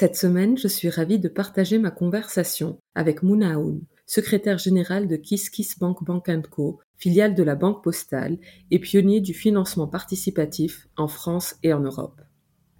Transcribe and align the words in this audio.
Cette 0.00 0.14
semaine, 0.14 0.56
je 0.56 0.68
suis 0.68 0.90
ravie 0.90 1.18
de 1.18 1.26
partager 1.26 1.76
ma 1.76 1.90
conversation 1.90 2.78
avec 2.94 3.24
Mouna 3.24 3.54
Aoun, 3.54 3.80
secrétaire 4.06 4.56
général 4.56 5.08
de 5.08 5.16
Kiss 5.16 5.50
Kiss 5.50 5.76
Bank 5.76 6.04
Bank 6.04 6.28
Co, 6.50 6.78
filiale 6.96 7.34
de 7.34 7.42
la 7.42 7.56
Banque 7.56 7.82
Postale 7.82 8.38
et 8.70 8.78
pionnier 8.78 9.20
du 9.20 9.34
financement 9.34 9.88
participatif 9.88 10.86
en 10.96 11.08
France 11.08 11.56
et 11.64 11.72
en 11.72 11.80
Europe. 11.80 12.20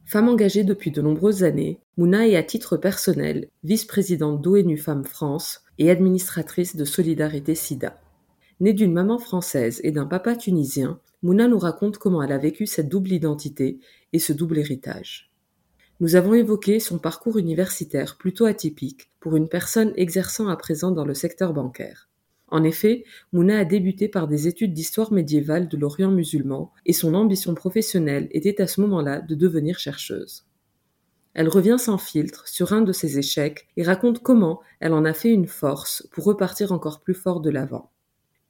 Femme 0.04 0.28
engagée 0.28 0.62
depuis 0.62 0.92
de 0.92 1.02
nombreuses 1.02 1.42
années, 1.42 1.80
Mouna 1.96 2.28
est 2.28 2.36
à 2.36 2.44
titre 2.44 2.76
personnel 2.76 3.48
vice-présidente 3.64 4.40
d'ONU 4.40 4.78
Femmes 4.78 5.04
France 5.04 5.64
et 5.78 5.90
administratrice 5.90 6.76
de 6.76 6.84
Solidarité 6.84 7.56
SIDA. 7.56 8.00
Née 8.60 8.74
d'une 8.74 8.92
maman 8.92 9.18
française 9.18 9.80
et 9.82 9.90
d'un 9.90 10.06
papa 10.06 10.36
tunisien, 10.36 11.00
Mouna 11.24 11.48
nous 11.48 11.58
raconte 11.58 11.98
comment 11.98 12.22
elle 12.22 12.30
a 12.30 12.38
vécu 12.38 12.66
cette 12.66 12.88
double 12.88 13.10
identité 13.10 13.80
et 14.12 14.20
ce 14.20 14.32
double 14.32 14.58
héritage. 14.58 15.28
Nous 16.00 16.14
avons 16.14 16.34
évoqué 16.34 16.78
son 16.78 16.98
parcours 16.98 17.38
universitaire 17.38 18.18
plutôt 18.18 18.44
atypique 18.44 19.10
pour 19.18 19.34
une 19.34 19.48
personne 19.48 19.92
exerçant 19.96 20.46
à 20.46 20.56
présent 20.56 20.92
dans 20.92 21.04
le 21.04 21.14
secteur 21.14 21.52
bancaire. 21.52 22.08
En 22.46 22.62
effet, 22.62 23.04
Mouna 23.32 23.58
a 23.58 23.64
débuté 23.64 24.06
par 24.06 24.28
des 24.28 24.46
études 24.46 24.72
d'histoire 24.72 25.12
médiévale 25.12 25.68
de 25.68 25.76
l'Orient 25.76 26.12
musulman 26.12 26.72
et 26.86 26.92
son 26.92 27.14
ambition 27.14 27.52
professionnelle 27.54 28.28
était 28.30 28.62
à 28.62 28.68
ce 28.68 28.80
moment-là 28.80 29.20
de 29.20 29.34
devenir 29.34 29.80
chercheuse. 29.80 30.46
Elle 31.34 31.48
revient 31.48 31.76
sans 31.80 31.98
filtre 31.98 32.46
sur 32.46 32.72
un 32.72 32.80
de 32.82 32.92
ses 32.92 33.18
échecs 33.18 33.66
et 33.76 33.82
raconte 33.82 34.22
comment 34.22 34.60
elle 34.78 34.92
en 34.92 35.04
a 35.04 35.12
fait 35.12 35.32
une 35.32 35.48
force 35.48 36.08
pour 36.12 36.24
repartir 36.24 36.70
encore 36.70 37.00
plus 37.00 37.14
fort 37.14 37.40
de 37.40 37.50
l'avant. 37.50 37.90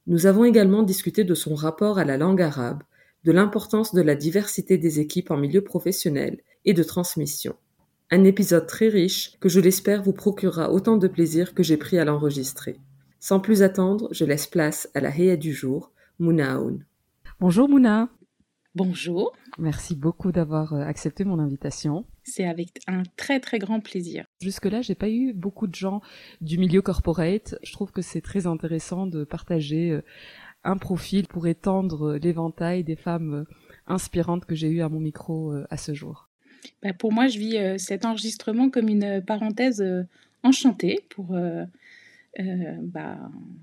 Nous 0.05 0.27
avons 0.27 0.45
également 0.45 0.83
discuté 0.83 1.23
de 1.23 1.33
son 1.33 1.55
rapport 1.55 1.97
à 1.97 2.05
la 2.05 2.17
langue 2.17 2.43
arabe, 2.43 2.83
de 3.23 3.31
l'importance 3.31 3.93
de 3.95 4.01
la 4.01 4.15
diversité 4.15 4.77
des 4.77 4.99
équipes 4.99 5.31
en 5.31 5.37
milieu 5.37 5.63
professionnel 5.63 6.41
et 6.65 6.73
de 6.73 6.83
transmission. 6.83 7.55
Un 8.11 8.23
épisode 8.23 8.65
très 8.65 8.87
riche 8.87 9.37
que 9.39 9.49
je 9.49 9.59
l'espère 9.59 10.01
vous 10.01 10.13
procurera 10.13 10.71
autant 10.71 10.97
de 10.97 11.07
plaisir 11.07 11.53
que 11.53 11.63
j'ai 11.63 11.77
pris 11.77 11.99
à 11.99 12.05
l'enregistrer. 12.05 12.77
Sans 13.19 13.39
plus 13.39 13.61
attendre, 13.61 14.07
je 14.11 14.25
laisse 14.25 14.47
place 14.47 14.89
à 14.93 14.99
la 14.99 15.15
Héa 15.15 15.35
du 15.35 15.53
jour, 15.53 15.91
Mouna 16.17 16.53
Aoun. 16.53 16.85
Bonjour 17.39 17.69
Mouna. 17.69 18.09
Bonjour. 18.75 19.33
Merci 19.57 19.95
beaucoup 19.95 20.31
d'avoir 20.31 20.73
euh, 20.73 20.81
accepté 20.81 21.23
mon 21.23 21.39
invitation. 21.39 22.05
C'est 22.23 22.45
avec 22.45 22.79
un 22.87 23.03
très 23.17 23.39
très 23.39 23.59
grand 23.59 23.79
plaisir. 23.79 24.25
Jusque-là, 24.41 24.81
j'ai 24.81 24.95
pas 24.95 25.09
eu 25.09 25.33
beaucoup 25.33 25.67
de 25.67 25.75
gens 25.75 26.01
du 26.39 26.57
milieu 26.57 26.81
corporate. 26.81 27.55
Je 27.63 27.73
trouve 27.73 27.91
que 27.91 28.01
c'est 28.01 28.21
très 28.21 28.47
intéressant 28.47 29.07
de 29.07 29.23
partager 29.23 29.91
euh, 29.91 30.01
un 30.63 30.77
profil 30.77 31.27
pour 31.27 31.47
étendre 31.47 32.15
l'éventail 32.15 32.83
des 32.83 32.95
femmes 32.95 33.45
inspirantes 33.87 34.45
que 34.45 34.55
j'ai 34.55 34.69
eues 34.69 34.81
à 34.81 34.89
mon 34.89 34.99
micro 34.99 35.51
euh, 35.51 35.65
à 35.69 35.77
ce 35.77 35.93
jour. 35.93 36.28
Bah, 36.83 36.93
pour 36.93 37.11
moi, 37.11 37.27
je 37.27 37.39
vis 37.39 37.57
euh, 37.57 37.77
cet 37.77 38.05
enregistrement 38.05 38.69
comme 38.69 38.89
une 38.89 39.21
parenthèse 39.25 39.81
euh, 39.81 40.03
enchantée 40.43 40.99
pour 41.09 41.37
bah, 42.37 43.17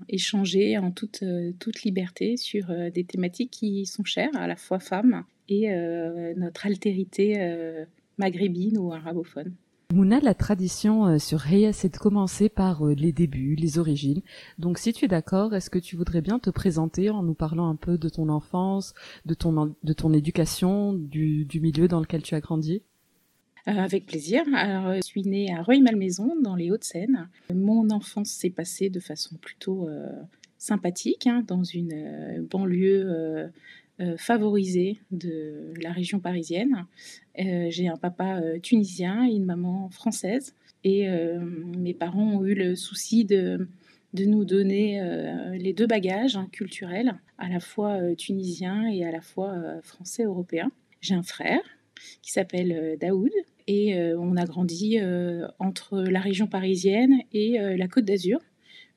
échanger 0.09 0.77
en 0.77 0.91
toute, 0.91 1.23
liberté 1.83 2.37
sur 2.37 2.67
des 2.91 3.03
thématiques 3.03 3.49
qui 3.49 3.87
sont 3.87 4.03
chères 4.03 4.35
à 4.35 4.45
la 4.45 4.55
fois 4.55 4.79
femmes 4.79 5.23
et 5.49 5.71
notre 6.35 6.67
altérité 6.67 7.85
maghrébine 8.19 8.77
ou 8.77 8.93
arabophone. 8.93 9.55
Mouna, 9.93 10.19
la 10.19 10.33
tradition 10.33 11.07
euh, 11.07 11.17
sur 11.17 11.47
Heya, 11.47 11.71
c'est 11.71 11.93
de 11.93 11.97
commencer 11.97 12.49
par 12.49 12.85
euh, 12.85 12.93
les 12.93 13.13
débuts, 13.13 13.55
les 13.55 13.79
origines. 13.79 14.21
Donc 14.59 14.79
si 14.79 14.91
tu 14.91 15.05
es 15.05 15.07
d'accord, 15.07 15.55
est-ce 15.55 15.69
que 15.69 15.79
tu 15.79 15.95
voudrais 15.95 16.19
bien 16.19 16.39
te 16.39 16.49
présenter 16.49 17.09
en 17.09 17.23
nous 17.23 17.33
parlant 17.33 17.69
un 17.69 17.77
peu 17.77 17.97
de 17.97 18.09
ton 18.09 18.27
enfance, 18.27 18.93
de 19.25 19.33
ton, 19.33 19.75
de 19.81 19.93
ton 19.93 20.11
éducation, 20.11 20.91
du, 20.91 21.47
milieu 21.61 21.87
dans 21.87 22.01
lequel 22.01 22.21
tu 22.21 22.35
as 22.35 22.41
grandi? 22.41 22.73
euh, 22.73 22.86
avec 23.67 24.05
plaisir. 24.05 24.43
Alors, 24.55 24.95
je 24.95 25.01
suis 25.01 25.23
née 25.23 25.53
à 25.53 25.61
Rueil-Malmaison, 25.61 26.35
dans 26.41 26.55
les 26.55 26.71
Hauts-de-Seine. 26.71 27.29
Mon 27.53 27.89
enfance 27.89 28.29
s'est 28.29 28.49
passée 28.49 28.89
de 28.89 28.99
façon 28.99 29.35
plutôt 29.35 29.89
sympathique, 30.57 31.27
hein, 31.27 31.43
dans 31.45 31.63
une 31.63 32.47
banlieue 32.49 33.51
euh, 33.99 34.15
favorisée 34.15 34.99
de 35.09 35.73
la 35.81 35.91
région 35.91 36.19
parisienne. 36.19 36.85
Euh, 37.39 37.65
j'ai 37.71 37.87
un 37.87 37.97
papa 37.97 38.39
euh, 38.41 38.59
tunisien 38.59 39.27
et 39.27 39.31
une 39.31 39.45
maman 39.45 39.89
française. 39.89 40.53
Et 40.83 41.07
mes 41.75 41.93
parents 41.93 42.35
ont 42.35 42.45
eu 42.45 42.53
le 42.53 42.75
souci 42.75 43.25
de, 43.25 43.67
de 44.13 44.23
nous 44.23 44.45
donner 44.45 45.01
les 45.57 45.73
deux 45.73 45.87
bagages 45.87 46.37
hein, 46.37 46.47
culturels, 46.49 47.15
à 47.37 47.49
la 47.49 47.59
fois 47.59 48.15
tunisien 48.15 48.87
et 48.87 49.03
à 49.03 49.11
la 49.11 49.19
fois 49.19 49.53
français 49.81 50.23
européen. 50.23 50.71
J'ai 51.01 51.15
un 51.15 51.23
frère 51.23 51.59
qui 52.21 52.31
s'appelle 52.31 52.97
Daoud. 52.99 53.31
Et 53.67 53.99
on 54.17 54.37
a 54.37 54.45
grandi 54.45 54.97
entre 55.59 55.99
la 55.99 56.21
région 56.21 56.47
parisienne 56.47 57.15
et 57.33 57.57
la 57.59 57.87
Côte 57.87 58.05
d'Azur 58.05 58.39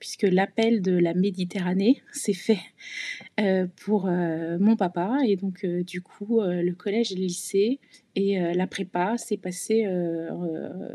puisque 0.00 0.22
l'appel 0.22 0.81
de 0.81 0.93
la 0.93 1.15
Méditerranée 1.15 2.03
s'est 2.12 2.33
fait 2.33 2.59
euh, 3.38 3.66
pour 3.84 4.06
euh, 4.09 4.59
mon 4.59 4.75
papa. 4.75 5.19
Et 5.27 5.37
donc, 5.37 5.65
euh, 5.65 5.84
du 5.84 6.00
coup, 6.00 6.41
le 6.41 6.72
collège 6.72 7.15
le 7.15 7.21
lycée 7.21 7.78
et 8.16 8.41
la 8.55 8.66
prépa 8.66 9.16
s'est 9.19 9.37
passé 9.37 9.87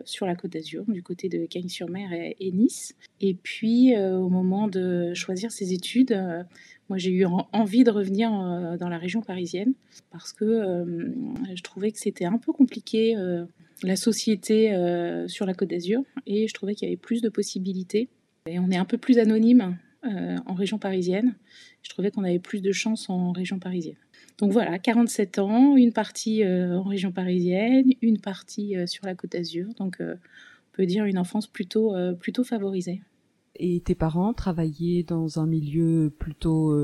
sur 0.03 0.25
la 0.25 0.35
Côte 0.35 0.51
d'Azur, 0.51 0.83
du 0.87 1.01
côté 1.01 1.29
de 1.29 1.45
Cagnes-sur-Mer 1.45 2.09
et, 2.13 2.51
Nice. 2.51 2.93
Et 3.21 3.33
puis, 3.35 3.95
au 3.97 4.27
moment 4.27 4.67
de 4.67 5.13
choisir 5.13 5.49
ses 5.51 5.71
études, 5.71 6.13
moi, 6.89 6.97
j'ai 6.97 7.11
eu 7.11 7.25
envie 7.25 7.85
de 7.85 7.91
revenir 7.91 8.31
dans 8.77 8.89
la 8.89 8.97
région 8.97 9.21
parisienne 9.21 9.73
parce 10.11 10.33
que 10.33 10.95
je 11.55 11.61
trouvais 11.61 11.91
que 11.91 11.99
c'était 11.99 12.25
un 12.25 12.37
peu 12.37 12.51
compliqué 12.51 13.15
la 13.81 13.95
société 13.95 14.75
sur 15.27 15.45
la 15.45 15.53
Côte 15.53 15.69
d'Azur 15.69 16.01
et 16.25 16.49
je 16.49 16.53
trouvais 16.53 16.75
qu'il 16.75 16.89
y 16.89 16.91
avait 16.91 16.97
plus 16.97 17.21
de 17.21 17.29
possibilités 17.29 18.09
et 18.47 18.59
on 18.59 18.69
est 18.69 18.77
un 18.77 18.85
peu 18.85 18.97
plus 18.97 19.17
anonyme 19.17 19.77
euh, 20.05 20.37
en 20.45 20.53
région 20.53 20.77
parisienne. 20.77 21.35
Je 21.81 21.89
trouvais 21.89 22.11
qu'on 22.11 22.23
avait 22.23 22.39
plus 22.39 22.61
de 22.61 22.71
chance 22.71 23.09
en 23.09 23.31
région 23.31 23.59
parisienne. 23.59 23.95
Donc 24.37 24.51
voilà, 24.51 24.77
47 24.77 25.39
ans, 25.39 25.75
une 25.75 25.93
partie 25.93 26.43
euh, 26.43 26.77
en 26.77 26.83
région 26.83 27.11
parisienne, 27.11 27.85
une 28.01 28.19
partie 28.19 28.75
euh, 28.75 28.85
sur 28.85 29.05
la 29.05 29.15
Côte 29.15 29.31
d'Azur. 29.31 29.67
Donc 29.77 29.97
on 29.99 30.17
peut 30.73 30.85
dire 30.85 31.05
une 31.05 31.17
enfance 31.17 31.47
plutôt, 31.47 31.93
plutôt 32.19 32.43
favorisée. 32.43 33.01
Et 33.57 33.79
tes 33.79 33.95
parents 33.95 34.33
travaillaient 34.33 35.03
dans 35.03 35.39
un 35.39 35.47
milieu 35.47 36.13
plutôt 36.19 36.75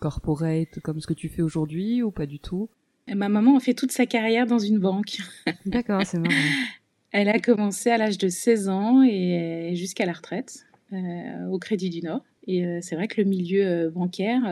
corporate 0.00 0.78
comme 0.82 1.00
ce 1.00 1.06
que 1.06 1.14
tu 1.14 1.30
fais 1.30 1.40
aujourd'hui 1.40 2.02
ou 2.02 2.10
pas 2.10 2.26
du 2.26 2.38
tout? 2.38 2.68
Ma 3.08 3.30
maman 3.30 3.56
a 3.56 3.60
fait 3.60 3.72
toute 3.72 3.92
sa 3.92 4.04
carrière 4.04 4.46
dans 4.46 4.58
une 4.58 4.78
banque. 4.78 5.16
D'accord, 5.64 6.02
c'est 6.04 6.18
marrant. 6.18 6.34
Elle 7.12 7.30
a 7.30 7.40
commencé 7.40 7.88
à 7.88 7.96
l'âge 7.96 8.18
de 8.18 8.28
16 8.28 8.68
ans 8.68 9.02
et 9.02 9.72
jusqu'à 9.74 10.04
la 10.04 10.12
retraite. 10.12 10.66
Euh, 10.92 11.46
au 11.46 11.58
Crédit 11.60 11.88
du 11.88 12.02
Nord. 12.02 12.24
Et 12.48 12.66
euh, 12.66 12.80
c'est 12.82 12.96
vrai 12.96 13.06
que 13.06 13.20
le 13.20 13.28
milieu 13.28 13.64
euh, 13.64 13.90
bancaire, 13.90 14.42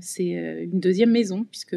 c'est 0.00 0.30
une 0.30 0.80
deuxième 0.80 1.10
maison, 1.10 1.44
puisque 1.44 1.76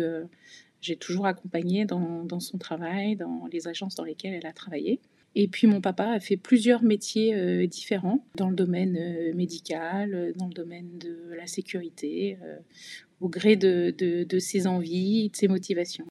j'ai 0.79 0.95
toujours 0.95 1.25
accompagné 1.25 1.85
dans, 1.85 2.39
son 2.39 2.57
travail, 2.57 3.15
dans 3.17 3.47
les 3.51 3.67
agences 3.67 3.95
dans 3.95 4.05
lesquelles 4.05 4.33
elle 4.33 4.45
a 4.45 4.53
travaillé. 4.53 4.99
Et 5.35 5.47
puis 5.47 5.67
mon 5.67 5.81
papa 5.81 6.05
a 6.05 6.19
fait 6.19 6.37
plusieurs 6.37 6.83
métiers 6.83 7.67
différents 7.67 8.25
dans 8.35 8.49
le 8.49 8.55
domaine 8.55 9.33
médical, 9.33 10.33
dans 10.35 10.47
le 10.47 10.53
domaine 10.53 10.97
de 10.97 11.33
la 11.37 11.47
sécurité, 11.47 12.37
au 13.19 13.29
gré 13.29 13.55
de, 13.55 14.25
ses 14.39 14.67
envies, 14.67 15.29
de 15.29 15.35
ses 15.35 15.47
motivations. 15.47 16.05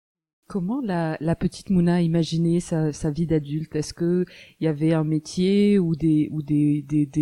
Comment 0.51 0.81
la, 0.81 1.37
petite 1.37 1.71
Mouna 1.71 2.03
imaginait 2.03 2.59
sa, 2.59 2.91
vie 3.13 3.29
d'adulte? 3.29 3.77
Est-ce 3.77 3.95
qu'il 3.95 4.25
y 4.61 4.67
avait 4.67 4.95
un 4.95 5.05
métier 5.05 5.79
ou, 5.79 5.95
des, 5.95 6.29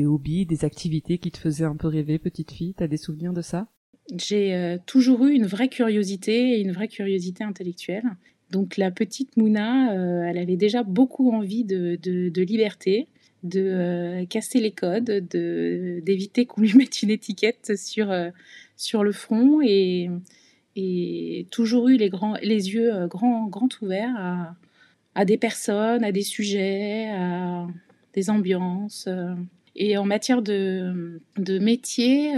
hobbies, 0.06 0.46
des 0.46 0.64
activités 0.64 1.19
qui 1.19 1.30
te 1.30 1.36
faisaient 1.36 1.66
un 1.66 1.76
peu 1.76 1.88
rêver, 1.88 2.19
petite 2.19 2.52
fille? 2.52 2.72
Tu 2.72 2.82
as 2.82 2.88
des 2.88 2.96
souvenirs 2.96 3.34
de 3.34 3.42
ça? 3.42 3.69
J'ai 4.16 4.78
toujours 4.86 5.26
eu 5.26 5.34
une 5.34 5.44
vraie 5.44 5.69
curiosité 5.69 6.54
et 6.54 6.62
une 6.62 6.72
vraie 6.72 6.88
curiosité 6.88 7.44
intellectuelle. 7.44 8.16
Donc 8.50 8.78
la 8.78 8.90
petite 8.90 9.36
Mouna, 9.36 9.92
euh, 9.92 10.22
elle 10.22 10.38
avait 10.38 10.56
déjà 10.56 10.82
beaucoup 10.82 11.30
envie 11.30 11.64
de, 11.64 11.98
liberté, 12.40 13.08
de 13.42 13.60
euh, 13.60 14.25
casser 14.25 14.58
les 14.58 14.72
codes, 14.72 15.10
d'éviter 15.28 16.46
qu'on 16.46 16.62
lui 16.62 16.72
mette 16.78 17.02
une 17.02 17.10
étiquette 17.10 17.76
sur, 17.76 18.10
euh, 18.10 18.30
sur 18.78 19.04
le 19.04 19.12
front 19.12 19.60
et, 19.60 20.08
et 20.80 21.46
toujours 21.50 21.88
eu 21.88 21.96
les, 21.96 22.08
yeux 22.08 23.06
grands, 23.08 23.46
grands 23.46 23.69
ouverts 23.82 24.54
à, 25.14 25.25
des 25.25 25.36
personnes, 25.36 26.04
à 26.04 26.12
des 26.12 26.22
sujets, 26.22 27.08
à 27.10 27.66
des 28.14 28.30
ambiances. 28.30 29.08
Et 29.75 29.96
en 29.96 30.04
matière 30.04 30.40
de, 30.42 31.20
de 31.36 31.58
métier, 31.58 32.32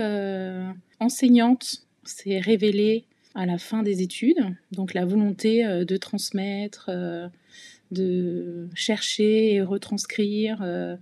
enseignante, 1.01 1.85
c'est 2.05 2.39
révélé 2.39 3.05
à 3.35 3.47
la 3.47 3.59
fin 3.59 3.83
des 3.83 4.03
études. 4.03 4.41
Donc 4.73 4.95
la 4.95 5.05
volonté 5.05 5.65
euh, 5.65 5.85
de 5.85 5.97
transmettre, 5.97 6.87
euh, 6.89 7.29
de 7.91 8.69
chercher 8.75 9.55
et 9.55 9.63
retranscrire. 9.63 10.61
Euh, 10.63 10.97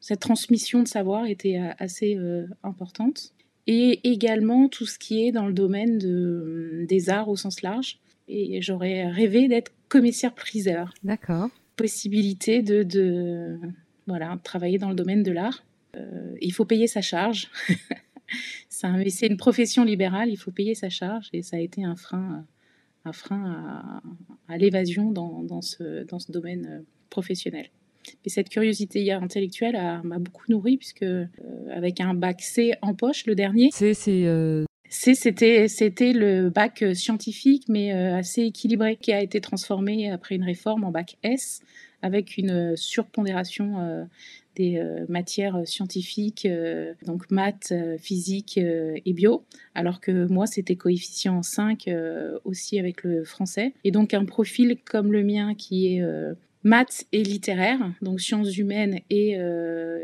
cette 0.00 0.20
transmission 0.20 0.82
de 0.82 0.88
savoir 0.88 1.26
était 1.26 1.58
assez 1.78 2.18
importante. 2.62 3.32
Et 3.66 4.00
également 4.10 4.68
tout 4.68 4.86
ce 4.86 4.98
qui 4.98 5.26
est 5.26 5.32
dans 5.32 5.46
le 5.46 5.54
domaine 5.54 5.98
de, 5.98 6.84
des 6.88 7.08
arts 7.08 7.28
au 7.28 7.36
sens 7.36 7.62
large. 7.62 7.98
Et 8.28 8.60
j'aurais 8.62 9.06
rêvé 9.08 9.48
d'être 9.48 9.72
commissaire-priseur. 9.88 10.92
D'accord. 11.02 11.48
Possibilité 11.76 12.62
de, 12.62 12.82
de 12.82 13.58
voilà, 14.06 14.38
travailler 14.42 14.78
dans 14.78 14.88
le 14.88 14.94
domaine 14.94 15.22
de 15.22 15.32
l'art. 15.32 15.64
il 16.40 16.52
faut 16.52 16.64
payer 16.64 16.86
sa 16.86 17.00
charge. 17.00 17.50
c'est 18.68 19.26
une 19.26 19.36
profession 19.36 19.84
libérale, 19.84 20.30
il 20.30 20.36
faut 20.36 20.50
payer 20.50 20.74
sa 20.74 20.88
charge 20.88 21.28
et 21.32 21.42
ça 21.42 21.56
a 21.56 21.60
été 21.60 21.84
un 21.84 21.96
frein, 21.96 22.44
un 23.04 23.12
frein 23.12 24.02
à, 24.48 24.58
l'évasion 24.58 25.10
dans, 25.10 25.62
ce, 25.62 26.04
dans 26.04 26.18
ce 26.18 26.32
domaine 26.32 26.66
euh, 26.66 26.82
professionnel. 27.10 27.68
Et 28.24 28.28
cette 28.28 28.48
curiosité 28.48 29.12
intellectuelle 29.12 29.76
m'a 30.04 30.18
beaucoup 30.18 30.44
nourri 30.48 30.76
puisque 30.76 31.02
euh, 31.02 31.26
avec 31.72 32.00
un 32.00 32.14
bac 32.14 32.40
C 32.42 32.74
en 32.82 32.94
poche, 32.94 33.26
le 33.26 33.34
dernier. 33.34 33.70
C, 33.72 33.94
c'est 33.94 34.24
euh, 34.24 34.64
c'était 34.88 35.68
c'était 35.68 36.12
le 36.12 36.50
bac 36.50 36.84
scientifique 36.94 37.64
mais 37.68 37.90
assez 37.90 38.42
équilibré 38.42 38.96
qui 38.96 39.12
a 39.12 39.20
été 39.20 39.40
transformé 39.40 40.10
après 40.10 40.36
une 40.36 40.44
réforme 40.44 40.84
en 40.84 40.90
bac 40.90 41.16
S 41.22 41.62
avec 42.02 42.36
une 42.36 42.76
surpondération 42.76 44.06
des 44.54 44.78
euh, 44.78 45.04
matières 45.08 45.66
scientifiques, 45.66 46.46
euh, 46.46 46.94
donc 47.06 47.30
maths, 47.30 47.72
euh, 47.72 47.98
physique 47.98 48.58
et 48.58 49.12
bio, 49.12 49.44
alors 49.74 50.00
que 50.00 50.26
moi 50.28 50.46
c'était 50.46 50.76
coefficient 50.76 51.42
5 51.42 51.88
aussi 52.44 52.78
avec 52.78 53.02
le 53.02 53.24
français. 53.24 53.72
Et 53.84 53.90
donc 53.90 54.14
un 54.14 54.24
profil 54.24 54.76
comme 54.84 55.12
le 55.12 55.22
mien 55.22 55.54
qui 55.54 55.96
est 55.96 56.02
maths 56.64 57.06
et 57.12 57.22
littéraire, 57.22 57.78
donc 58.02 58.20
sciences 58.20 58.56
humaines 58.56 59.00
et 59.10 59.36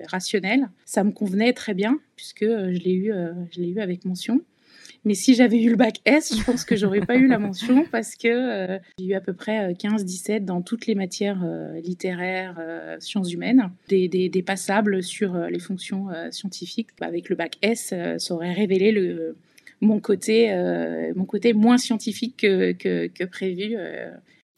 rationnelles, 0.08 0.68
ça 0.84 1.04
me 1.04 1.10
convenait 1.10 1.52
très 1.52 1.74
bien 1.74 1.98
puisque 2.16 2.44
je 2.44 2.78
l'ai 2.78 2.94
eu, 2.94 3.12
je 3.50 3.60
l'ai 3.60 3.68
eu 3.68 3.80
avec 3.80 4.04
mention. 4.04 4.40
Mais 5.04 5.14
si 5.14 5.34
j'avais 5.34 5.60
eu 5.62 5.70
le 5.70 5.76
bac 5.76 6.00
S, 6.04 6.36
je 6.36 6.44
pense 6.44 6.64
que 6.64 6.76
j'aurais 6.76 7.00
pas 7.00 7.16
eu 7.16 7.26
la 7.26 7.38
mention 7.38 7.84
parce 7.92 8.16
que 8.16 8.28
euh, 8.28 8.78
j'ai 8.98 9.06
eu 9.06 9.14
à 9.14 9.20
peu 9.20 9.32
près 9.32 9.72
15-17 9.72 10.32
euh, 10.32 10.40
dans 10.40 10.60
toutes 10.60 10.86
les 10.86 10.94
matières 10.94 11.40
euh, 11.42 11.80
littéraires, 11.80 12.56
sciences 12.98 13.32
humaines, 13.32 13.70
des, 13.88 14.08
des, 14.08 14.42
passables 14.42 15.02
sur 15.02 15.36
les 15.36 15.58
fonctions 15.58 16.08
scientifiques. 16.30 16.88
Avec 17.00 17.28
le 17.28 17.36
bac 17.36 17.56
S, 17.62 17.94
ça 18.18 18.34
aurait 18.34 18.52
révélé 18.52 18.92
le, 18.92 19.36
mon, 19.80 20.00
côté, 20.00 20.52
mon 21.14 21.24
côté 21.24 21.52
moins 21.52 21.78
scientifique 21.78 22.36
que, 22.38 22.72
que, 22.72 23.06
que 23.06 23.24
prévu 23.24 23.76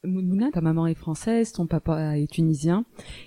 Mouna, 0.04 0.50
ta 0.50 0.60
maman 0.60 0.88
est 0.88 0.94
française, 0.94 1.52
ton 1.52 1.66
papa 1.66 2.18
est 2.18 2.28
tunisien, 2.28 2.84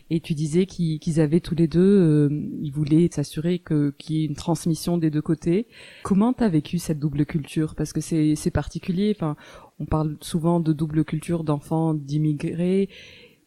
et 0.10 0.20
tu 0.20 0.34
disais 0.34 0.66
qu'ils 0.66 1.22
avaient 1.22 1.40
tous 1.40 1.56
les 1.56 1.70
deux, 1.70 1.80
euh, 1.80 2.30
ils 2.62 2.72
voulaient 2.72 3.08
s'assurer 3.10 3.60
qu'il 3.60 3.94
y 4.10 4.24
ait 4.24 4.26
une 4.26 4.36
transmission 4.36 4.98
des 4.98 5.10
deux 5.10 5.22
côtés. 5.22 5.68
Comment 6.04 6.34
t'as 6.34 6.50
vécu 6.50 6.78
cette 6.78 7.00
double 7.00 7.26
culture? 7.26 7.76
Parce 7.76 7.94
que 7.94 8.02
c'est 8.02 8.52
particulier. 8.52 9.14
Enfin, 9.16 9.38
on 9.80 9.86
parle 9.86 10.18
souvent 10.20 10.60
de 10.60 10.74
double 10.74 11.06
culture 11.06 11.46
d'enfants 11.46 11.94
d'immigrés 11.94 12.90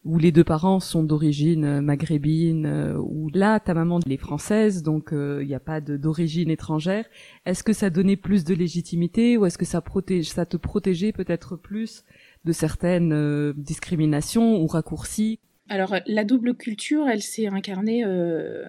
où 0.05 0.17
les 0.17 0.31
deux 0.31 0.45
parents 0.45 0.79
sont 0.79 1.03
d'origine 1.03 1.81
maghrébine, 1.81 2.65
euh, 2.65 2.97
où 2.97 3.29
là 3.33 3.59
ta 3.59 3.73
maman 3.73 3.99
est 4.09 4.17
française, 4.17 4.81
donc 4.81 5.09
il 5.11 5.17
euh, 5.17 5.43
n'y 5.43 5.53
a 5.53 5.59
pas 5.59 5.81
d'origine 5.81 6.49
étrangère. 6.49 7.05
Est-ce 7.45 7.63
que 7.63 7.73
ça 7.73 7.89
donnait 7.89 8.15
plus 8.15 8.43
de 8.43 8.55
légitimité 8.55 9.37
ou 9.37 9.45
est-ce 9.45 9.57
que 9.57 9.65
ça 9.65 9.83
ça 10.23 10.45
te 10.45 10.57
protégeait 10.57 11.11
peut-être 11.11 11.57
plus 11.57 12.05
certaines 12.51 13.13
euh, 13.13 13.53
discriminations 13.55 14.61
ou 14.61 14.67
raccourcis 14.67 15.39
Alors 15.69 15.95
la 16.05 16.23
double 16.23 16.55
culture, 16.55 17.07
elle 17.07 17.21
s'est 17.21 17.47
incarnée 17.47 18.03
euh, 18.05 18.65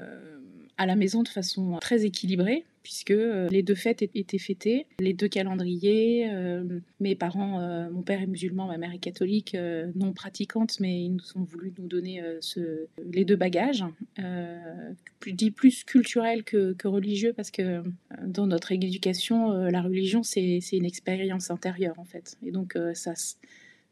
à 0.78 0.86
la 0.86 0.96
maison 0.96 1.22
de 1.22 1.28
façon 1.28 1.78
très 1.80 2.04
équilibrée 2.04 2.64
puisque 2.82 3.10
euh, 3.10 3.46
les 3.50 3.62
deux 3.62 3.74
fêtes 3.74 4.02
étaient 4.14 4.38
fêtées, 4.38 4.86
les 5.00 5.12
deux 5.12 5.28
calendriers. 5.28 6.30
mes 6.98 7.14
parents, 7.14 7.60
mon 7.90 8.00
père 8.00 8.22
est 8.22 8.26
musulman, 8.26 8.66
ma 8.66 8.78
mère 8.78 8.94
est 8.94 8.98
catholique, 8.98 9.54
non 9.94 10.14
pratiquante, 10.14 10.80
mais 10.80 11.02
ils 11.04 11.12
nous 11.12 11.36
ont 11.36 11.44
voulu 11.44 11.74
nous 11.78 11.86
donner 11.86 12.22
les 13.12 13.24
deux 13.26 13.36
bagages. 13.36 13.84
je 14.16 15.30
dis 15.30 15.50
plus 15.50 15.84
culturel 15.84 16.42
que, 16.42 16.72
que 16.72 16.88
religieux 16.88 17.34
parce 17.36 17.50
que 17.50 17.82
dans 18.24 18.46
notre 18.46 18.72
éducation, 18.72 19.52
la 19.52 19.82
religion, 19.82 20.22
c'est 20.22 20.60
une 20.72 20.86
expérience 20.86 21.50
intérieure 21.50 21.98
en 21.98 22.04
fait. 22.04 22.38
Et 22.42 22.50
donc 22.50 22.78
ça 22.94 23.14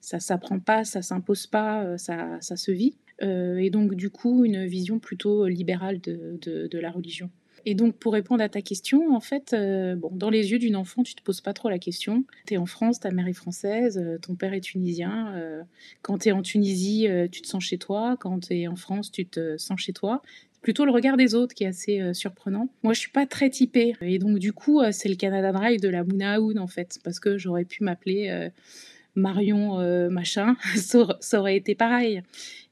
ça 0.00 0.21
s'apprend 0.21 0.61
pas, 0.61 0.85
ça 0.85 1.02
s'impose 1.02 1.47
pas, 1.47 1.85
euh, 1.85 1.97
ça, 1.97 2.40
se 2.40 2.71
vit. 2.71 2.97
Euh, 3.23 3.59
et 3.59 3.71
donc, 3.71 3.95
du 3.95 4.11
coup, 4.11 4.45
une 4.45 4.67
vision 4.67 4.99
plutôt 4.99 5.47
libérale 5.47 6.00
de, 6.00 6.78
la 6.78 6.90
religion. 6.90 7.31
Et 7.67 7.75
donc, 7.75 7.97
pour 7.97 8.12
répondre 8.12 8.43
à 8.43 8.49
ta 8.49 8.62
question, 8.62 9.14
en 9.14 9.21
fait, 9.21 9.52
euh, 9.52 9.97
bon, 9.97 10.11
dans 10.12 10.31
les 10.31 10.52
yeux 10.52 10.59
d'une 10.59 10.76
enfant, 10.76 11.02
tu 11.02 11.14
te 11.14 11.23
poses 11.23 11.40
pas 11.40 11.52
trop 11.52 11.69
la 11.69 11.78
question. 11.78 12.25
Tu 12.47 12.55
es 12.55 12.57
en 12.57 12.67
France, 12.67 13.00
ta 13.00 13.11
mère 13.11 13.26
est 13.26 13.33
française, 13.33 14.02
ton 14.23 14.37
père 14.37 14.55
est 14.55 14.61
tunisien. 14.61 15.35
quand 16.02 16.19
tu 16.19 16.28
es 16.28 16.33
en 16.33 16.43
Tunisie, 16.43 17.09
tu 17.33 17.43
te 17.43 17.49
sens 17.49 17.64
chez 17.64 17.78
toi. 17.78 18.17
Quand 18.19 18.47
tu 18.47 18.55
es 18.55 18.69
en 18.69 18.76
France, 18.76 19.11
tu 19.11 19.26
te 19.26 19.57
sens 19.59 19.81
chez 19.81 19.93
toi. 19.93 20.23
C'est 20.52 20.62
plutôt 20.62 20.85
le 20.85 20.93
regard 20.93 21.17
des 21.17 21.35
autres 21.35 21.55
qui 21.55 21.64
est 21.64 21.69
assez 21.69 22.14
surprenant. 22.14 22.69
Moi, 22.85 22.95
je 22.95 23.00
suis 23.00 23.11
pas 23.11 23.26
très 23.26 23.50
typée. 23.50 23.95
Et 24.00 24.19
donc, 24.19 24.38
du 24.38 24.52
coup, 24.52 24.81
c'est 24.93 25.09
le 25.09 25.17
Canada 25.17 25.52
Drive 25.52 25.81
de 25.81 25.88
la 25.88 26.05
Mouna 26.05 26.40
en 26.40 26.67
fait, 26.69 27.00
parce 27.02 27.19
que 27.19 27.37
j'aurais 27.37 27.64
pu 27.64 27.83
m'appeler 27.83 28.50
Marion 29.15 29.81
euh, 29.81 30.09
machin, 30.09 30.57
ça, 30.77 31.41
aurait 31.41 31.57
été 31.57 31.75
pareil. 31.75 32.23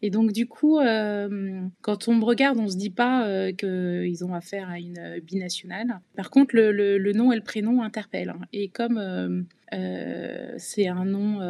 Et 0.03 0.11
donc 0.11 0.33
du 0.33 0.47
coup, 0.47 0.79
euh, 0.79 1.61
quand 1.81 2.09
on 2.09 2.15
me 2.15 2.25
regarde, 2.25 2.59
on 2.59 2.69
se 2.69 2.77
dit 2.77 2.91
pas 2.91 3.27
euh, 3.27 3.53
qu'ils 3.53 4.25
ont 4.25 4.35
affaire 4.35 4.69
à 4.69 4.79
une 4.79 5.21
binationale. 5.21 6.01
Par 6.17 6.31
contre, 6.31 6.55
le, 6.55 7.13
nom 7.13 7.33
et 7.33 7.37
le 7.37 7.43
prénom 7.43 7.83
interpellent. 7.83 8.31
Hein. 8.31 8.47
Et 8.53 8.69
comme 8.69 9.47
c'est 10.59 10.89
un 10.89 11.05
nom 11.05 11.41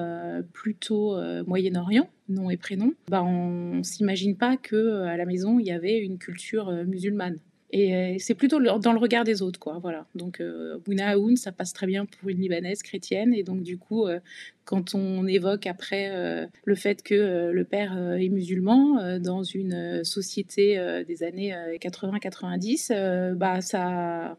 plutôt 0.52 1.16
Moyen-Orient, 1.46 2.08
nom 2.28 2.50
et 2.50 2.56
prénom, 2.56 2.94
bah 3.08 3.22
on, 3.22 3.76
ne 3.76 3.82
s'imagine 3.82 4.36
pas 4.36 4.56
que 4.56 5.02
à 5.02 5.16
la 5.16 5.26
maison 5.26 5.58
il 5.58 5.66
y 5.66 5.72
avait 5.72 5.98
une 5.98 6.18
culture 6.18 6.72
musulmane. 6.86 7.38
Et 7.70 7.94
euh, 7.94 8.16
c'est 8.18 8.34
plutôt 8.34 8.60
dans 8.60 8.92
le 8.92 8.98
regard 8.98 9.24
des 9.24 9.42
autres, 9.42 9.58
quoi. 9.58 9.78
Voilà. 9.80 10.06
Donc, 10.14 10.40
euh, 10.40 10.78
Aoun, 11.00 11.36
ça 11.36 11.52
passe 11.52 11.72
très 11.72 11.86
bien 11.86 12.06
pour 12.06 12.28
une 12.28 12.40
Libanaise 12.40 12.82
chrétienne. 12.82 13.34
Et 13.34 13.42
donc, 13.42 13.62
du 13.62 13.76
coup, 13.76 14.06
euh, 14.06 14.20
quand 14.64 14.94
on 14.94 15.26
évoque 15.26 15.66
après 15.66 16.10
euh, 16.10 16.46
le 16.64 16.74
fait 16.74 17.02
que 17.02 17.50
le 17.50 17.64
père 17.64 17.96
est 18.18 18.28
musulman 18.28 19.18
dans 19.18 19.42
une 19.42 20.04
société 20.04 21.04
des 21.06 21.22
années 21.22 21.54
80-90, 21.80 23.34
bah, 23.34 23.60
ça. 23.60 24.36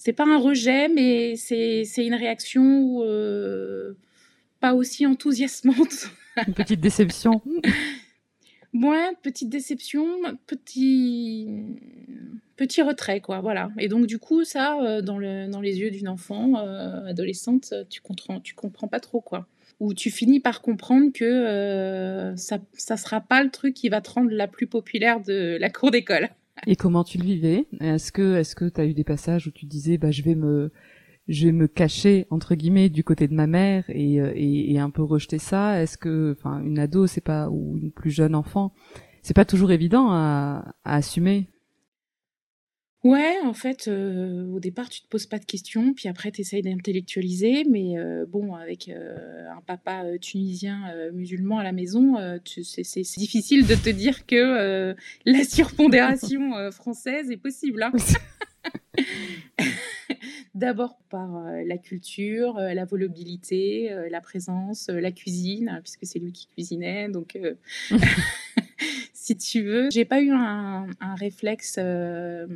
C'est 0.00 0.12
pas 0.12 0.26
un 0.26 0.38
rejet, 0.38 0.88
mais 0.88 1.34
c'est 1.34 1.84
une 1.98 2.14
réaction 2.14 3.02
pas 4.60 4.74
aussi 4.74 5.06
enthousiasmante. 5.06 6.10
Une 6.46 6.54
petite 6.54 6.80
déception. 6.80 7.42
Moi, 8.72 9.12
petite 9.22 9.48
déception, 9.48 10.06
petit 10.46 11.48
petit 12.56 12.82
retrait, 12.82 13.20
quoi. 13.20 13.40
Voilà. 13.40 13.70
Et 13.78 13.88
donc 13.88 14.06
du 14.06 14.18
coup, 14.18 14.44
ça, 14.44 14.78
euh, 14.82 15.00
dans, 15.00 15.16
le, 15.16 15.48
dans 15.48 15.60
les 15.60 15.78
yeux 15.78 15.90
d'une 15.90 16.08
enfant, 16.08 16.58
euh, 16.58 17.06
adolescente, 17.06 17.72
tu 17.88 18.02
comprends, 18.02 18.40
tu 18.40 18.54
comprends 18.54 18.88
pas 18.88 19.00
trop, 19.00 19.20
quoi. 19.20 19.46
où 19.80 19.94
tu 19.94 20.10
finis 20.10 20.40
par 20.40 20.60
comprendre 20.60 21.12
que 21.12 21.24
euh, 21.24 22.36
ça 22.36 22.58
ne 22.58 22.96
sera 22.96 23.20
pas 23.20 23.42
le 23.42 23.50
truc 23.50 23.74
qui 23.74 23.88
va 23.88 24.00
te 24.00 24.10
rendre 24.10 24.30
la 24.30 24.48
plus 24.48 24.66
populaire 24.66 25.20
de 25.22 25.56
la 25.58 25.70
cour 25.70 25.90
d'école. 25.90 26.28
Et 26.66 26.74
comment 26.74 27.04
tu 27.04 27.18
le 27.18 27.24
vivais? 27.24 27.66
Est-ce 27.80 28.10
que 28.10 28.36
est-ce 28.36 28.56
que 28.56 28.68
tu 28.68 28.80
as 28.80 28.84
eu 28.84 28.92
des 28.92 29.04
passages 29.04 29.46
où 29.46 29.52
tu 29.52 29.64
disais 29.64 29.96
bah 29.96 30.10
je 30.10 30.22
vais 30.22 30.34
me 30.34 30.72
je 31.28 31.46
vais 31.46 31.52
me 31.52 31.68
cacher 31.68 32.26
entre 32.30 32.54
guillemets 32.54 32.88
du 32.88 33.04
côté 33.04 33.28
de 33.28 33.34
ma 33.34 33.46
mère 33.46 33.84
et, 33.88 34.20
euh, 34.20 34.32
et, 34.34 34.72
et 34.72 34.78
un 34.78 34.90
peu 34.90 35.02
rejeter 35.02 35.38
ça 35.38 35.82
Est-ce 35.82 35.96
que 35.98 36.34
enfin 36.38 36.60
une 36.62 36.78
ado 36.78 37.06
c'est 37.06 37.20
pas 37.20 37.48
ou 37.50 37.78
une 37.78 37.92
plus 37.92 38.10
jeune 38.10 38.34
enfant 38.34 38.72
c'est 39.22 39.34
pas 39.34 39.44
toujours 39.44 39.72
évident 39.72 40.08
à, 40.10 40.74
à 40.84 40.96
assumer 40.96 41.48
Ouais, 43.04 43.36
en 43.44 43.54
fait, 43.54 43.86
euh, 43.86 44.44
au 44.48 44.58
départ, 44.58 44.88
tu 44.88 45.00
te 45.00 45.06
poses 45.06 45.26
pas 45.26 45.38
de 45.38 45.44
questions, 45.44 45.94
puis 45.94 46.08
après, 46.08 46.32
tu 46.32 46.40
essayes 46.40 46.62
d'intellectualiser. 46.62 47.64
Mais 47.64 47.96
euh, 47.96 48.26
bon, 48.26 48.54
avec 48.54 48.88
euh, 48.88 49.48
un 49.56 49.60
papa 49.60 50.04
tunisien 50.20 50.82
musulman 51.12 51.58
à 51.58 51.62
la 51.62 51.72
maison, 51.72 52.16
c'est 52.44 53.18
difficile 53.18 53.66
de 53.66 53.76
te 53.76 53.90
dire 53.90 54.26
que 54.26 54.94
la 55.24 55.44
surpondération 55.44 56.70
française 56.72 57.30
est 57.30 57.36
possible. 57.36 57.84
Hein. 57.84 57.92
D'abord 60.54 60.98
par 61.10 61.42
la 61.64 61.78
culture, 61.78 62.54
la 62.58 62.84
volabilité, 62.84 63.94
la 64.10 64.20
présence, 64.20 64.88
la 64.88 65.12
cuisine, 65.12 65.80
puisque 65.82 66.06
c'est 66.06 66.18
lui 66.18 66.32
qui 66.32 66.48
cuisinait. 66.48 67.08
Donc, 67.08 67.38
si 69.12 69.36
tu 69.36 69.62
veux. 69.62 69.88
J'ai 69.90 70.04
pas 70.04 70.20
eu 70.20 70.30
un, 70.30 70.86
réflexe 71.16 71.76
euh, 71.78 72.46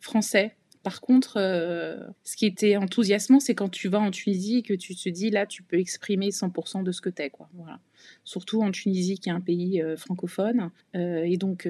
français. 0.00 0.56
Par 0.82 1.00
contre, 1.00 1.36
euh, 1.36 2.00
ce 2.24 2.36
qui 2.36 2.46
était 2.46 2.76
enthousiasmant, 2.76 3.40
c'est 3.40 3.54
quand 3.54 3.68
tu 3.68 3.88
vas 3.88 4.00
en 4.00 4.10
Tunisie 4.10 4.58
et 4.58 4.62
que 4.62 4.74
tu 4.74 4.94
te 4.94 5.08
dis 5.08 5.30
là, 5.30 5.46
tu 5.46 5.62
peux 5.62 5.78
exprimer 5.78 6.30
100% 6.30 6.82
de 6.82 6.92
ce 6.92 7.00
que 7.00 7.10
tu 7.10 7.22
es. 7.22 7.30
Quoi. 7.30 7.48
Voilà. 7.54 7.80
Surtout 8.24 8.62
en 8.62 8.70
Tunisie, 8.70 9.18
qui 9.18 9.28
est 9.28 9.32
un 9.32 9.40
pays 9.40 9.82
euh, 9.82 9.96
francophone. 9.96 10.70
et 10.94 11.36
donc, 11.36 11.68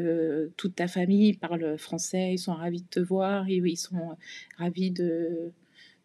toute 0.56 0.74
ta 0.74 0.88
famille 0.88 1.34
parle 1.34 1.78
français, 1.78 2.34
ils 2.34 2.38
sont 2.38 2.54
ravis 2.54 2.82
de 2.82 2.88
te 2.88 3.00
voir, 3.00 3.48
et, 3.48 3.56
ils 3.56 3.76
sont 3.76 4.16
ravis 4.56 4.90
de, 4.90 5.52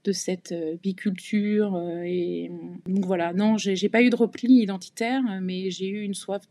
de 0.04 0.12
cette 0.12 0.54
biculture. 0.82 1.78
et 2.04 2.52
donc 2.88 3.06
voilà, 3.06 3.34
non, 3.34 3.58
j'ai 3.58 3.90
pas 3.90 4.02
eu 4.02 4.10
de 4.10 4.16
repli 4.16 4.62
identitaire, 4.62 5.22
mais 5.42 5.70
j'ai 5.70 5.88
eu 5.88 6.02
une 6.02 6.14
soif 6.14 6.44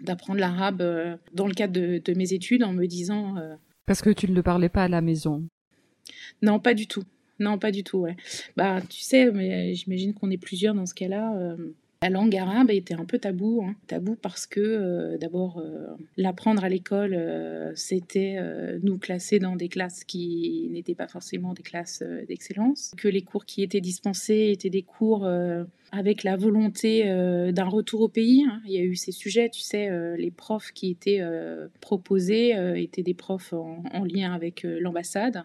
d'apprendre 0.00 0.40
l'arabe 0.40 0.80
euh, 0.80 1.16
dans 1.32 1.46
le 1.46 1.54
cadre 1.54 1.72
de, 1.72 2.14
mes 2.14 2.32
études 2.32 2.62
en 2.62 2.72
me 2.72 2.86
disant... 2.86 3.36
Euh, 3.36 3.54
Parce 3.86 4.02
que 4.02 4.10
tu 4.10 4.28
ne 4.28 4.34
le 4.34 4.42
parlais 4.42 4.68
pas 4.68 4.84
à 4.84 4.88
la 4.88 5.00
maison 5.00 5.46
Non, 6.42 6.58
pas 6.58 6.74
du 6.74 6.86
tout. 6.86 7.04
Non, 7.38 7.58
pas 7.58 7.70
du 7.70 7.84
tout, 7.84 7.98
ouais. 7.98 8.16
Bah, 8.56 8.80
tu 8.88 9.00
sais, 9.00 9.30
mais 9.30 9.74
j'imagine 9.74 10.14
qu'on 10.14 10.30
est 10.30 10.38
plusieurs 10.38 10.74
dans 10.74 10.86
ce 10.86 10.94
cas-là. 10.94 11.36
Euh, 11.36 11.56
la 12.02 12.10
langue 12.10 12.36
arabe 12.36 12.70
était 12.70 12.94
un 12.94 13.06
peu 13.06 13.18
tabou, 13.18 13.64
hein. 13.64 13.74
tabou 13.86 14.16
parce 14.20 14.46
que 14.46 14.60
euh, 14.60 15.18
d'abord 15.18 15.58
euh, 15.58 15.86
l'apprendre 16.18 16.62
à 16.62 16.68
l'école, 16.68 17.14
euh, 17.14 17.72
c'était 17.74 18.38
nous 18.82 18.98
classer 18.98 19.38
dans 19.38 19.56
des 19.56 19.68
classes 19.68 20.04
qui 20.04 20.68
n'étaient 20.70 20.94
pas 20.94 21.08
forcément 21.08 21.54
des 21.54 21.62
classes 21.62 22.02
d'excellence, 22.28 22.92
que 22.96 23.08
les 23.08 23.22
cours 23.22 23.46
qui 23.46 23.62
étaient 23.62 23.80
dispensés 23.80 24.50
étaient 24.52 24.70
des 24.70 24.82
cours 24.82 25.28
avec 25.92 26.24
la 26.24 26.36
volonté 26.36 27.04
d'un 27.52 27.68
retour 27.68 28.02
au 28.02 28.08
pays. 28.08 28.44
Hein. 28.48 28.60
Il 28.66 28.72
y 28.72 28.78
a 28.78 28.82
eu 28.82 28.96
ces 28.96 29.12
sujets, 29.12 29.48
tu 29.48 29.60
sais, 29.60 29.90
les 30.16 30.30
profs 30.30 30.72
qui 30.72 30.90
étaient 30.90 31.22
proposés 31.80 32.54
étaient 32.76 33.02
des 33.02 33.14
profs 33.14 33.52
en 33.52 34.04
lien 34.04 34.32
avec 34.32 34.62
l'ambassade 34.64 35.44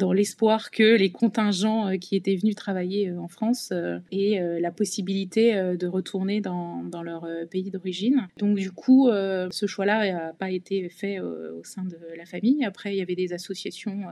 dans 0.00 0.12
l'espoir 0.12 0.70
que 0.70 0.96
les 0.96 1.10
contingents 1.10 1.88
euh, 1.88 1.96
qui 1.96 2.16
étaient 2.16 2.34
venus 2.34 2.56
travailler 2.56 3.10
euh, 3.10 3.20
en 3.20 3.28
France 3.28 3.70
euh, 3.72 3.98
aient 4.10 4.40
la 4.60 4.70
possibilité 4.70 5.54
de 5.76 5.86
retourner 5.86 6.40
dans, 6.40 6.82
leur 7.02 7.26
pays 7.50 7.70
d'origine. 7.70 8.28
Donc 8.38 8.56
du 8.56 8.70
coup, 8.72 9.08
ce 9.10 9.66
choix-là 9.66 10.10
n'a 10.10 10.32
pas 10.32 10.50
été 10.50 10.88
fait 10.88 11.20
au 11.20 11.62
sein 11.64 11.84
de 11.84 11.98
la 12.16 12.24
famille. 12.24 12.64
Après, 12.64 12.94
il 12.94 12.98
y 12.98 13.02
avait 13.02 13.14
des 13.14 13.32
associations 13.34 14.04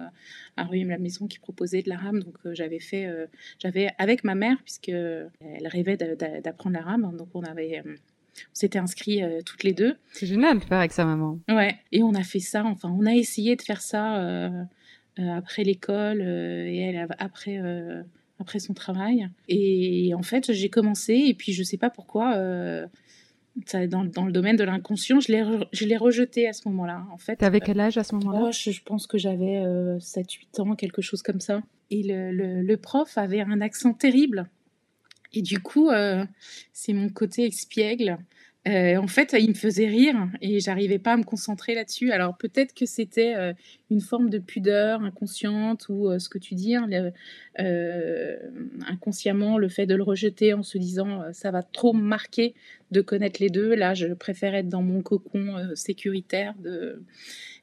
à 0.57 0.65
Rue-la 0.65 0.99
Maison 0.99 1.27
qui 1.27 1.39
proposaient 1.39 1.83
de 1.83 1.89
l'arabe. 1.89 2.19
Donc 2.19 2.37
j'avais 2.53 2.81
fait, 2.81 3.09
j'avais 3.59 3.91
avec 3.97 4.25
ma 4.25 4.35
mère, 4.35 4.59
puisque 4.63 4.93
elle 5.59 5.69
rêvait 5.69 5.97
d'apprendre 5.97 6.77
l'arabe. 6.77 7.17
Donc 7.17 7.29
on 7.35 7.43
avait 7.43 7.83
on 7.85 8.55
s'était 8.55 8.79
inscrits 8.79 9.23
toutes 9.45 9.65
les 9.65 9.73
deux. 9.73 9.97
C'est 10.13 10.27
génial 10.27 10.61
de 10.61 10.65
faire 10.65 10.79
avec 10.79 10.93
sa 10.93 11.05
maman. 11.05 11.39
Ouais, 11.49 11.77
et 11.91 12.03
on 12.03 12.15
a 12.15 12.23
fait 12.23 12.39
ça, 12.39 12.65
enfin, 12.65 12.95
on 12.97 13.05
a 13.05 13.15
essayé 13.15 13.57
de 13.57 13.63
faire 13.63 13.81
ça 13.81 14.65
euh, 15.19 15.37
après 15.37 15.65
l'école 15.65 16.21
euh, 16.21 16.65
et 16.69 16.79
elle 16.79 17.09
après 17.19 17.59
euh, 17.59 18.03
après 18.39 18.61
son 18.61 18.73
travail. 18.73 19.29
Et 19.49 20.13
en 20.15 20.23
fait, 20.23 20.53
j'ai 20.53 20.69
commencé, 20.69 21.15
et 21.15 21.35
puis 21.35 21.53
je 21.53 21.65
sais 21.65 21.77
pas 21.77 21.91
pourquoi, 21.91 22.35
ça, 23.67 23.85
dans, 23.89 24.05
dans, 24.05 24.25
le 24.25 24.31
domaine 24.31 24.55
de 24.55 24.63
l'inconscient, 24.63 25.19
je 25.19 25.85
l'ai 25.85 25.97
rejeté 25.97 26.47
à 26.47 26.53
ce 26.53 26.69
moment-là. 26.69 27.05
En 27.13 27.19
fait, 27.19 27.35
T'avais 27.35 27.59
quel 27.59 27.81
âge 27.81 27.99
à 27.99 28.05
ce 28.05 28.15
moment-là? 28.15 28.45
Oh, 28.45 28.53
je, 28.53 28.81
pense 28.85 29.09
que 29.09 29.19
j'avais 29.19 29.65
7-8 29.99 30.61
ans, 30.61 30.77
quelque 30.77 31.03
chose 31.03 31.23
comme 31.23 31.41
ça. 31.41 31.63
Et 31.91 32.05
le, 32.05 32.31
le, 32.31 32.63
le, 32.63 32.77
prof 32.77 33.19
avait 33.19 33.41
un 33.41 33.61
accent 33.61 33.93
terrible. 33.93 34.49
Et 35.33 35.43
du 35.43 35.61
coup, 35.61 35.91
c'est 36.73 36.93
mon 36.93 37.09
côté 37.11 37.47
espiègle. 37.47 38.19
Euh, 38.69 38.97
en 38.97 39.07
fait, 39.07 39.35
il 39.39 39.51
me 39.51 39.55
faisait 39.55 39.87
rire 39.87 40.29
et 40.43 40.61
j'arrivais 40.61 40.99
pas 40.99 41.13
à 41.15 41.17
me 41.17 41.23
concentrer 41.23 41.75
là-dessus. 41.75 42.11
Alors 42.13 42.37
peut-être 42.37 42.75
que 42.75 42.85
c'était 42.85 43.35
euh, 43.35 43.53
une 43.91 44.01
forme 44.01 44.29
de 44.29 44.39
pudeur 44.39 45.01
inconsciente 45.03 45.87
ou 45.89 46.09
euh, 46.09 46.19
ce 46.19 46.29
que 46.29 46.39
tu 46.39 46.55
dis, 46.55 46.75
hein, 46.75 46.87
inconsciemment, 48.87 49.57
le 49.59 49.69
fait 49.69 49.87
de 49.87 49.95
le 49.95 50.03
rejeter 50.03 50.53
en 50.53 50.63
se 50.63 50.77
disant 50.77 51.23
ça 51.33 51.51
va 51.51 51.63
trop 51.63 51.93
marquer 51.93 52.55
de 52.91 53.01
connaître 53.01 53.41
les 53.41 53.49
deux. 53.49 53.75
Là, 53.75 53.95
je 53.95 54.09
préfère 54.09 54.55
être 54.55 54.69
dans 54.69 54.83
mon 54.83 55.03
cocon 55.03 55.57
sécuritaire 55.75 56.55
de 56.63 57.03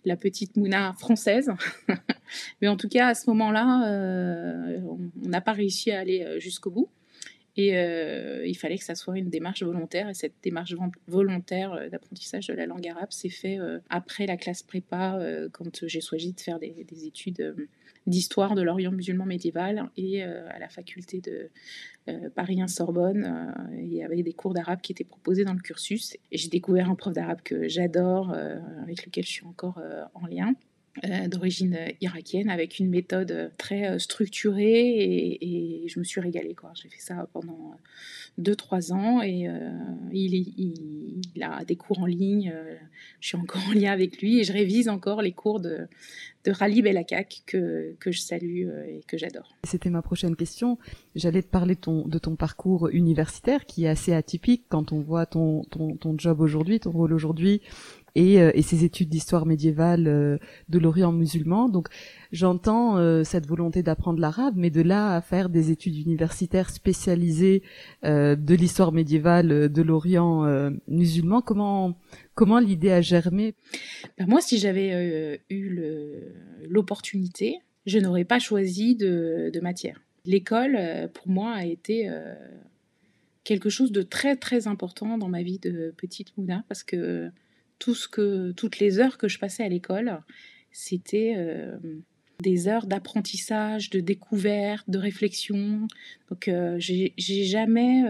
la 0.06 0.16
petite 0.16 0.56
Mouna 0.56 0.94
française. 0.98 1.52
Mais 2.62 2.68
en 2.68 2.78
tout 2.78 2.90
cas, 2.90 3.08
à 3.08 3.14
ce 3.14 3.30
moment-là, 3.30 4.80
on 4.88 5.28
n'a 5.28 5.42
pas 5.42 5.54
réussi 5.54 5.92
à 5.92 6.00
aller 6.00 6.40
jusqu'au 6.40 6.72
bout. 6.72 6.90
Et 7.58 7.78
euh, 7.78 8.46
il 8.46 8.56
fallait 8.56 8.78
que 8.78 8.84
ça 8.84 8.96
soit 8.96 9.18
une 9.18 9.30
démarche 9.30 9.64
volontaire. 9.64 10.10
Et 10.10 10.14
cette 10.14 10.36
démarche 10.44 10.76
volontaire 11.08 11.74
euh, 11.74 11.90
d'apprentissage 11.90 12.48
de 12.48 12.54
la 12.54 12.66
langue 12.66 12.88
arabe 12.88 13.12
s'est 13.12 13.30
fait 13.30 13.60
euh, 13.60 13.80
après 13.90 14.26
la 14.26 14.36
classe 14.36 14.62
prépa, 14.62 15.20
quand 15.54 15.86
j'ai 15.86 16.02
choisi 16.02 16.34
de 16.34 16.40
faire 16.40 16.60
des, 16.60 17.06
études 17.06 17.56
d'histoire 18.08 18.56
de 18.56 18.62
l'Orient 18.62 18.92
musulman 18.92 19.26
médiéval 19.26 19.90
et 19.98 20.24
à 20.24 20.60
la 20.60 20.70
faculté 20.70 21.22
de 21.22 21.50
Paris 22.36 22.62
1 22.62 22.68
Sorbonne. 22.68 23.54
il 23.74 23.94
y 23.94 24.04
avait 24.04 24.22
des 24.24 24.34
cours 24.34 24.54
d'arabe 24.54 24.82
qui 24.82 24.92
étaient 24.92 25.04
proposés 25.04 25.44
dans 25.44 25.54
le 25.54 25.60
cursus. 25.60 26.18
Et 26.32 26.38
j'ai 26.38 26.50
découvert 26.50 26.90
un 26.90 26.96
prof 26.96 27.14
d'arabe 27.14 27.42
que 27.44 27.68
j'adore, 27.68 28.34
avec 28.84 29.06
lequel 29.06 29.24
je 29.24 29.32
suis 29.32 29.46
encore 29.46 29.82
en 30.14 30.28
lien. 30.28 30.54
Euh, 31.04 31.28
d'origine 31.28 31.76
euh, 31.76 31.92
irakienne 32.00 32.50
avec 32.50 32.80
une 32.80 32.90
méthode 32.90 33.32
euh, 33.32 33.50
très 33.58 34.00
structurée 34.00 35.38
et, 35.42 35.84
je 35.88 36.00
me 36.00 36.06
suis 36.06 36.22
régalée. 36.22 36.56
J'ai 36.76 36.90
fait 36.90 37.02
ça 37.02 37.28
pendant 37.34 37.76
2-3 38.40 38.94
ans 38.94 39.22
et 39.22 39.48
il, 40.12 41.44
a 41.44 41.64
des 41.66 41.76
cours 41.76 42.00
en 42.00 42.06
ligne. 42.06 42.54
je 43.20 43.28
suis 43.28 43.38
encore 43.38 43.62
en 43.70 43.74
lien 43.74 43.92
avec 43.92 44.22
lui 44.22 44.40
et 44.40 44.44
je 44.44 44.54
révise 44.54 44.90
encore 44.90 45.22
les 45.22 45.32
cours 45.32 45.60
de, 45.60 45.88
de 46.44 46.52
Rali 46.52 46.82
Belakak 46.82 47.44
que, 47.46 47.96
que 48.00 48.12
je 48.12 48.20
salue 48.20 48.68
et 48.88 49.02
que 49.08 49.18
j'adore. 49.18 49.56
C'était 49.64 49.92
ma 49.92 50.02
prochaine 50.02 50.36
question. 50.36 50.80
J'allais 51.14 51.44
te 51.44 51.50
parler 51.50 51.76
de 51.76 52.18
ton 52.18 52.36
parcours 52.36 52.90
universitaire 52.90 53.66
qui 53.66 53.86
est 53.86 53.90
assez 53.90 54.14
atypique 54.14 54.66
quand 54.70 54.92
on 54.92 55.02
voit 55.02 55.28
ton, 55.28 55.64
ton 55.64 56.18
job 56.18 56.42
aujourd'hui, 56.42 56.80
ton 56.80 56.92
rôle 56.92 57.14
aujourd'hui 57.14 57.62
et, 58.16 58.42
euh, 58.42 58.52
et 58.54 58.62
ses 58.62 58.84
études 58.84 59.10
d'histoire 59.10 59.46
médiévale 59.46 60.08
euh, 60.08 60.38
de 60.70 60.80
l'Orient 60.80 61.12
musulman. 61.12 61.70
Donc 61.70 61.90
j'entends 62.32 62.98
euh, 62.98 63.24
cette 63.24 63.46
volonté 63.46 63.84
d'apprendre 63.84 64.20
l'arabe, 64.20 64.56
mais 64.58 64.70
de 64.70 64.82
là 64.82 65.16
à 65.16 65.22
faire 65.22 65.50
des 65.50 65.72
études 65.72 65.98
universitaires 65.98 66.70
spécialisées 66.70 67.62
de 68.04 68.56
l'histoire 68.56 68.92
médiévale 68.92 69.70
de 69.70 69.82
l'Orient 69.82 70.72
musulman, 70.88 71.42
comment 71.42 71.98
comment 72.34 72.60
l'idée 72.60 72.92
a 72.92 73.02
germé? 73.02 73.56
Ben 74.18 74.28
Moi, 74.28 74.42
si 74.42 74.58
j'avais 74.58 75.42
eu 75.50 75.80
l'opportunité, 76.68 77.60
je 77.86 78.00
n'aurais 78.00 78.26
pas 78.26 78.40
choisi 78.40 78.96
de, 78.96 79.50
de 79.54 79.60
matière. 79.60 80.02
L'école, 80.26 80.78
pour 81.14 81.30
moi, 81.30 81.54
a 81.54 81.66
été 81.66 82.10
quelque 83.44 83.70
chose 83.70 83.92
de 83.92 84.02
très 84.02 84.36
très 84.36 84.68
important 84.68 85.18
dans 85.18 85.30
ma 85.30 85.44
vie 85.44 85.60
de 85.60 85.94
petite 85.98 86.36
Mouna 86.38 86.64
parce 86.68 86.84
que 86.84 87.32
tout 87.80 87.96
ce 87.96 88.08
que, 88.08 88.52
toutes 88.52 88.80
les 88.80 89.00
heures 89.00 89.18
que 89.18 89.28
je 89.28 89.40
passais 89.40 89.64
à 89.64 89.70
l'école, 89.70 90.22
c'était 90.72 91.34
euh, 91.38 91.78
des 92.42 92.68
heures 92.68 92.88
d'apprentissage, 92.88 93.90
de 93.90 94.00
découverte, 94.00 94.90
de 94.90 94.98
réflexion. 94.98 95.88
Donc, 96.30 96.48
euh, 96.48 96.76
j'ai 96.80 97.14
jamais. 97.18 98.04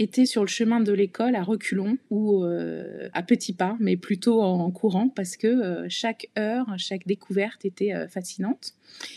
Était 0.00 0.26
sur 0.26 0.42
le 0.42 0.48
chemin 0.48 0.78
de 0.78 0.92
l'école 0.92 1.34
à 1.34 1.42
reculons 1.42 1.98
ou 2.10 2.44
euh, 2.44 3.08
à 3.14 3.24
petits 3.24 3.52
pas, 3.52 3.76
mais 3.80 3.96
plutôt 3.96 4.42
en 4.42 4.70
courant 4.70 5.08
parce 5.08 5.36
que 5.36 5.48
euh, 5.48 5.86
chaque 5.88 6.28
heure, 6.38 6.66
chaque 6.76 7.04
découverte 7.04 7.64
était 7.64 7.92
euh, 7.92 8.06
fascinante. 8.06 8.74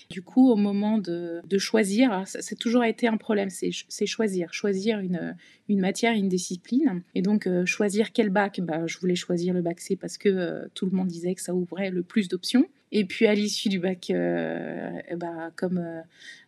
Du 0.09 0.23
coup, 0.23 0.49
au 0.49 0.55
moment 0.55 0.97
de, 0.97 1.41
choisir, 1.59 2.23
c'est 2.25 2.57
toujours 2.57 2.83
été 2.83 3.07
un 3.07 3.17
problème, 3.17 3.49
c'est 3.49 4.05
choisir, 4.07 4.53
choisir 4.53 4.99
une, 4.99 5.35
une, 5.69 5.79
matière, 5.79 6.13
une 6.13 6.27
discipline. 6.27 7.03
Et 7.15 7.21
donc, 7.21 7.47
choisir 7.65 8.11
quel 8.11 8.29
bac, 8.29 8.59
bah, 8.61 8.85
je 8.87 8.97
voulais 8.97 9.15
choisir 9.15 9.53
le 9.53 9.61
bac 9.61 9.79
C 9.79 9.95
parce 9.95 10.17
que 10.17 10.67
tout 10.73 10.87
le 10.87 10.91
monde 10.91 11.07
disait 11.07 11.35
que 11.35 11.41
ça 11.41 11.53
ouvrait 11.53 11.89
le 11.89 12.03
plus 12.03 12.27
d'options. 12.27 12.67
Et 12.91 13.05
puis 13.05 13.25
à 13.25 13.33
l'issue 13.33 13.69
du 13.69 13.79
bac, 13.79 14.11
bah, 14.11 15.51
comme 15.55 16.03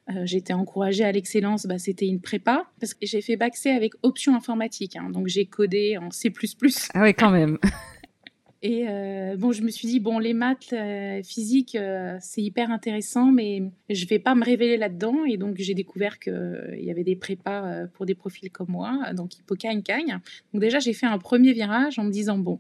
euh, 0.10 0.26
j'étais 0.26 0.54
encouragée 0.54 1.06
à 1.06 1.12
l'excellence, 1.12 1.66
bah, 1.66 1.80
c'était 1.80 2.08
une 2.08 2.20
prépa, 2.20 2.66
parce 2.80 2.94
que 2.94 3.06
j'ai 3.06 3.22
fait 3.22 3.38
bac 3.38 3.56
C 3.56 3.70
avec 3.70 3.94
option 4.02 4.36
informatique, 4.36 4.98
hein. 4.98 5.10
donc 5.10 5.28
j'ai 5.28 5.46
codé 5.46 5.98
en 5.98 6.12
C++. 6.12 6.32
Ah 6.94 7.04
oui, 7.04 7.14
quand 7.14 7.32
même. 7.32 7.58
Et 8.66 8.86
euh, 8.88 9.36
bon, 9.36 9.52
je 9.52 9.62
me 9.62 9.70
suis 9.70 9.90
dit, 9.90 10.00
bon, 10.00 10.20
les 10.20 10.34
maths, 10.34 10.72
euh, 10.72 11.22
physique, 11.22 11.76
euh, 11.76 12.16
c'est 12.22 12.42
hyper 12.42 12.72
intéressant, 12.72 13.30
mais 13.30 13.62
je 13.90 14.08
vais 14.08 14.20
pas 14.20 14.36
me 14.36 14.46
révéler 14.46 14.78
là-dedans. 14.78 15.26
Et 15.26 15.36
donc, 15.36 15.58
j'ai 15.60 15.74
découvert 15.74 16.18
qu'il 16.18 16.80
y 16.80 16.90
avait 16.90 17.04
des 17.04 17.18
prépas 17.18 17.88
pour 17.94 18.06
des 18.06 18.16
profils 18.16 18.50
comme 18.50 18.70
moi, 18.70 19.12
donc 19.14 19.38
Hippocagne, 19.38 19.82
Cagne. 19.82 20.18
Donc, 20.54 20.62
déjà, 20.62 20.80
j'ai 20.80 20.94
fait 20.94 21.06
un 21.06 21.18
premier 21.18 21.52
virage 21.52 22.00
en 22.00 22.06
me 22.06 22.10
disant, 22.10 22.38
bon, 22.38 22.60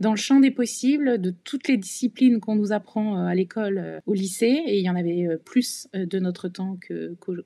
dans 0.00 0.10
le 0.10 0.16
champ 0.16 0.40
des 0.40 0.50
possibles, 0.50 1.20
de 1.20 1.34
toutes 1.44 1.68
les 1.68 1.76
disciplines 1.76 2.40
qu'on 2.40 2.56
nous 2.56 2.72
apprend 2.72 3.24
à 3.26 3.34
l'école, 3.34 4.00
au 4.06 4.14
lycée, 4.14 4.62
et 4.66 4.78
il 4.78 4.84
y 4.84 4.90
en 4.90 4.96
avait 4.96 5.28
plus 5.44 5.88
de 5.94 6.18
notre 6.18 6.48
temps 6.48 6.78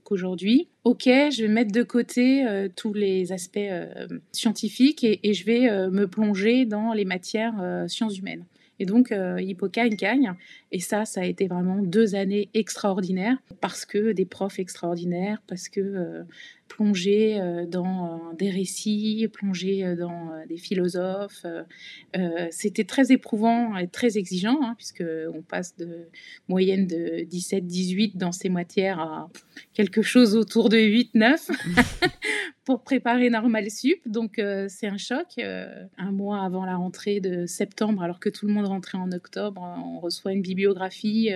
qu'aujourd'hui, 0.05 0.69
ok, 0.85 1.05
je 1.05 1.43
vais 1.43 1.49
mettre 1.49 1.73
de 1.73 1.83
côté 1.83 2.47
euh, 2.47 2.69
tous 2.75 2.93
les 2.93 3.33
aspects 3.33 3.59
euh, 3.59 4.07
scientifiques 4.33 5.05
et, 5.05 5.35
je 5.35 5.45
vais 5.45 5.69
euh, 5.69 5.91
me 5.91 6.07
plonger 6.07 6.65
dans 6.65 6.93
les 6.93 7.05
matières 7.05 7.85
sciences 7.89 8.19
humaines. 8.19 8.45
Et 8.79 8.87
donc, 8.87 9.13
Hippocagne 9.39 9.95
gagne. 9.95 10.33
Et 10.73 10.81
ça, 10.81 11.05
ça 11.05 11.21
a 11.21 11.25
été 11.25 11.49
vraiment 11.49 11.83
deux 11.83 12.15
années 12.15 12.49
extraordinaires 12.55 13.37
parce 13.61 13.85
que 13.85 14.13
des 14.13 14.25
profs 14.25 14.59
extraordinaires, 14.59 15.43
parce 15.47 15.69
que 15.69 16.25
plonger 16.71 17.41
euh, 17.41 17.67
dans 17.67 18.07
euh, 18.07 18.35
des 18.39 18.49
récits, 18.49 19.29
plonger 19.33 19.85
euh, 19.85 19.97
dans 19.97 20.31
des 20.49 20.57
philosophes. 20.57 21.45
C'était 22.51 22.85
très 22.85 23.13
éprouvant 23.13 23.77
et 23.77 23.89
très 23.89 24.17
exigeant, 24.17 24.59
hein, 24.63 24.75
puisque 24.77 25.05
on 25.35 25.43
passe 25.43 25.77
de 25.77 26.09
moyenne 26.49 26.87
de 26.87 27.25
17-18 27.25 28.17
dans 28.17 28.33
ces 28.33 28.49
matières 28.49 29.01
à 29.01 29.29
quelque 29.75 30.03
chose 30.03 30.37
autour 30.37 30.69
de 30.69 30.77
8-9 30.77 31.51
pour 32.65 32.83
préparer 32.83 33.31
Normal 33.31 33.71
Sup. 33.71 34.01
Donc 34.07 34.41
c'est 34.69 34.87
un 34.87 34.97
choc. 34.97 35.27
un 35.39 36.13
mois 36.13 36.43
avant 36.43 36.65
la 36.65 36.77
rentrée 36.77 37.21
de 37.21 37.47
septembre, 37.47 38.03
alors 38.03 38.21
que 38.21 38.29
tout 38.29 38.47
le 38.47 38.53
monde 38.53 38.67
rentrait 38.67 38.99
en 38.99 39.11
octobre, 39.13 39.61
on 39.85 39.99
reçoit 39.99 40.33
une 40.33 40.43
bibliographie 40.43 41.31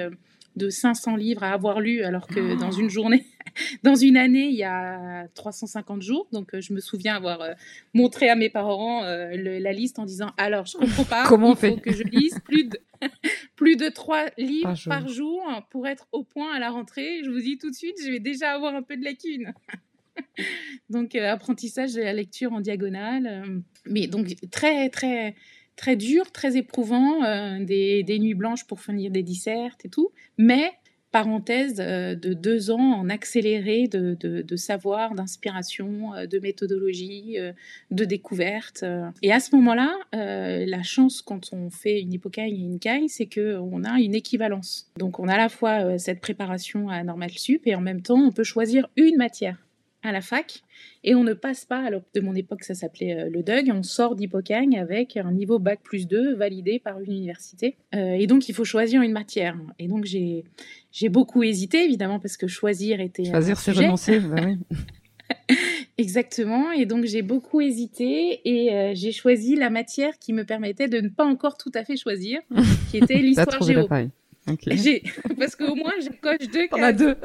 de 0.57 0.69
500 0.69 1.17
livres 1.17 1.43
à 1.43 1.53
avoir 1.53 1.81
lu, 1.81 2.03
alors 2.03 2.27
que 2.27 2.59
dans 2.59 2.71
une 2.71 2.89
journée, 2.89 3.27
dans 3.83 3.95
une 3.95 4.17
année, 4.17 4.47
il 4.47 4.55
y 4.55 4.65
a 4.65 5.27
350 5.35 6.03
jours. 6.03 6.29
Donc, 6.33 6.55
euh, 6.55 6.61
je 6.61 6.73
me 6.73 6.81
souviens 6.81 7.17
avoir 7.17 7.41
euh, 7.41 7.53
montré 7.93 8.29
à 8.29 8.37
mes 8.37 8.51
parents 8.51 9.05
euh, 9.05 9.37
la 9.37 9.73
liste 9.73 9.99
en 9.99 10.05
disant 10.05 10.31
Alors, 10.37 10.67
je 10.67 10.77
comprends 10.77 11.05
pas, 11.05 11.25
Comment 11.29 11.55
il 11.55 11.71
faut 11.71 11.77
que 11.77 11.93
je 11.93 12.03
lise 12.05 12.39
plus 12.45 12.65
de, 12.65 12.79
plus 13.57 13.77
de 13.77 13.89
3 13.89 14.27
livres 14.39 14.75
par 14.87 15.09
jour. 15.09 15.43
pour 15.71 15.87
être 15.87 16.07
au 16.13 16.25
point 16.25 16.55
à 16.55 16.59
la 16.59 16.71
rentrée. 16.71 17.23
Je 17.25 17.31
vous 17.31 17.41
dis 17.41 17.59
tout 17.59 17.71
de 17.71 17.77
suite, 17.77 17.97
je 18.05 18.11
vais 18.11 18.21
déjà 18.21 18.53
avoir 18.53 18.75
un 18.75 18.83
peu 18.83 18.97
de 18.97 19.05
lacunes. 19.05 19.53
donc, 20.91 21.15
apprentissage 21.17 21.95
de 21.95 22.03
la 22.03 22.13
lecture 22.13 22.53
en 22.53 22.61
diagonale. 22.61 23.63
mais 23.87 24.07
donc, 24.07 24.35
très, 24.51 24.89
très 24.89 25.35
très 25.77 25.97
dur, 25.97 26.31
très 26.33 26.57
éprouvant, 26.57 27.25
euh, 27.25 27.65
des, 27.65 28.19
nuits 28.19 28.35
blanches 28.35 28.65
pour 28.65 28.81
finir 28.81 29.11
des 29.11 29.23
dissertes 29.23 29.85
et 29.85 29.89
tout. 29.89 30.11
Mais, 30.39 30.73
parenthèse, 31.11 31.77
euh, 31.81 32.15
de 32.15 32.33
deux 32.33 32.71
ans 32.71 32.93
en 32.93 33.09
accéléré 33.09 33.89
de, 33.89 34.57
savoir, 34.57 35.15
d'inspiration, 35.15 36.15
euh, 36.15 36.27
de 36.27 36.39
méthodologie, 36.39 37.37
de 37.91 38.05
découverte. 38.05 38.85
Et 39.23 39.33
à 39.33 39.41
ce 39.41 39.55
moment-là, 39.57 39.95
la 40.13 40.83
chance 40.83 41.23
quand 41.23 41.53
on 41.53 41.71
fait 41.71 42.01
une 42.01 42.13
hypocagne 42.13 42.55
et 42.55 42.65
une 42.65 42.79
caille, 42.79 43.09
c'est 43.09 43.27
qu'on 43.27 43.85
a 43.85 44.01
une 44.01 44.15
équivalence. 44.15 44.91
Donc 44.99 45.19
on 45.19 45.29
a 45.29 45.35
à 45.35 45.39
la 45.39 45.49
fois 45.49 45.99
cette 45.99 46.21
préparation 46.21 46.89
à 46.89 47.03
Normal 47.03 47.31
Sup 47.31 47.63
et 47.67 47.75
en 47.75 47.81
même 47.81 48.03
temps, 48.03 48.19
on 48.19 48.33
peut 48.33 48.45
choisir 48.45 48.89
une 48.97 49.17
matière 49.17 49.64
à 50.05 50.13
la 50.13 50.21
fac 50.21 50.63
et 51.03 51.15
on 51.15 51.25
ne 51.25 51.35
passe 51.35 51.65
pas, 51.65 51.81
alors 51.81 52.03
de 52.15 52.21
mon 52.21 52.35
époque 52.35 52.65
ça 52.65 52.75
s'appelait 52.75 53.15
euh, 53.15 53.31
le 53.31 53.43
DUG, 53.43 53.71
on 53.73 53.83
sort 53.83 54.15
d'Hippocagne 54.15 54.79
avec 54.79 55.17
un 55.17 55.33
niveau 55.33 55.59
bac 55.59 55.81
plus 55.83 56.07
2 56.07 56.35
validé 56.35 56.79
par 56.79 57.01
une 57.01 57.13
université. 57.13 57.77
Euh, 57.95 58.15
et 58.15 58.27
donc 58.27 58.49
il 58.49 58.55
faut 58.55 58.65
choisir 58.65 59.03
une 59.03 59.13
matière. 59.13 59.57
Et 59.79 59.89
donc 59.89 60.05
j'ai, 60.05 60.45
j'ai 60.93 61.09
beaucoup 61.09 61.43
hésité 61.43 61.85
évidemment 61.85 62.21
parce 62.21 62.37
que 62.37 62.47
choisir 62.47 63.01
était... 63.01 63.25
Choisir 63.25 63.59
c'est 63.59 63.73
renoncer, 63.73 64.21
bah 64.21 64.43
oui. 64.45 64.59
Exactement, 65.99 66.73
et 66.73 66.87
donc 66.87 67.05
j'ai 67.05 67.23
beaucoup 67.23 67.61
hésité 67.61 68.41
et 68.45 68.73
euh, 68.73 68.93
j'ai 68.95 69.13
choisi 69.13 69.55
la 69.55 69.71
matière 69.71 70.19
qui 70.19 70.33
me 70.33 70.45
permettait 70.45 70.89
de 70.89 71.01
ne 71.01 71.09
pas 71.09 71.25
encore 71.25 71.57
tout 71.57 71.71
à 71.73 71.85
fait 71.85 71.97
choisir, 71.97 72.41
qui 72.91 72.97
était 72.97 73.15
l'histoire 73.19 73.63
géo. 73.63 73.87
Parce 75.39 75.57
qu'au 75.57 75.75
moins 75.75 75.93
je 76.01 76.11
coche 76.21 76.49
deux. 76.53 76.67
On 76.73 76.83
a 76.83 76.93
deux. 76.93 77.17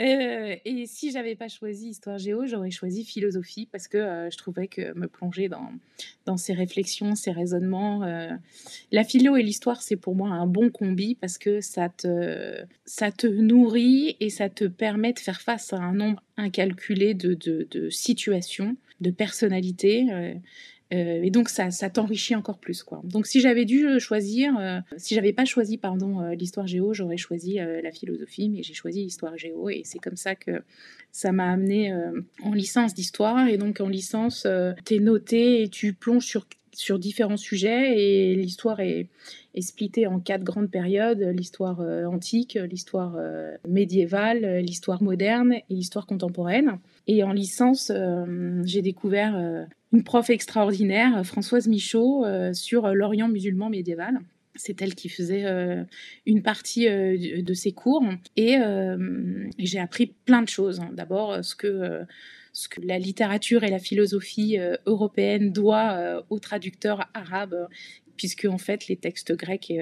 Euh, 0.00 0.56
et 0.64 0.86
si 0.86 1.10
j'avais 1.10 1.34
pas 1.34 1.48
choisi 1.48 1.88
histoire 1.88 2.18
géo, 2.18 2.46
j'aurais 2.46 2.70
choisi 2.70 3.04
philosophie 3.04 3.68
parce 3.70 3.88
que 3.88 3.98
euh, 3.98 4.30
je 4.30 4.36
trouvais 4.36 4.66
que 4.66 4.96
me 4.98 5.06
plonger 5.06 5.48
dans, 5.48 5.70
dans 6.26 6.36
ces 6.36 6.52
réflexions, 6.52 7.14
ces 7.14 7.30
raisonnements. 7.30 8.02
Euh, 8.02 8.30
la 8.92 9.04
philo 9.04 9.36
et 9.36 9.42
l'histoire, 9.42 9.82
c'est 9.82 9.96
pour 9.96 10.14
moi 10.14 10.30
un 10.30 10.46
bon 10.46 10.70
combi 10.70 11.14
parce 11.14 11.38
que 11.38 11.60
ça 11.60 11.88
te, 11.88 12.62
ça 12.84 13.12
te 13.12 13.26
nourrit 13.26 14.16
et 14.20 14.30
ça 14.30 14.48
te 14.48 14.64
permet 14.64 15.12
de 15.12 15.18
faire 15.18 15.40
face 15.40 15.72
à 15.72 15.76
un 15.76 15.94
nombre 15.94 16.22
incalculé 16.36 17.14
de, 17.14 17.34
de, 17.34 17.66
de 17.70 17.90
situations, 17.90 18.76
de 19.00 19.10
personnalités. 19.10 20.06
Euh, 20.94 21.22
et 21.22 21.30
donc 21.30 21.48
ça, 21.48 21.70
t'enrichit 21.90 22.34
encore 22.34 22.58
plus 22.58 22.82
quoi. 22.82 23.00
Donc 23.04 23.26
si 23.26 23.40
j'avais 23.40 23.64
dû 23.64 23.86
euh, 23.86 23.98
choisir, 23.98 24.56
euh, 24.58 24.80
si 24.96 25.14
j'avais 25.14 25.32
pas 25.32 25.44
choisi 25.44 25.76
pardon 25.76 26.20
l'histoire 26.30 26.66
géo, 26.66 26.94
j'aurais 26.94 27.16
choisi 27.16 27.54
la 27.56 27.90
philosophie, 27.90 28.48
mais 28.48 28.62
j'ai 28.62 28.74
choisi 28.74 29.02
l'histoire 29.02 29.36
géo 29.36 29.68
et 29.68 29.82
c'est 29.84 29.98
comme 29.98 30.16
ça 30.16 30.34
que 30.34 30.62
ça 31.12 31.32
m'a 31.32 31.50
amené 31.50 31.92
en 32.42 32.52
licence 32.52 32.94
d'histoire 32.94 33.48
et 33.48 33.56
donc 33.58 33.80
en 33.80 33.88
licence 33.88 34.46
t'es 34.84 34.98
noté 34.98 35.62
et 35.62 35.68
tu 35.68 35.92
plonges 35.92 36.24
sur 36.24 36.46
sur 36.72 36.98
différents 36.98 37.36
sujets 37.36 38.00
et 38.00 38.34
l'histoire 38.34 38.80
est, 38.80 39.06
est 39.54 39.60
splittée 39.60 40.08
en 40.08 40.18
quatre 40.18 40.42
grandes 40.42 40.70
périodes 40.70 41.20
l'histoire 41.20 41.80
antique, 41.80 42.58
l'histoire 42.68 43.16
médiévale, 43.68 44.58
l'histoire 44.58 45.02
moderne 45.02 45.54
et 45.54 45.64
l'histoire 45.74 46.06
contemporaine. 46.06 46.78
Et 47.06 47.22
en 47.22 47.32
licence, 47.32 47.92
j'ai 48.64 48.82
découvert 48.82 49.66
une 49.94 50.02
prof 50.02 50.28
extraordinaire, 50.28 51.24
Françoise 51.24 51.68
Michaud, 51.68 52.24
euh, 52.24 52.52
sur 52.52 52.88
l'Orient 52.88 53.28
musulman 53.28 53.70
médiéval. 53.70 54.18
C'est 54.56 54.82
elle 54.82 54.94
qui 54.94 55.08
faisait 55.08 55.46
euh, 55.46 55.84
une 56.26 56.42
partie 56.42 56.88
euh, 56.88 57.42
de 57.42 57.54
ses 57.54 57.72
cours 57.72 58.04
et, 58.36 58.56
j'ai 59.58 59.78
appris 59.78 60.06
plein 60.24 60.42
de 60.42 60.48
choses. 60.48 60.80
D'abord, 60.92 61.44
ce 61.44 61.54
que 61.54 62.06
la 62.82 62.98
littérature 62.98 63.62
et 63.62 63.70
la 63.70 63.78
philosophie 63.78 64.58
européenne 64.86 65.52
doit 65.52 66.24
aux 66.28 66.40
traducteurs 66.40 67.08
arabes 67.14 67.68
puisque 68.16 68.44
en 68.44 68.58
fait 68.58 68.86
les 68.86 68.96
textes 68.96 69.34
grecs 69.34 69.72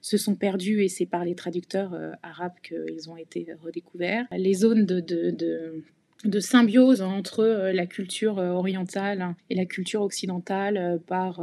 se 0.00 0.16
sont 0.16 0.36
perdus 0.36 0.82
et 0.82 0.88
c'est 0.88 1.06
par 1.06 1.24
les 1.24 1.34
traducteurs 1.34 1.98
arabes 2.22 2.54
qu'ils 2.62 3.10
ont 3.10 3.16
été 3.16 3.48
redécouverts. 3.60 4.26
Les 4.30 4.54
zones 4.54 4.86
de 4.86 5.82
symbiose 6.40 7.02
entre 7.02 7.40
euh, 7.40 7.72
la 7.72 7.86
culture 7.86 8.38
euh, 8.38 8.50
orientale 8.50 9.34
et 9.50 9.54
la 9.54 9.64
culture 9.64 10.02
occidentale 10.02 10.76
euh, 10.76 10.98
par 10.98 11.42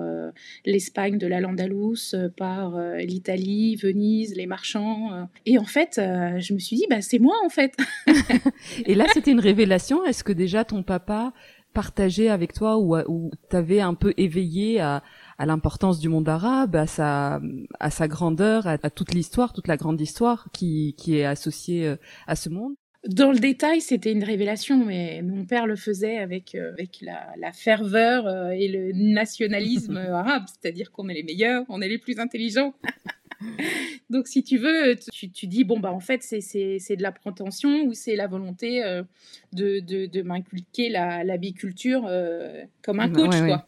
l'Espagne 0.65 1.17
de 1.17 1.27
la 1.27 1.39
Landalouse, 1.39 2.15
par 2.37 2.77
l'Italie, 2.97 3.75
Venise, 3.75 4.35
les 4.35 4.45
marchands. 4.45 5.27
Et 5.45 5.57
en 5.57 5.65
fait, 5.65 5.93
je 5.97 6.53
me 6.53 6.59
suis 6.59 6.75
dit, 6.75 6.85
bah, 6.89 7.01
c'est 7.01 7.19
moi 7.19 7.35
en 7.45 7.49
fait. 7.49 7.75
et 8.85 8.95
là, 8.95 9.05
c'était 9.13 9.31
une 9.31 9.39
révélation. 9.39 10.03
Est-ce 10.05 10.23
que 10.23 10.31
déjà 10.31 10.65
ton 10.65 10.83
papa 10.83 11.33
partageait 11.73 12.29
avec 12.29 12.53
toi 12.53 12.77
ou, 12.77 12.95
ou 13.07 13.31
t'avais 13.49 13.81
un 13.81 13.93
peu 13.93 14.13
éveillé 14.17 14.79
à, 14.79 15.03
l'importance 15.39 15.99
du 15.99 16.09
monde 16.09 16.29
arabe, 16.29 16.75
à 16.75 16.87
sa, 16.87 17.41
à 17.79 17.89
sa 17.89 18.07
grandeur, 18.07 18.67
à, 18.67 18.77
toute 18.89 19.13
l'histoire, 19.13 19.53
toute 19.53 19.67
la 19.67 19.77
grande 19.77 19.99
histoire 19.99 20.47
qui, 20.53 20.95
qui 20.97 21.17
est 21.17 21.25
associée 21.25 21.95
à 22.27 22.35
ce 22.35 22.49
monde? 22.49 22.73
Dans 23.07 23.31
le 23.31 23.39
détail, 23.39 23.81
c'était 23.81 24.11
une 24.11 24.23
révélation, 24.23 24.85
mais 24.85 25.21
mon 25.21 25.45
père 25.45 25.67
le 25.67 25.75
faisait 25.75 26.17
avec, 26.17 26.55
euh, 26.55 26.71
avec 26.71 26.99
la, 27.01 27.51
ferveur 27.51 28.27
euh, 28.27 28.51
et 28.51 28.67
le 28.67 28.91
nationalisme 28.93 29.97
arabe, 30.13 30.45
c'est-à-dire 30.47 30.91
qu'on 30.91 31.09
est 31.09 31.13
les 31.13 31.23
meilleurs, 31.23 31.65
on 31.69 31.81
est 31.81 31.89
les 31.89 31.97
plus 31.97 32.19
intelligents. 32.19 32.73
Donc, 34.09 34.27
si 34.27 34.43
tu 34.43 34.57
veux, 34.57 34.95
tu, 35.11 35.29
tu, 35.31 35.47
dis, 35.47 35.63
bon, 35.63 35.79
bah, 35.79 35.91
en 35.91 35.99
fait, 35.99 36.23
c'est 36.23 36.95
de 36.95 37.01
la 37.01 37.11
prétention 37.11 37.83
ou 37.83 37.93
c'est 37.93 38.15
la 38.15 38.27
volonté 38.27 38.83
euh, 38.83 39.03
de, 39.51 39.79
de, 39.79 40.05
de 40.05 40.21
m'inculquer 40.21 40.89
la, 40.89 41.23
la, 41.23 41.37
biculture 41.37 42.05
euh, 42.07 42.63
comme 42.83 42.99
un 42.99 43.09
coach, 43.09 43.35
quoi. 43.45 43.65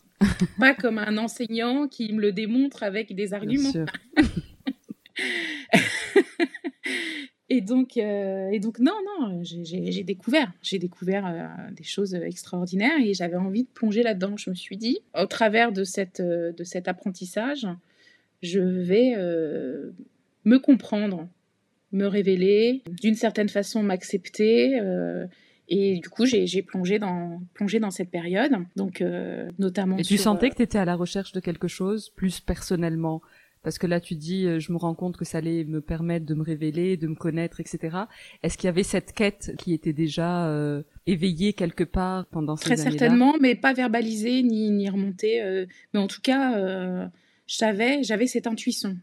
Pas 0.59 0.73
comme 0.73 0.97
un 0.97 1.17
enseignant 1.17 1.87
qui 1.87 2.11
me 2.13 2.21
le 2.21 2.31
démontre 2.31 2.83
avec 2.83 3.13
des 3.13 3.33
arguments. 3.33 3.73
Et 7.49 7.61
donc, 7.61 7.97
euh, 7.97 8.49
et 8.49 8.59
donc, 8.59 8.79
non, 8.79 8.95
non, 9.19 9.41
j'ai 9.43 10.03
découvert, 10.03 10.51
j'ai 10.63 10.79
découvert 10.79 11.27
euh, 11.27 11.71
des 11.73 11.83
choses 11.83 12.15
extraordinaires 12.15 12.99
et 12.99 13.13
j'avais 13.13 13.35
envie 13.35 13.63
de 13.63 13.69
plonger 13.69 14.01
là-dedans. 14.01 14.35
Je 14.35 14.49
me 14.49 14.55
suis 14.55 14.77
dit, 14.77 14.97
au 15.15 15.27
travers 15.27 15.71
de, 15.71 15.83
cette, 15.83 16.21
euh, 16.21 16.51
de 16.53 16.63
cet 16.63 16.87
apprentissage, 16.87 17.67
je 18.41 18.59
vais 18.59 19.15
me 20.43 20.57
comprendre, 20.57 21.27
me 21.91 22.07
révéler, 22.07 22.81
d'une 23.01 23.15
certaine 23.15 23.49
façon 23.49 23.81
m'accepter. 23.83 24.79
et 25.69 25.99
du 25.99 26.09
coup, 26.09 26.25
j'ai 26.25 26.61
plongé 26.61 26.99
dans, 26.99 27.41
plongé 27.53 27.79
dans 27.79 27.91
cette 27.91 28.11
période, 28.11 28.51
donc 28.75 29.03
notamment. 29.57 29.97
Et 29.97 30.03
tu 30.03 30.17
sentais 30.17 30.49
que 30.49 30.55
tu 30.55 30.61
étais 30.61 30.77
à 30.77 30.85
la 30.85 30.95
recherche 30.95 31.31
de 31.31 31.39
quelque 31.39 31.67
chose 31.67 32.09
plus 32.09 32.39
personnellement 32.39 33.21
parce 33.65 33.79
que 33.79 33.87
là 33.87 33.99
tu 33.99 34.13
dis 34.13 34.45
euh, 34.45 34.59
je 34.59 34.71
me 34.71 34.77
rends 34.77 34.93
compte 34.93 35.17
que 35.17 35.25
ça 35.25 35.39
allait 35.39 35.63
me 35.63 35.81
permettre 35.81 36.23
de 36.23 36.35
me 36.35 36.43
révéler, 36.43 36.97
de 36.97 37.07
me 37.07 37.15
connaître, 37.15 37.59
etc. 37.59 37.97
Est-ce 38.43 38.59
qu'il 38.59 38.67
y 38.67 38.69
avait 38.69 38.83
cette 38.83 39.11
quête 39.11 39.55
qui 39.57 39.73
était 39.73 39.91
déjà 39.91 40.47
euh, 40.47 40.83
éveillée 41.07 41.53
quelque 41.53 41.83
part 41.83 42.27
pendant 42.27 42.57
ces 42.57 42.65
Très 42.65 42.77
certainement, 42.77 43.33
mais 43.41 43.55
pas 43.55 43.73
verbalisée 43.73 44.43
ni, 44.43 44.69
ni 44.69 44.87
remontée. 44.87 45.41
Euh, 45.41 45.65
mais 45.93 45.99
en 45.99 46.05
tout 46.05 46.21
cas, 46.21 46.59
euh, 46.59 47.07
je 47.47 47.55
savais, 47.55 48.03
j'avais 48.03 48.27
cette 48.27 48.45
intuition. 48.45 48.97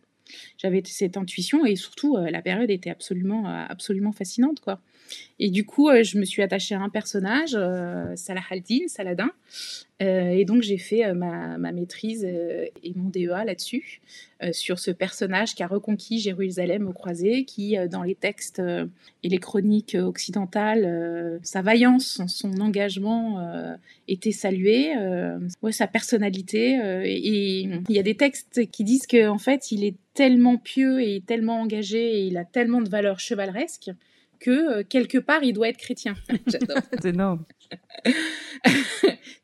J'avais 0.59 0.81
cette 0.87 1.17
intuition 1.17 1.67
et 1.67 1.75
surtout 1.75 2.17
la 2.17 2.41
période 2.41 2.71
était 2.71 2.89
absolument, 2.89 3.47
absolument 3.69 4.13
fascinante 4.13 4.61
quoi. 4.61 4.81
Et 5.39 5.51
du 5.51 5.65
coup, 5.65 5.89
euh, 5.89 6.05
je 6.05 6.19
me 6.19 6.25
suis 6.25 6.41
attachée 6.41 6.77
à 6.77 6.81
un 6.81 6.89
personnage, 6.89 7.57
euh, 7.57 8.15
Salah 8.15 8.43
al-Din, 8.49 8.87
Saladin. 8.87 9.31
Euh, 10.01 10.31
et 10.31 10.45
donc, 10.45 10.63
j'ai 10.63 10.79
fait 10.79 11.13
ma, 11.15 11.59
maîtrise 11.59 12.25
et 12.25 12.93
mon 12.95 13.09
DEA 13.09 13.45
là-dessus, 13.45 14.01
sur 14.51 14.81
ce 14.81 14.91
personnage 14.91 15.55
qui 15.55 15.63
a 15.63 15.69
reconquis 15.69 16.19
Jérusalem 16.19 16.89
au 16.89 16.93
croisé, 16.93 17.45
qui, 17.45 17.77
dans 17.89 18.03
les 18.03 18.17
textes 18.17 18.61
et 19.23 19.29
les 19.29 19.39
chroniques 19.39 19.97
occidentales, 20.01 21.39
sa 21.45 21.63
vaillance, 21.63 22.21
son 22.27 22.61
engagement 22.61 23.77
était 24.09 24.33
salué, 24.33 24.93
sa 25.71 25.87
personnalité. 25.87 26.81
et 27.05 27.61
il 27.89 27.95
y 27.95 28.01
a 28.01 28.03
des 28.03 28.17
textes 28.17 28.69
qui 28.73 28.83
disent 28.83 29.07
qu'en 29.07 29.35
en 29.35 29.39
fait, 29.39 29.71
il 29.71 29.85
est 29.85 29.95
tellement 30.15 30.57
pieux 30.57 31.01
et 31.01 31.23
tellement 31.25 31.61
engagé 31.61 32.19
et 32.19 32.27
il 32.27 32.37
a 32.37 32.45
tellement 32.45 32.81
de 32.81 32.89
valeurs 32.89 33.21
chevaleresques 33.21 33.93
que 34.43 34.81
euh, 34.81 34.83
quelque 34.87 35.19
part 35.19 35.43
il 35.45 35.53
doit 35.53 35.69
être 35.69 35.79
chrétien. 35.79 36.15
J'adore. 36.47 36.79
C'est 36.93 37.07
énorme. 37.07 37.45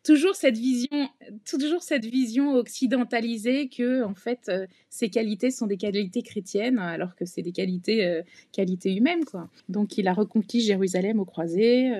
toujours 0.04 0.34
cette 0.34 0.58
vision, 0.58 1.08
toujours 1.46 1.82
cette 1.82 2.04
vision 2.04 2.54
occidentalisée 2.54 3.68
que 3.68 4.02
en 4.02 4.14
fait 4.14 4.40
euh, 4.48 4.66
ces 4.90 5.08
qualités 5.08 5.50
sont 5.50 5.66
des 5.66 5.76
qualités 5.76 6.22
chrétiennes 6.22 6.78
alors 6.78 7.14
que 7.14 7.24
c'est 7.24 7.42
des 7.42 7.52
qualités 7.52 8.04
euh, 8.04 8.22
qualités 8.52 8.94
humaines 8.94 9.24
quoi. 9.24 9.48
Donc 9.68 9.96
il 9.98 10.08
a 10.08 10.12
reconquis 10.12 10.60
Jérusalem 10.60 11.20
au 11.20 11.24
croisé, 11.24 11.90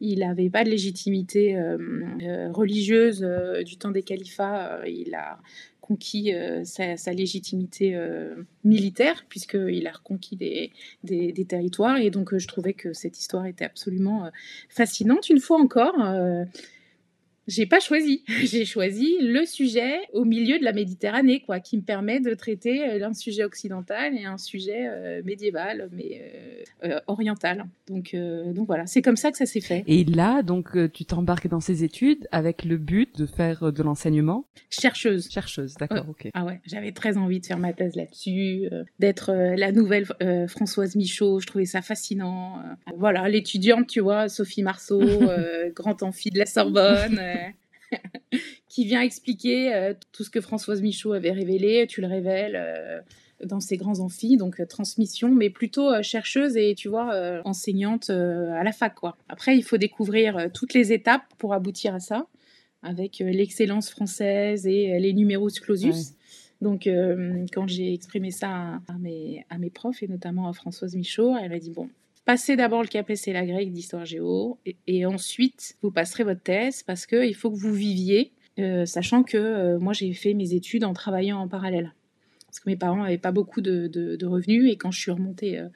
il 0.00 0.20
n'avait 0.20 0.48
pas 0.48 0.64
de 0.64 0.70
légitimité 0.70 1.56
religieuse 2.52 3.20
du 3.64 3.76
temps 3.76 3.90
des 3.90 4.02
califats, 4.02 4.80
il 4.86 5.14
a 5.14 5.38
conquis 5.82 6.32
euh, 6.32 6.64
sa, 6.64 7.12
légitimité 7.12 7.94
euh, 7.94 8.34
militaire, 8.64 9.26
puisqu'il 9.28 9.86
a 9.86 9.92
reconquis 9.92 10.36
des, 10.36 11.44
territoires. 11.46 11.98
Et 11.98 12.10
donc, 12.10 12.32
euh, 12.32 12.38
je 12.38 12.48
trouvais 12.48 12.72
que 12.72 12.94
cette 12.94 13.18
histoire 13.18 13.44
était 13.44 13.66
absolument 13.66 14.30
fascinante. 14.70 15.28
Une 15.28 15.40
fois 15.40 15.60
encore, 15.60 15.96
j'ai 17.48 17.66
pas 17.66 17.80
choisi. 17.80 18.22
J'ai 18.44 18.64
choisi 18.64 19.16
le 19.20 19.44
sujet 19.44 20.00
au 20.12 20.24
milieu 20.24 20.58
de 20.58 20.64
la 20.64 20.72
Méditerranée, 20.72 21.40
quoi, 21.40 21.60
qui 21.60 21.76
me 21.76 21.82
permet 21.82 22.20
de 22.20 22.34
traiter 22.34 22.88
euh, 22.88 23.06
un 23.06 23.14
sujet 23.14 23.44
occidental 23.44 24.14
et 24.16 24.24
un 24.24 24.38
sujet 24.38 24.86
euh, 24.86 25.22
médiéval, 25.24 25.88
mais 25.92 26.64
euh, 26.84 27.00
oriental. 27.06 27.64
Donc, 27.88 28.14
donc 28.14 28.66
voilà, 28.66 28.86
c'est 28.86 29.02
comme 29.02 29.16
ça 29.16 29.30
que 29.30 29.36
ça 29.36 29.46
s'est 29.46 29.60
fait. 29.60 29.84
Et 29.86 30.04
là, 30.04 30.42
donc, 30.42 30.76
tu 30.92 31.04
t'embarques 31.04 31.48
dans 31.48 31.60
ces 31.60 31.84
études 31.84 32.28
avec 32.30 32.64
le 32.64 32.76
but 32.76 33.18
de 33.18 33.26
faire 33.26 33.72
de 33.72 33.82
l'enseignement? 33.82 34.46
Chercheuse. 34.70 35.28
Chercheuse, 35.30 35.74
d'accord, 35.74 36.06
ok. 36.08 36.28
Ah 36.34 36.44
ouais, 36.44 36.60
j'avais 36.64 36.92
très 36.92 37.16
envie 37.16 37.40
de 37.40 37.46
faire 37.46 37.58
ma 37.58 37.72
thèse 37.72 37.96
là-dessus, 37.96 38.68
d'être 38.98 39.32
la 39.32 39.72
nouvelle 39.72 40.06
Françoise 40.48 40.96
Michaud. 40.96 41.40
Je 41.40 41.46
trouvais 41.46 41.64
ça 41.64 41.82
fascinant. 41.82 42.62
voilà, 42.96 43.28
l'étudiante, 43.28 43.86
tu 43.86 44.00
vois, 44.00 44.28
Sophie 44.28 44.62
Marceau, 44.62 45.00
grand 45.74 46.02
amphi 46.02 46.30
de 46.30 46.38
la 46.38 46.46
Sorbonne. 46.46 47.20
qui 48.68 48.84
vient 48.84 49.02
expliquer 49.02 49.74
euh, 49.74 49.94
tout 50.12 50.24
ce 50.24 50.30
que 50.30 50.40
Françoise 50.40 50.82
Michaud 50.82 51.12
avait 51.12 51.32
révélé. 51.32 51.86
Tu 51.86 52.00
le 52.00 52.06
révèles 52.06 52.56
euh, 52.56 53.00
dans 53.44 53.60
ses 53.60 53.76
grands 53.76 54.00
amphis, 54.00 54.36
donc 54.36 54.60
euh, 54.60 54.66
transmission, 54.66 55.28
mais 55.28 55.50
plutôt 55.50 56.02
chercheuse 56.02 56.56
et 56.56 56.74
tu 56.74 56.88
vois 56.88 57.42
enseignante 57.44 58.10
à 58.10 58.62
la 58.62 58.72
fac 58.72 58.94
quoi. 58.94 59.16
Après, 59.28 59.56
il 59.56 59.62
faut 59.62 59.78
découvrir 59.78 60.48
toutes 60.54 60.74
les 60.74 60.92
étapes 60.92 61.24
pour 61.38 61.52
aboutir 61.54 61.94
à 61.94 62.00
ça, 62.00 62.26
avec 62.82 63.18
l'excellence 63.18 63.90
française 63.90 64.66
et 64.66 64.98
les 64.98 65.12
numéros 65.12 65.48
clausus. 65.48 66.14
Donc, 66.60 66.88
quand 67.52 67.66
j'ai 67.66 67.92
exprimé 67.92 68.30
ça 68.30 68.80
à, 68.86 68.98
mes, 69.00 69.44
à 69.50 69.58
mes 69.58 69.70
profs 69.70 70.02
et 70.04 70.08
notamment 70.08 70.48
à 70.48 70.52
Françoise 70.52 70.94
Michaud, 70.94 71.36
elle 71.36 71.50
m'a 71.50 71.58
dit 71.58 71.70
bon, 71.70 71.88
Passez 72.24 72.54
d'abord 72.54 72.82
le 72.82 72.88
KPC 72.88 73.32
la 73.32 73.44
grecque 73.44 73.72
d'histoire 73.72 74.04
géo 74.04 74.58
et, 74.86 75.04
ensuite 75.06 75.76
vous 75.82 75.90
passerez 75.90 76.22
votre 76.22 76.42
thèse 76.42 76.84
parce 76.84 77.04
qu'il 77.06 77.34
faut 77.34 77.50
que 77.50 77.56
vous 77.58 77.72
viviez, 77.72 78.32
euh, 78.60 78.86
sachant 78.86 79.24
que 79.24 79.36
euh, 79.36 79.78
moi 79.80 79.92
j'ai 79.92 80.12
fait 80.12 80.32
mes 80.34 80.54
études 80.54 80.84
en 80.84 80.92
travaillant 80.92 81.38
en 81.38 81.48
parallèle 81.48 81.92
parce 82.52 82.60
que 82.60 82.68
mes 82.68 82.76
parents 82.76 83.02
n'avaient 83.02 83.16
pas 83.16 83.32
beaucoup 83.32 83.62
de, 83.62 84.26
revenus 84.26 84.70
et 84.70 84.76
quand 84.76 84.90
je 84.90 85.00
suis 85.00 85.10
remontée 85.10 85.58
euh, 85.58 85.68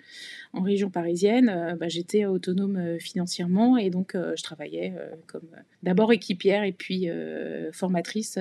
en 0.53 0.61
région 0.61 0.91
parisienne, 0.91 1.49
euh, 1.49 1.75
bah, 1.75 1.89
j'étais 1.89 2.27
autonome 2.27 2.77
euh, 2.77 2.99
financièrement 2.99 3.79
et 3.79 3.89
donc 3.89 4.15
je 4.15 4.43
travaillais 4.43 4.93
comme 5.27 5.49
d'abord 5.83 6.13
équipière 6.13 6.65
et 6.65 6.73
puis 6.73 7.09
formatrice 7.73 8.39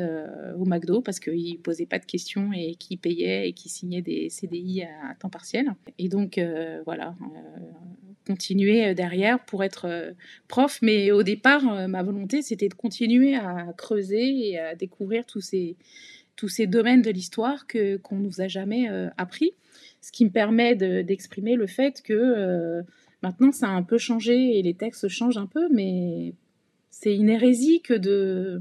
au 0.58 0.66
McDo 0.66 1.02
parce 1.02 1.22
qu'ils 1.22 1.54
ne 1.54 1.58
posaient 1.58 1.86
pas 1.86 2.00
de 2.00 2.06
questions 2.06 2.52
et 2.52 2.76
qui 2.76 2.98
payaient 2.98 3.48
et 3.48 3.54
qui 3.54 3.70
signaient 3.70 4.02
des 4.02 4.30
CDI 4.30 4.84
à, 4.84 5.16
temps 5.16 5.30
partiel. 5.30 5.74
Et 5.98 6.10
donc 6.10 6.40
voilà, 6.86 7.16
continuer 8.28 8.94
derrière 8.94 9.44
pour 9.46 9.64
être 9.64 10.14
prof. 10.48 10.80
Mais 10.82 11.12
au 11.12 11.24
départ, 11.24 11.88
ma 11.88 12.04
volonté, 12.04 12.42
c'était 12.42 12.70
de 12.70 12.74
continuer 12.74 13.36
à 13.36 13.74
creuser 13.78 14.50
et 14.50 14.60
à 14.60 14.76
découvrir 14.76 15.26
tous 15.26 15.42
ces 15.42 15.78
tous 16.36 16.50
ces 16.50 16.68
domaines 16.68 17.02
de 17.02 17.12
l'histoire 17.12 17.68
que 17.68 17.98
qu'on 17.98 18.18
nous 18.18 18.42
a 18.42 18.48
jamais 18.48 18.90
euh, 18.90 19.10
appris, 19.18 19.52
ce 20.02 20.12
qui 20.12 20.26
me 20.26 20.30
permet 20.30 20.76
d'exprimer 20.76 21.56
le 21.56 21.68
fait 21.68 22.02
que 22.04 22.14
euh, 22.14 22.82
maintenant 23.24 23.52
ça 23.52 23.68
a 23.68 23.72
un 23.72 23.84
peu 23.84 23.98
changé 23.98 24.58
et 24.58 24.62
les 24.62 24.74
textes 24.74 25.08
changent 25.08 25.38
un 25.38 25.48
peu, 25.48 25.68
mais 25.72 26.34
c'est 26.92 27.16
une 27.16 27.30
hérésie 27.30 27.82
que 27.82 27.94
de 27.94 28.60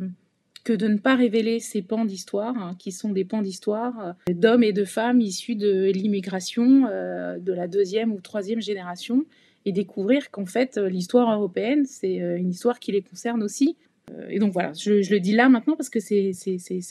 que 0.63 0.73
de 0.73 0.89
ne 0.89 0.97
pas 0.97 1.15
révéler 1.15 1.61
ces 1.61 1.83
pans 1.83 2.07
d'histoire, 2.07 2.57
hein, 2.57 2.75
qui 2.79 2.91
sont 2.91 3.11
des 3.11 3.27
pans 3.27 3.43
d'histoire 3.43 4.17
euh, 4.29 4.33
d'hommes 4.33 4.63
et 4.63 4.73
de 4.73 4.85
femmes 4.85 5.21
issus 5.21 5.57
de 5.57 5.91
l'immigration 5.91 6.83
de 6.83 7.53
la 7.53 7.69
deuxième 7.69 8.13
ou 8.13 8.21
troisième 8.21 8.63
génération, 8.63 9.25
et 9.67 9.73
découvrir 9.73 10.31
qu'en 10.31 10.47
fait 10.47 10.79
l'histoire 10.79 11.31
européenne, 11.35 11.85
c'est 11.85 12.17
une 12.17 12.51
histoire 12.51 12.79
qui 12.81 12.93
les 12.93 13.03
concerne 13.03 13.43
aussi. 13.43 13.77
Euh, 14.11 14.27
et 14.29 14.39
donc 14.39 14.53
voilà, 14.53 14.73
je, 14.73 14.91
le 14.91 15.21
dis 15.21 15.33
là 15.33 15.49
maintenant 15.49 15.77
parce 15.77 15.89
que 15.89 16.01
c'est 16.01 16.33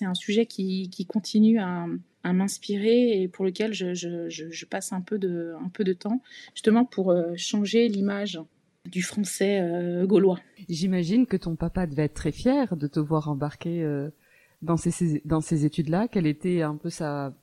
un 0.02 0.14
sujet 0.14 0.46
qui, 0.46 1.08
continue 1.08 1.60
à, 1.60 1.86
m'inspirer 2.26 3.22
et 3.22 3.28
pour 3.28 3.46
lequel 3.46 3.74
je, 3.74 4.66
passe 4.66 4.94
un 4.94 5.02
peu, 5.02 5.18
de, 5.18 5.94
temps, 5.94 6.22
justement 6.54 6.86
pour 6.86 7.12
euh, 7.12 7.34
changer 7.36 7.88
l'image 7.88 8.40
du 8.86 9.02
français 9.02 9.60
euh, 9.62 10.06
gaulois. 10.06 10.40
J'imagine 10.70 11.26
que 11.26 11.38
ton 11.38 11.56
papa 11.56 11.88
devait 11.88 12.04
être 12.04 12.14
très 12.14 12.32
fier 12.32 12.76
de 12.76 12.88
te 12.88 13.00
voir 13.00 13.30
embarquer 13.30 13.86
dans 14.62 14.78
ces 14.78 15.66
études-là. 15.66 16.08
Quelle 16.08 16.28
était 16.28 16.62
un 16.62 16.76
peu 16.76 16.90
sa 16.90 17.34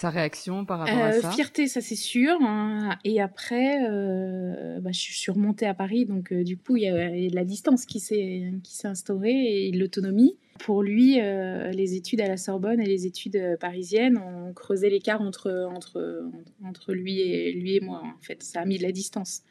sa 0.00 0.08
réaction 0.08 0.64
par 0.64 0.78
rapport 0.78 0.96
à 0.96 1.08
euh, 1.08 1.20
ça 1.20 1.30
Fierté, 1.30 1.68
ça 1.68 1.82
c'est 1.82 1.94
sûr. 1.94 2.38
Hein. 2.40 2.96
Et 3.04 3.20
après, 3.20 3.84
euh, 3.86 4.80
bah, 4.80 4.92
je 4.92 4.98
suis 4.98 5.30
remontée 5.30 5.66
à 5.66 5.74
Paris, 5.74 6.06
donc 6.06 6.32
euh, 6.32 6.42
du 6.42 6.56
coup, 6.56 6.78
il 6.78 6.84
y, 6.84 6.88
a 6.88 7.10
la 7.34 7.44
distance 7.44 7.84
qui 7.84 8.00
s'est 8.00 8.50
instaurée 8.84 9.66
et 9.66 9.72
l'autonomie. 9.72 10.38
Pour 10.58 10.82
lui, 10.82 11.14
les 11.14 11.94
études 11.94 12.20
à 12.20 12.28
la 12.28 12.36
Sorbonne 12.36 12.80
et 12.80 12.86
les 12.86 13.06
études 13.06 13.56
parisiennes 13.60 14.18
ont 14.18 14.52
creusé 14.52 14.90
l'écart 14.90 15.22
entre, 15.22 15.70
entre, 15.74 16.30
entre 16.62 16.92
lui, 16.92 17.20
et, 17.20 17.52
lui 17.52 17.76
et 17.76 17.80
moi. 17.80 18.02
En 18.04 18.20
fait, 18.20 18.42
ça 18.42 18.60
a 18.60 18.64
mis 18.66 18.76
de 18.76 18.82
la 18.82 18.92
distance. 18.92 19.42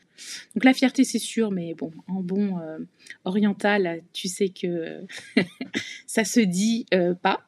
Donc 0.54 0.66
la 0.66 0.74
fierté, 0.74 1.04
c'est 1.04 1.18
sûr, 1.18 1.50
mais 1.50 1.74
bon, 1.74 1.92
en 2.08 2.22
bon 2.22 2.60
oriental, 3.26 4.04
tu 4.14 4.28
sais 4.28 4.50
que 4.50 5.02
ça 6.06 6.26
se 6.26 6.42
dit 6.42 6.86
pas. 7.24 7.42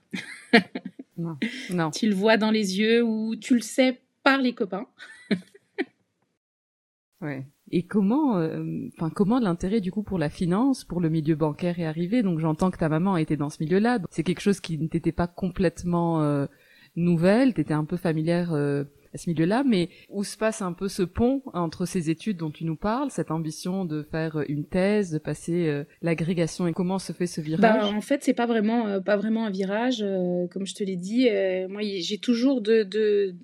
Non, 1.17 1.37
non. 1.69 1.91
tu 1.91 2.07
le 2.07 2.15
vois 2.15 2.37
dans 2.37 2.51
les 2.51 2.79
yeux 2.79 3.03
ou 3.03 3.35
tu 3.35 3.53
le 3.53 3.61
sais 3.61 4.01
par 4.23 4.39
les 4.39 4.53
copains. 4.53 4.87
ouais. 7.21 7.45
Et 7.73 7.83
comment, 7.83 8.37
euh, 8.37 8.89
enfin, 8.97 9.09
comment 9.09 9.39
l'intérêt 9.39 9.79
du 9.79 9.91
coup 9.91 10.03
pour 10.03 10.17
la 10.17 10.29
finance, 10.29 10.83
pour 10.83 10.99
le 10.99 11.09
milieu 11.09 11.35
bancaire 11.35 11.79
est 11.79 11.85
arrivé? 11.85 12.21
Donc 12.21 12.39
j'entends 12.39 12.69
que 12.69 12.77
ta 12.77 12.89
maman 12.89 13.15
était 13.17 13.37
dans 13.37 13.49
ce 13.49 13.63
milieu-là. 13.63 13.99
C'est 14.09 14.23
quelque 14.23 14.41
chose 14.41 14.59
qui 14.59 14.77
ne 14.77 14.87
t'était 14.87 15.13
pas 15.13 15.27
complètement 15.27 16.21
euh, 16.21 16.47
nouvelle. 16.95 17.53
T'étais 17.53 17.73
un 17.73 17.85
peu 17.85 17.97
familière 17.97 18.51
euh, 18.53 18.83
à 19.13 19.17
ce 19.17 19.29
milieu-là, 19.29 19.63
mais 19.65 19.89
où 20.09 20.23
se 20.23 20.37
passe 20.37 20.61
un 20.61 20.73
peu 20.73 20.87
ce 20.87 21.03
pont 21.03 21.41
entre 21.53 21.85
ces 21.85 22.09
études 22.09 22.37
dont 22.37 22.51
tu 22.51 22.65
nous 22.65 22.75
parles, 22.75 23.11
cette 23.11 23.31
ambition 23.31 23.85
de 23.85 24.03
faire 24.03 24.43
une 24.47 24.65
thèse, 24.65 25.11
de 25.11 25.17
passer 25.17 25.83
l'agrégation, 26.01 26.67
et 26.67 26.73
comment 26.73 26.99
se 26.99 27.11
fait 27.13 27.27
ce 27.27 27.41
virage? 27.41 27.61
Bah, 27.61 27.87
En 27.87 28.01
fait, 28.01 28.23
c'est 28.23 28.33
pas 28.33 28.45
vraiment, 28.45 29.01
pas 29.01 29.17
vraiment 29.17 29.45
un 29.45 29.49
virage, 29.51 30.05
comme 30.51 30.65
je 30.65 30.75
te 30.75 30.83
l'ai 30.83 30.95
dit. 30.95 31.27
moi, 31.69 31.81
j'ai 31.83 32.17
toujours 32.17 32.61
de, 32.61 32.83
de 32.83 33.35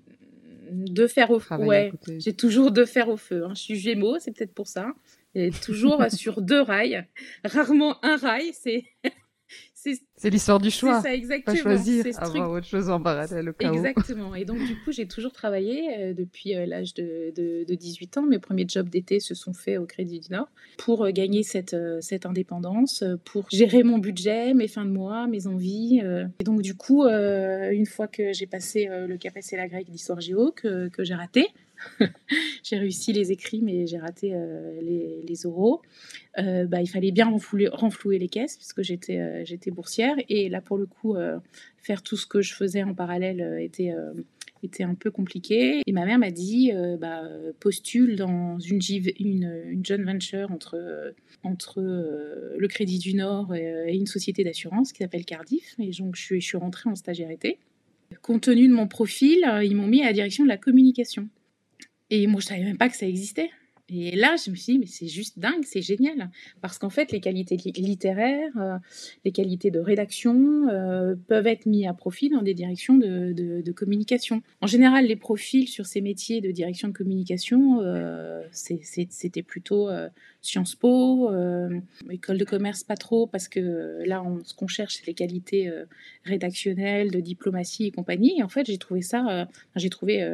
de 0.71 1.07
faire 1.07 1.31
au 1.31 1.39
feu. 1.39 1.55
Ouais, 1.57 1.91
j'ai 2.19 2.33
toujours 2.33 2.71
de 2.71 2.85
faire 2.85 3.09
au 3.09 3.17
feu. 3.17 3.45
Hein. 3.45 3.53
Je 3.55 3.61
suis 3.61 3.75
Gémeaux, 3.75 4.17
c'est 4.19 4.35
peut-être 4.35 4.53
pour 4.53 4.67
ça. 4.67 4.93
Et 5.35 5.51
toujours 5.51 6.03
sur 6.11 6.41
deux 6.41 6.61
rails, 6.61 7.05
rarement 7.43 8.03
un 8.03 8.17
rail. 8.17 8.51
C'est 8.53 8.85
c'est 10.15 10.29
l'histoire 10.29 10.59
du 10.59 10.71
choix. 10.71 11.01
C'est 11.01 11.09
ça, 11.09 11.13
exactement. 11.13 11.55
Pas 11.55 11.61
choisir, 11.61 12.05
avoir 12.17 12.51
autre 12.51 12.65
chose 12.65 12.89
en 12.89 13.01
parallèle 13.01 13.49
au 13.49 13.53
cas 13.53 13.71
Exactement. 13.71 14.35
Et 14.35 14.45
donc, 14.45 14.57
du 14.57 14.75
coup, 14.83 14.91
j'ai 14.91 15.07
toujours 15.07 15.31
travaillé 15.31 15.89
euh, 15.97 16.13
depuis 16.13 16.55
euh, 16.55 16.65
l'âge 16.65 16.93
de, 16.93 17.33
de, 17.35 17.75
18 17.75 18.17
ans. 18.17 18.21
Mes 18.23 18.39
premiers 18.39 18.65
jobs 18.67 18.89
d'été 18.89 19.19
se 19.19 19.35
sont 19.35 19.53
faits 19.53 19.77
au 19.77 19.85
Crédit 19.85 20.19
du 20.19 20.31
Nord 20.31 20.49
pour 20.77 21.05
euh, 21.05 21.11
gagner 21.11 21.43
cette, 21.43 21.75
cette 22.01 22.25
indépendance, 22.25 23.03
pour 23.25 23.47
gérer 23.51 23.83
mon 23.83 23.99
budget, 23.99 24.53
mes 24.53 24.67
fins 24.67 24.85
de 24.85 24.91
mois, 24.91 25.27
mes 25.27 25.47
envies. 25.47 26.01
Et 26.39 26.43
donc, 26.43 26.61
du 26.61 26.75
coup, 26.75 27.05
une 27.05 27.85
fois 27.85 28.07
que 28.07 28.33
j'ai 28.33 28.47
passé 28.47 28.87
le 28.89 29.17
CAPES 29.17 29.53
et 29.53 29.57
la 29.57 29.67
grecque 29.67 29.89
d'histoire 29.89 30.19
géo, 30.19 30.51
que, 30.51 30.87
que 30.89 31.03
j'ai 31.03 31.13
raté, 31.13 31.47
j'ai 32.63 32.77
réussi 32.77 33.13
les 33.13 33.31
écrits, 33.31 33.61
mais 33.61 33.87
j'ai 33.87 33.97
raté 33.97 34.31
euh, 34.33 34.79
les, 34.81 35.21
les, 35.27 35.45
oraux. 35.45 35.81
Euh, 36.37 36.65
bah, 36.65 36.81
il 36.81 36.87
fallait 36.87 37.11
bien 37.11 37.29
renflouer, 37.29 38.19
les 38.19 38.27
caisses, 38.27 38.57
puisque 38.57 38.81
j'étais 38.81 39.19
euh, 39.19 39.43
j'étais 39.45 39.71
boursière. 39.71 40.15
Et 40.29 40.49
là, 40.49 40.61
pour 40.61 40.77
le 40.77 40.85
coup, 40.85 41.15
faire 41.77 42.01
tout 42.01 42.17
ce 42.17 42.25
que 42.25 42.41
je 42.41 42.53
faisais 42.53 42.83
en 42.83 42.93
parallèle 42.93 43.59
était 43.61 44.83
un 44.83 44.95
peu 44.95 45.11
compliqué. 45.11 45.81
Et 45.85 45.91
ma 45.91 46.05
mère 46.05 46.19
m'a 46.19 46.31
dit, 46.31 46.71
bah, 46.99 47.23
postule 47.59 48.15
dans 48.15 48.59
une, 48.59 48.81
une, 49.19 49.81
joint 49.83 50.03
venture 50.03 50.51
entre, 50.51 50.77
le 52.57 52.67
Crédit 52.67 52.99
du 52.99 53.15
Nord 53.15 53.55
et, 53.55 53.95
une 53.95 54.07
société 54.07 54.43
d'assurance 54.43 54.91
qui 54.91 54.99
s'appelle 54.99 55.25
Cardiff. 55.25 55.75
Et 55.79 55.91
donc, 55.99 56.15
je 56.15 56.21
suis, 56.21 56.41
je 56.41 56.45
suis 56.45 56.57
rentrée 56.57 56.89
en 56.89 56.95
stagiaire-été. 56.95 57.57
Compte 58.21 58.43
tenu 58.43 58.69
de 58.69 58.73
mon 58.73 58.87
profil, 58.87 59.39
ils 59.63 59.75
m'ont 59.75 59.87
mis 59.87 60.01
à 60.01 60.05
la 60.05 60.13
direction 60.13 60.43
de 60.43 60.49
la 60.49 60.57
communication. 60.57 61.27
Et 62.09 62.27
moi, 62.27 62.41
je 62.41 62.47
savais 62.47 62.63
même 62.63 62.77
pas 62.77 62.89
que 62.89 62.95
ça 62.95 63.07
existait. 63.07 63.49
Et 63.89 64.17
là, 64.17 64.35
je 64.35 64.51
me 64.51 64.55
suis 64.55 64.73
dit, 64.73 64.79
mais 64.79 64.85
c'est 64.85 65.07
juste 65.07 65.39
dingue, 65.39 65.63
c'est 65.63 65.81
génial. 65.81 66.29
Parce 66.59 66.77
qu'en 66.77 66.89
fait, 66.89 67.13
les 67.13 67.21
qualités 67.21 67.55
littéraires, 67.55 68.51
euh, 68.57 68.77
les 69.23 69.31
qualités 69.31 69.71
de 69.71 69.79
rédaction 69.79 70.67
euh, 70.67 71.15
peuvent 71.27 71.47
être 71.47 71.65
mis 71.65 71.87
à 71.87 71.93
profit 71.93 72.29
dans 72.29 72.41
des 72.41 72.53
directions 72.53 72.95
de, 72.97 73.71
communication. 73.71 74.41
En 74.59 74.67
général, 74.67 75.05
les 75.05 75.15
profils 75.15 75.67
sur 75.67 75.85
ces 75.85 76.01
métiers 76.01 76.41
de 76.41 76.51
direction 76.51 76.89
de 76.89 76.93
communication, 76.93 77.79
euh, 77.81 78.43
c'était 78.51 79.43
plutôt 79.43 79.89
Sciences 80.41 80.75
Po, 80.75 81.29
école 82.09 82.37
de 82.37 82.45
commerce, 82.45 82.83
pas 82.83 82.97
trop, 82.97 83.27
parce 83.27 83.47
que 83.47 84.03
là, 84.05 84.23
ce 84.43 84.53
qu'on 84.53 84.67
cherche, 84.67 84.95
c'est 84.95 85.07
les 85.07 85.13
qualités 85.13 85.71
rédactionnelles, 86.25 87.11
de 87.11 87.19
diplomatie 87.19 87.85
et 87.85 87.91
compagnie. 87.91 88.39
Et 88.39 88.43
en 88.43 88.49
fait, 88.49 88.65
j'ai 88.65 88.77
trouvé 88.79 89.01
ça, 89.01 89.47
j'ai 89.75 89.89
trouvé 89.89 90.27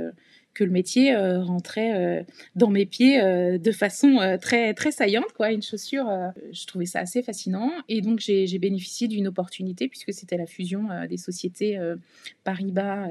que 0.54 0.64
le 0.64 0.72
métier 0.72 1.16
euh, 1.16 1.42
rentrait 1.42 1.94
euh, 1.96 2.24
dans 2.56 2.70
mes 2.70 2.86
pieds 2.86 3.22
euh, 3.22 3.58
de 3.58 3.72
façon 3.72 4.38
très 4.40 4.74
très 4.74 4.92
saillante 4.92 5.32
quoi 5.36 5.52
une 5.52 5.62
chaussure 5.62 6.06
je 6.52 6.66
trouvais 6.66 6.86
ça 6.86 7.00
assez 7.00 7.22
fascinant. 7.22 7.72
Et 7.90 8.02
donc 8.02 8.20
j'ai 8.20 8.60
bénéficié 8.60 9.08
d'une 9.08 9.28
opportunité 9.28 9.88
puisque 9.88 10.14
c'était 10.14 10.38
la 10.38 10.46
fusion 10.46 10.88
des 11.10 11.18
sociétés 11.18 11.80
Paribas 12.44 13.10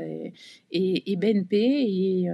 et, 0.70 1.12
et, 1.12 1.16
BNP 1.16 1.56
et 1.56 2.30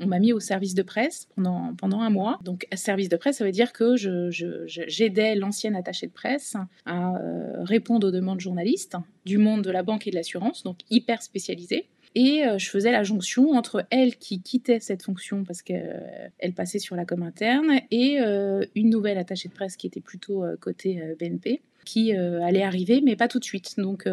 on 0.00 0.06
m'a 0.06 0.18
mis 0.18 0.32
au 0.32 0.40
service 0.40 0.74
de 0.74 0.82
presse 0.82 1.28
pendant 1.34 1.74
pendant 1.74 2.00
un 2.00 2.10
mois. 2.10 2.38
Donc 2.42 2.66
service 2.74 3.08
de 3.08 3.16
presse 3.16 3.38
ça 3.38 3.44
veut 3.44 3.52
dire 3.52 3.72
que 3.72 3.96
je 3.96 4.28
j'aidais 4.66 5.34
l'ancienne 5.34 5.76
attachée 5.76 6.06
de 6.06 6.12
presse 6.12 6.56
à 6.86 7.14
répondre 7.62 8.08
aux 8.08 8.12
demandes 8.12 8.40
journalistes 8.40 8.96
du 9.24 9.38
monde 9.38 9.62
de 9.62 9.70
la 9.70 9.82
banque 9.82 10.06
et 10.06 10.10
de 10.10 10.16
l'assurance 10.16 10.62
donc 10.62 10.78
hyper 10.90 11.22
spécialisé 11.22 11.86
et 12.14 12.46
euh, 12.46 12.58
je 12.58 12.70
faisais 12.70 12.92
la 12.92 13.02
jonction 13.02 13.52
entre 13.52 13.86
elle 13.90 14.16
qui 14.16 14.40
quittait 14.40 14.80
cette 14.80 15.02
fonction 15.02 15.44
parce 15.44 15.62
qu'elle 15.62 16.30
euh, 16.44 16.52
passait 16.52 16.78
sur 16.78 16.94
la 16.94 17.04
com 17.04 17.22
interne 17.22 17.80
et 17.90 18.20
euh, 18.20 18.64
une 18.74 18.90
nouvelle 18.90 19.18
attachée 19.18 19.48
de 19.48 19.54
presse 19.54 19.76
qui 19.76 19.86
était 19.86 20.00
plutôt 20.00 20.44
côté 20.60 21.00
BNP 21.18 21.60
qui 21.84 22.12
allait 22.14 22.62
arriver, 22.62 23.02
mais 23.02 23.14
pas 23.14 23.28
tout 23.28 23.38
de 23.38 23.44
suite. 23.44 23.74
Donc, 23.76 24.08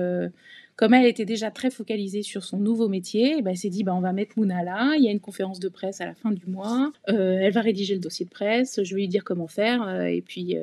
comme 0.76 0.94
elle 0.94 1.06
était 1.06 1.24
déjà 1.24 1.52
très 1.52 1.70
focalisée 1.70 2.22
sur 2.22 2.44
son 2.44 2.58
nouveau 2.58 2.90
métier, 2.90 3.36
eh 3.38 3.42
ben, 3.42 3.52
elle 3.52 3.58
s'est 3.58 3.70
dit 3.70 3.84
bah, 3.84 3.96
on 3.96 4.02
va 4.02 4.12
mettre 4.12 4.34
Mouna 4.36 4.62
là, 4.62 4.94
il 4.98 5.06
y 5.06 5.08
a 5.08 5.12
une 5.12 5.22
conférence 5.22 5.62
de 5.62 5.70
presse 5.70 6.02
à 6.02 6.06
la 6.06 6.14
fin 6.14 6.32
du 6.32 6.46
mois, 6.48 6.92
elle 7.08 7.54
va 7.54 7.62
rédiger 7.62 7.94
le 7.94 8.02
dossier 8.02 8.26
de 8.26 8.30
presse, 8.30 8.84
je 8.84 8.94
vais 8.94 9.02
lui 9.02 9.08
dire 9.08 9.24
comment 9.24 9.48
faire, 9.48 10.04
et 10.06 10.22
puis 10.22 10.58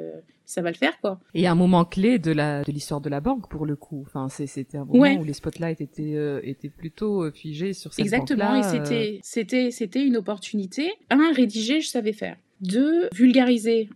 ça 0.48 0.62
va 0.62 0.70
le 0.70 0.76
faire 0.76 0.98
quoi. 1.02 1.20
Et 1.34 1.46
un 1.46 1.54
moment 1.54 1.84
clé 1.84 2.18
de 2.18 2.32
la 2.32 2.64
de 2.64 2.72
l'histoire 2.72 3.02
de 3.02 3.10
la 3.10 3.20
banque 3.20 3.50
pour 3.50 3.66
le 3.66 3.76
coup. 3.76 4.02
Enfin, 4.06 4.28
c'était 4.30 4.78
un 4.78 4.86
moment 4.86 5.20
où 5.20 5.24
les 5.24 5.34
spotlights 5.34 5.82
étaient 5.82 6.14
euh, 6.14 6.40
étaient 6.42 6.70
plutôt 6.70 7.22
euh, 7.22 7.30
figés 7.30 7.74
sur 7.74 7.92
cette 7.92 8.02
Exactement. 8.02 8.56
et 8.56 8.62
c'était 8.62 9.16
euh. 9.16 9.20
c'était 9.22 9.70
c'était 9.70 10.02
une 10.02 10.16
opportunité. 10.16 10.90
Un, 11.10 11.32
rédiger, 11.34 11.82
je 11.82 11.88
savais 11.88 12.14
faire. 12.14 12.36
Deux, 12.62 13.08
vulgariser, 13.14 13.88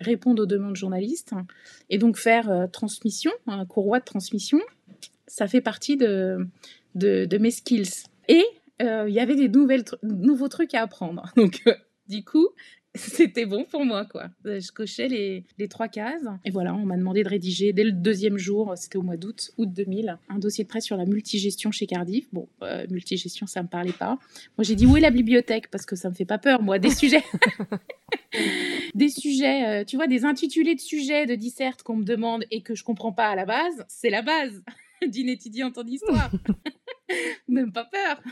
répondre 0.00 0.42
aux 0.42 0.46
demandes 0.46 0.76
journalistes 0.76 1.32
et 1.88 1.96
donc 1.96 2.18
faire 2.18 2.68
transmission, 2.70 3.30
un 3.46 3.64
courroie 3.64 4.00
de 4.00 4.04
transmission. 4.04 4.60
Ça 5.28 5.46
fait 5.46 5.62
partie 5.62 5.96
de 5.96 6.46
de, 6.94 7.24
de 7.24 7.38
mes 7.38 7.52
skills. 7.52 8.04
Et 8.28 8.44
il 8.80 9.12
y 9.14 9.20
avait 9.20 9.36
des 9.36 9.48
nouvelles 9.48 9.84
nouveaux 10.02 10.48
trucs 10.48 10.74
à 10.74 10.82
apprendre. 10.82 11.32
Donc 11.36 11.62
du 12.08 12.24
coup, 12.24 12.48
c'était 12.94 13.46
bon 13.46 13.64
pour 13.64 13.86
moi, 13.86 14.04
quoi. 14.04 14.28
Euh, 14.44 14.60
je 14.60 14.70
cochais 14.70 15.08
les, 15.08 15.44
les 15.56 15.68
trois 15.68 15.88
cases. 15.88 16.24
Et 16.44 16.50
voilà, 16.50 16.74
on 16.74 16.84
m'a 16.84 16.98
demandé 16.98 17.22
de 17.22 17.28
rédiger 17.28 17.72
dès 17.72 17.84
le 17.84 17.92
deuxième 17.92 18.36
jour, 18.36 18.74
c'était 18.76 18.98
au 18.98 19.02
mois 19.02 19.16
d'août, 19.16 19.50
août 19.56 19.72
2000, 19.72 20.18
un 20.28 20.38
dossier 20.38 20.64
de 20.64 20.68
presse 20.68 20.84
sur 20.84 20.98
la 20.98 21.06
multigestion 21.06 21.70
chez 21.70 21.86
Cardiff. 21.86 22.28
Bon, 22.32 22.48
euh, 22.62 22.86
multigestion, 22.90 23.46
ça 23.46 23.62
me 23.62 23.68
parlait 23.68 23.92
pas. 23.92 24.18
Moi, 24.58 24.64
j'ai 24.64 24.74
dit 24.74 24.84
où 24.84 24.96
est 24.96 25.00
la 25.00 25.10
bibliothèque? 25.10 25.70
Parce 25.70 25.86
que 25.86 25.96
ça 25.96 26.10
me 26.10 26.14
fait 26.14 26.26
pas 26.26 26.38
peur, 26.38 26.62
moi, 26.62 26.78
des 26.78 26.90
sujets. 26.90 27.24
des 28.94 29.08
sujets, 29.08 29.66
euh, 29.66 29.84
tu 29.84 29.96
vois, 29.96 30.06
des 30.06 30.26
intitulés 30.26 30.74
de 30.74 30.80
sujets 30.80 31.24
de 31.24 31.34
dissert 31.34 31.76
qu'on 31.84 31.96
me 31.96 32.04
demande 32.04 32.44
et 32.50 32.60
que 32.60 32.74
je 32.74 32.84
comprends 32.84 33.12
pas 33.12 33.28
à 33.28 33.36
la 33.36 33.46
base, 33.46 33.84
c'est 33.88 34.10
la 34.10 34.20
base 34.20 34.62
d'une 35.08 35.30
étudiante 35.30 35.78
en 35.78 35.86
histoire. 35.86 36.30
Même 37.48 37.72
pas 37.72 37.86
peur. 37.86 38.22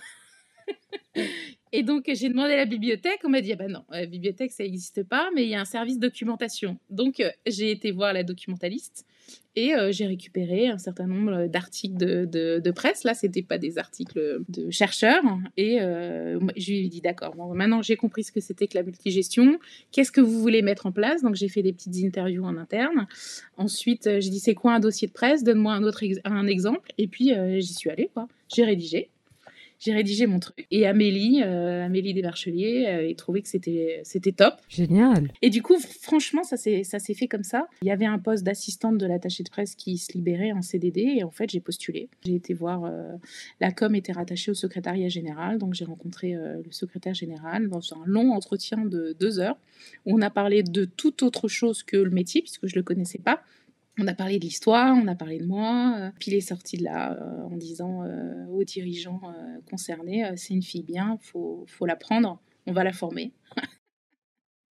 Et 1.73 1.85
donc, 1.85 2.11
j'ai 2.13 2.29
demandé 2.29 2.55
à 2.55 2.57
la 2.57 2.65
bibliothèque. 2.65 3.21
On 3.25 3.29
m'a 3.29 3.41
dit, 3.41 3.53
ah 3.53 3.57
ben 3.57 3.71
non, 3.71 3.85
la 3.91 4.07
bibliothèque, 4.07 4.51
ça 4.51 4.65
n'existe 4.65 5.05
pas, 5.05 5.29
mais 5.35 5.45
il 5.45 5.51
y 5.51 5.55
a 5.55 5.61
un 5.61 5.65
service 5.65 6.01
documentation. 6.01 6.79
Donc, 6.91 7.21
euh, 7.21 7.31
j'ai 7.47 7.71
été 7.71 7.93
voir 7.93 8.13
la 8.13 8.25
documentaliste 8.25 9.07
et 9.55 9.75
euh, 9.75 9.93
j'ai 9.93 10.07
récupéré 10.07 10.67
un 10.67 10.79
certain 10.79 11.07
nombre 11.07 11.47
d'articles 11.47 11.97
de, 11.97 12.25
de, 12.59 12.71
presse. 12.73 13.05
Là, 13.05 13.15
c'était 13.15 13.43
pas 13.43 13.59
des 13.59 13.79
articles 13.79 14.43
de 14.49 14.71
chercheurs. 14.73 15.23
Et 15.57 15.81
euh, 15.81 16.41
je 16.57 16.73
lui 16.73 16.87
ai 16.87 16.89
dit, 16.89 17.01
d'accord, 17.01 17.37
bon, 17.37 17.55
maintenant 17.55 17.83
j'ai 17.83 17.97
compris 17.97 18.25
ce 18.25 18.33
que 18.33 18.41
c'était 18.41 18.67
que 18.67 18.77
la 18.77 18.83
multigestion. 18.83 19.61
Qu'est-ce 19.93 20.11
que 20.11 20.21
vous 20.21 20.41
voulez 20.41 20.63
mettre 20.63 20.87
en 20.87 20.93
place? 20.93 21.23
Donc, 21.23 21.37
j'ai 21.37 21.49
fait 21.49 21.63
des 21.63 21.73
petites 21.73 22.05
interviews 22.05 22.45
en 22.45 22.57
interne. 22.57 23.07
Ensuite, 23.57 24.09
j'ai 24.19 24.31
dit, 24.31 24.41
c'est 24.41 24.55
quoi 24.55 24.75
un 24.75 24.81
dossier 24.81 25.07
de 25.07 25.13
presse? 25.13 25.45
Donne-moi 25.45 25.73
un 25.73 25.85
autre 25.85 26.03
un 26.25 26.49
exemple. 26.49 26.91
Et 26.99 27.07
puis, 27.07 27.33
j'y 27.59 27.75
suis 27.75 27.91
allée, 27.91 28.11
quoi. 28.13 28.27
J'ai 28.49 28.65
rédigé 28.65 29.11
j'ai 29.81 29.93
rédigé 29.93 30.27
mon 30.27 30.39
truc. 30.39 30.67
Et 30.71 30.87
Amélie, 30.87 31.43
euh, 31.43 31.85
Amélie 31.85 32.13
Desmarcheliers, 32.13 32.87
euh, 32.87 33.11
a 33.11 33.15
trouvé 33.15 33.41
que 33.43 33.49
c'était 33.49 34.03
c'était 34.05 34.33
top. 34.33 34.55
Génial. 34.69 35.33
Et 35.41 35.49
du 35.49 35.63
coup, 35.63 35.77
franchement, 35.79 36.45
ça 36.45 36.57
s'est 36.59 36.85
ça 36.85 36.99
s'est 36.99 37.15
fait 37.15 37.29
comme 37.29 37.43
ça. 37.43 37.67
Il 37.83 37.89
y 37.89 37.91
avait 37.91 38.07
un 38.07 38.19
poste 38.19 38.45
d'assistante 38.45 38.99
de 38.99 39.07
l'attaché 39.07 39.43
de 39.43 39.49
presse 39.49 39.75
qui 39.75 39.97
se 39.97 40.13
libérait 40.13 40.53
en 40.53 40.61
CDD 40.61 41.01
et 41.01 41.25
en 41.25 41.31
fait, 41.31 41.51
j'ai 41.51 41.61
postulé. 41.61 42.09
J'ai 42.25 42.35
été 42.35 42.53
voir 42.53 42.85
euh, 42.85 43.17
la 43.61 43.73
com 43.73 43.95
était 43.95 44.13
rattachée 44.13 44.51
au 44.51 44.55
secrétariat 44.55 45.09
général, 45.09 45.59
donc 45.59 45.73
j'ai 45.73 45.87
rencontré 45.87 46.35
le 46.35 46.71
secrétaire 46.71 47.15
général 47.15 47.69
dans 47.69 47.81
un 47.95 48.05
long 48.05 48.33
entretien 48.33 48.85
de 48.85 49.17
deux 49.19 49.41
heures 49.41 49.57
où 50.05 50.17
on 50.17 50.21
a 50.21 50.31
parlé 50.31 50.63
de 50.63 50.85
toute 50.85 51.23
autre 51.23 51.49
chose 51.49 51.83
que 51.83 51.97
le 51.97 52.11
métier 52.11 52.43
puisque 52.43 52.67
je 52.67 52.77
le 52.77 52.83
connaissais 52.83 53.19
pas. 53.19 53.43
On 54.03 54.07
a 54.07 54.15
parlé 54.15 54.39
de 54.39 54.45
l'histoire, 54.45 54.97
on 54.97 55.07
a 55.09 55.15
parlé 55.15 55.39
de 55.39 55.47
moi. 55.47 55.95
Euh, 55.99 56.11
puis 56.19 56.31
il 56.31 56.35
est 56.35 56.41
sorti 56.41 56.79
de 56.79 56.85
là 56.85 57.13
euh, 57.13 57.43
en 57.43 57.57
disant 57.57 58.03
euh, 58.03 58.47
aux 58.47 58.65
dirigeants 58.65 59.21
concernés 59.69 60.25
c'est 60.37 60.55
une 60.55 60.63
fille 60.63 60.83
bien, 60.83 61.19
faut, 61.21 61.65
faut 61.67 61.85
la 61.85 61.97
prendre, 61.97 62.41
on 62.67 62.73
va 62.73 62.83
la 62.83 62.93
former. 62.93 63.33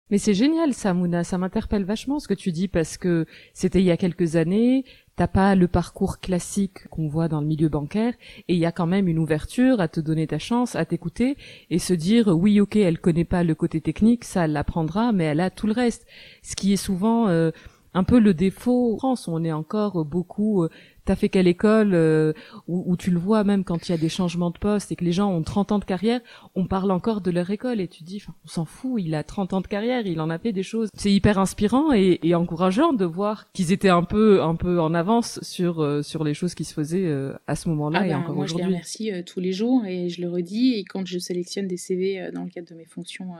Mais 0.09 0.17
c'est 0.17 0.33
génial 0.33 0.73
ça, 0.73 0.93
Mouna. 0.93 1.23
Ça 1.23 1.37
m'interpelle 1.37 1.85
vachement 1.85 2.19
ce 2.19 2.27
que 2.27 2.33
tu 2.33 2.51
dis 2.51 2.67
parce 2.67 2.97
que 2.97 3.25
c'était 3.53 3.79
il 3.79 3.85
y 3.85 3.91
a 3.91 3.97
quelques 3.97 4.35
années. 4.35 4.83
t'as 5.15 5.27
pas 5.27 5.55
le 5.55 5.69
parcours 5.69 6.19
classique 6.19 6.85
qu'on 6.89 7.07
voit 7.07 7.29
dans 7.29 7.39
le 7.39 7.47
milieu 7.47 7.69
bancaire 7.69 8.13
et 8.49 8.55
il 8.55 8.59
y 8.59 8.65
a 8.65 8.73
quand 8.73 8.87
même 8.87 9.07
une 9.07 9.19
ouverture 9.19 9.79
à 9.79 9.87
te 9.87 10.01
donner 10.01 10.27
ta 10.27 10.37
chance, 10.39 10.75
à 10.75 10.83
t'écouter 10.83 11.37
et 11.69 11.79
se 11.79 11.93
dire 11.93 12.27
oui 12.27 12.59
ok 12.59 12.75
elle 12.75 12.99
connaît 12.99 13.23
pas 13.23 13.43
le 13.43 13.55
côté 13.55 13.79
technique, 13.79 14.25
ça 14.25 14.45
elle 14.45 14.51
l'apprendra 14.51 15.13
mais 15.13 15.25
elle 15.25 15.39
a 15.39 15.49
tout 15.49 15.67
le 15.67 15.73
reste. 15.73 16.05
Ce 16.43 16.57
qui 16.57 16.73
est 16.73 16.83
souvent 16.83 17.29
euh, 17.29 17.51
un 17.93 18.03
peu 18.03 18.19
le 18.19 18.33
défaut. 18.33 18.95
En 18.95 18.97
France, 18.97 19.27
on 19.27 19.43
est 19.43 19.51
encore 19.51 20.05
beaucoup 20.05 20.63
euh, 20.63 20.69
t'as 21.05 21.15
fait 21.15 21.29
quelle 21.29 21.47
école 21.47 21.93
euh, 21.93 22.33
où, 22.67 22.95
tu 22.97 23.11
le 23.11 23.19
vois 23.19 23.43
même 23.43 23.63
quand 23.63 23.87
il 23.87 23.91
y 23.91 23.95
a 23.95 23.97
des 23.97 24.09
changements 24.09 24.51
de 24.51 24.57
poste 24.57 24.91
et 24.91 24.95
que 24.95 25.03
les 25.03 25.11
gens 25.11 25.31
ont 25.31 25.41
30 25.41 25.71
ans 25.71 25.79
de 25.79 25.85
carrière, 25.85 26.21
on 26.55 26.65
parle 26.65 26.91
encore 26.91 27.21
de 27.21 27.31
leur 27.31 27.49
école 27.49 27.79
et 27.81 27.87
tu 27.87 28.03
dis, 28.03 28.23
on 28.45 28.47
s'en 28.47 28.65
fout, 28.65 29.01
il 29.03 29.15
a 29.15 29.23
30 29.23 29.53
ans 29.53 29.61
de 29.61 29.67
carrière, 29.67 30.05
il 30.05 30.21
en 30.21 30.29
a 30.29 30.37
fait 30.37 30.51
des 30.51 30.63
choses. 30.63 30.89
C'est 30.95 31.11
hyper 31.11 31.39
inspirant 31.39 31.91
et, 31.93 32.19
encourageant 32.35 32.93
de 32.93 33.03
voir 33.03 33.51
qu'ils 33.51 33.71
étaient 33.71 33.89
un 33.89 34.03
peu 34.03 34.41
un 34.41 34.55
peu 34.55 34.79
en 34.79 34.93
avance 34.93 35.39
sur 35.41 35.81
euh, 35.81 36.01
sur 36.01 36.23
les 36.23 36.33
choses 36.33 36.55
qui 36.55 36.63
se 36.63 36.73
faisaient 36.73 37.05
euh, 37.05 37.33
à 37.45 37.55
ce 37.55 37.67
moment-là 37.69 37.99
ah 38.01 38.05
et 38.05 38.09
ben, 38.09 38.19
encore 38.19 38.37
aujourd'hui. 38.37 38.53
Moi, 38.53 38.63
je 38.63 38.69
les 38.69 38.75
remercie 38.75 39.11
tous 39.25 39.39
les 39.39 39.51
jours 39.51 39.85
et 39.85 40.09
je 40.09 40.21
le 40.21 40.29
redis. 40.29 40.75
Et 40.75 40.85
quand 40.85 41.05
je 41.05 41.19
sélectionne 41.19 41.67
des 41.67 41.77
CV 41.77 42.29
dans 42.33 42.43
le 42.43 42.49
cadre 42.49 42.69
de 42.69 42.75
mes 42.75 42.85
fonctions 42.85 43.31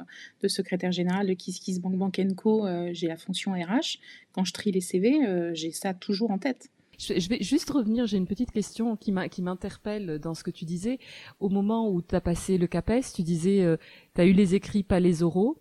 de 0.41 0.47
secrétaire 0.47 0.91
général 0.91 1.27
de 1.27 1.33
Kiss 1.33 1.59
Kiss 1.59 1.79
Bank 1.79 1.95
Bank 1.95 2.19
Co, 2.35 2.67
j'ai 2.91 3.07
la 3.07 3.17
fonction 3.17 3.53
RH. 3.53 3.99
Quand 4.33 4.43
je 4.43 4.53
trie 4.53 4.71
les 4.71 4.81
CV, 4.81 5.53
j'ai 5.53 5.71
ça 5.71 5.93
toujours 5.93 6.31
en 6.31 6.37
tête. 6.37 6.69
Je 7.09 7.29
vais 7.29 7.41
juste 7.41 7.69
revenir, 7.69 8.05
j'ai 8.05 8.17
une 8.17 8.27
petite 8.27 8.51
question 8.51 8.95
qui 8.95 9.11
m'interpelle 9.11 10.19
dans 10.19 10.33
ce 10.33 10.43
que 10.43 10.51
tu 10.51 10.65
disais. 10.65 10.99
Au 11.39 11.49
moment 11.49 11.89
où 11.89 12.01
tu 12.01 12.15
as 12.15 12.21
passé 12.21 12.57
le 12.57 12.67
CAPES, 12.67 13.13
tu 13.15 13.23
disais, 13.23 13.61
euh, 13.61 13.77
tu 14.15 14.21
as 14.21 14.25
eu 14.25 14.33
les 14.33 14.53
écrits, 14.55 14.83
pas 14.83 14.99
les 14.99 15.23
oraux. 15.23 15.57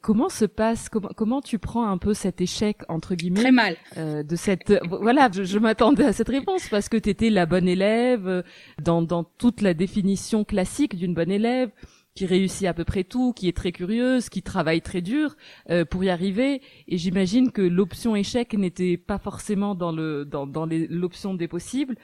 Comment 0.00 0.28
se 0.28 0.44
passe, 0.44 0.88
comment, 0.88 1.10
comment 1.16 1.40
tu 1.40 1.60
prends 1.60 1.86
un 1.86 1.96
peu 1.96 2.12
cet 2.12 2.40
échec, 2.40 2.78
entre 2.88 3.14
guillemets 3.14 3.40
Très 3.40 3.52
mal. 3.52 3.76
Euh, 3.96 4.24
de 4.24 4.34
cette, 4.34 4.74
voilà, 4.88 5.30
je, 5.32 5.44
je 5.44 5.58
m'attendais 5.60 6.04
à 6.04 6.12
cette 6.12 6.28
réponse 6.28 6.68
parce 6.68 6.88
que 6.88 6.96
tu 6.96 7.08
étais 7.08 7.30
la 7.30 7.46
bonne 7.46 7.68
élève 7.68 8.26
euh, 8.26 8.42
dans, 8.82 9.02
dans 9.02 9.22
toute 9.22 9.60
la 9.60 9.74
définition 9.74 10.44
classique 10.44 10.96
d'une 10.96 11.14
bonne 11.14 11.30
élève 11.30 11.70
qui 12.16 12.26
réussit 12.26 12.66
à 12.66 12.74
peu 12.74 12.84
près 12.84 13.04
tout, 13.04 13.32
qui 13.32 13.46
est 13.46 13.56
très 13.56 13.70
curieuse, 13.70 14.28
qui 14.28 14.42
travaille 14.42 14.80
très 14.80 15.02
dur 15.02 15.36
euh, 15.70 15.84
pour 15.84 16.02
y 16.02 16.08
arriver. 16.08 16.62
Et 16.88 16.96
j'imagine 16.96 17.52
que 17.52 17.62
l'option 17.62 18.16
échec 18.16 18.54
n'était 18.54 18.96
pas 18.96 19.18
forcément 19.18 19.74
dans 19.76 19.92
le 19.92 20.24
dans, 20.24 20.46
dans 20.46 20.66
l'option 20.66 21.34
des 21.34 21.46
possibles. 21.46 21.94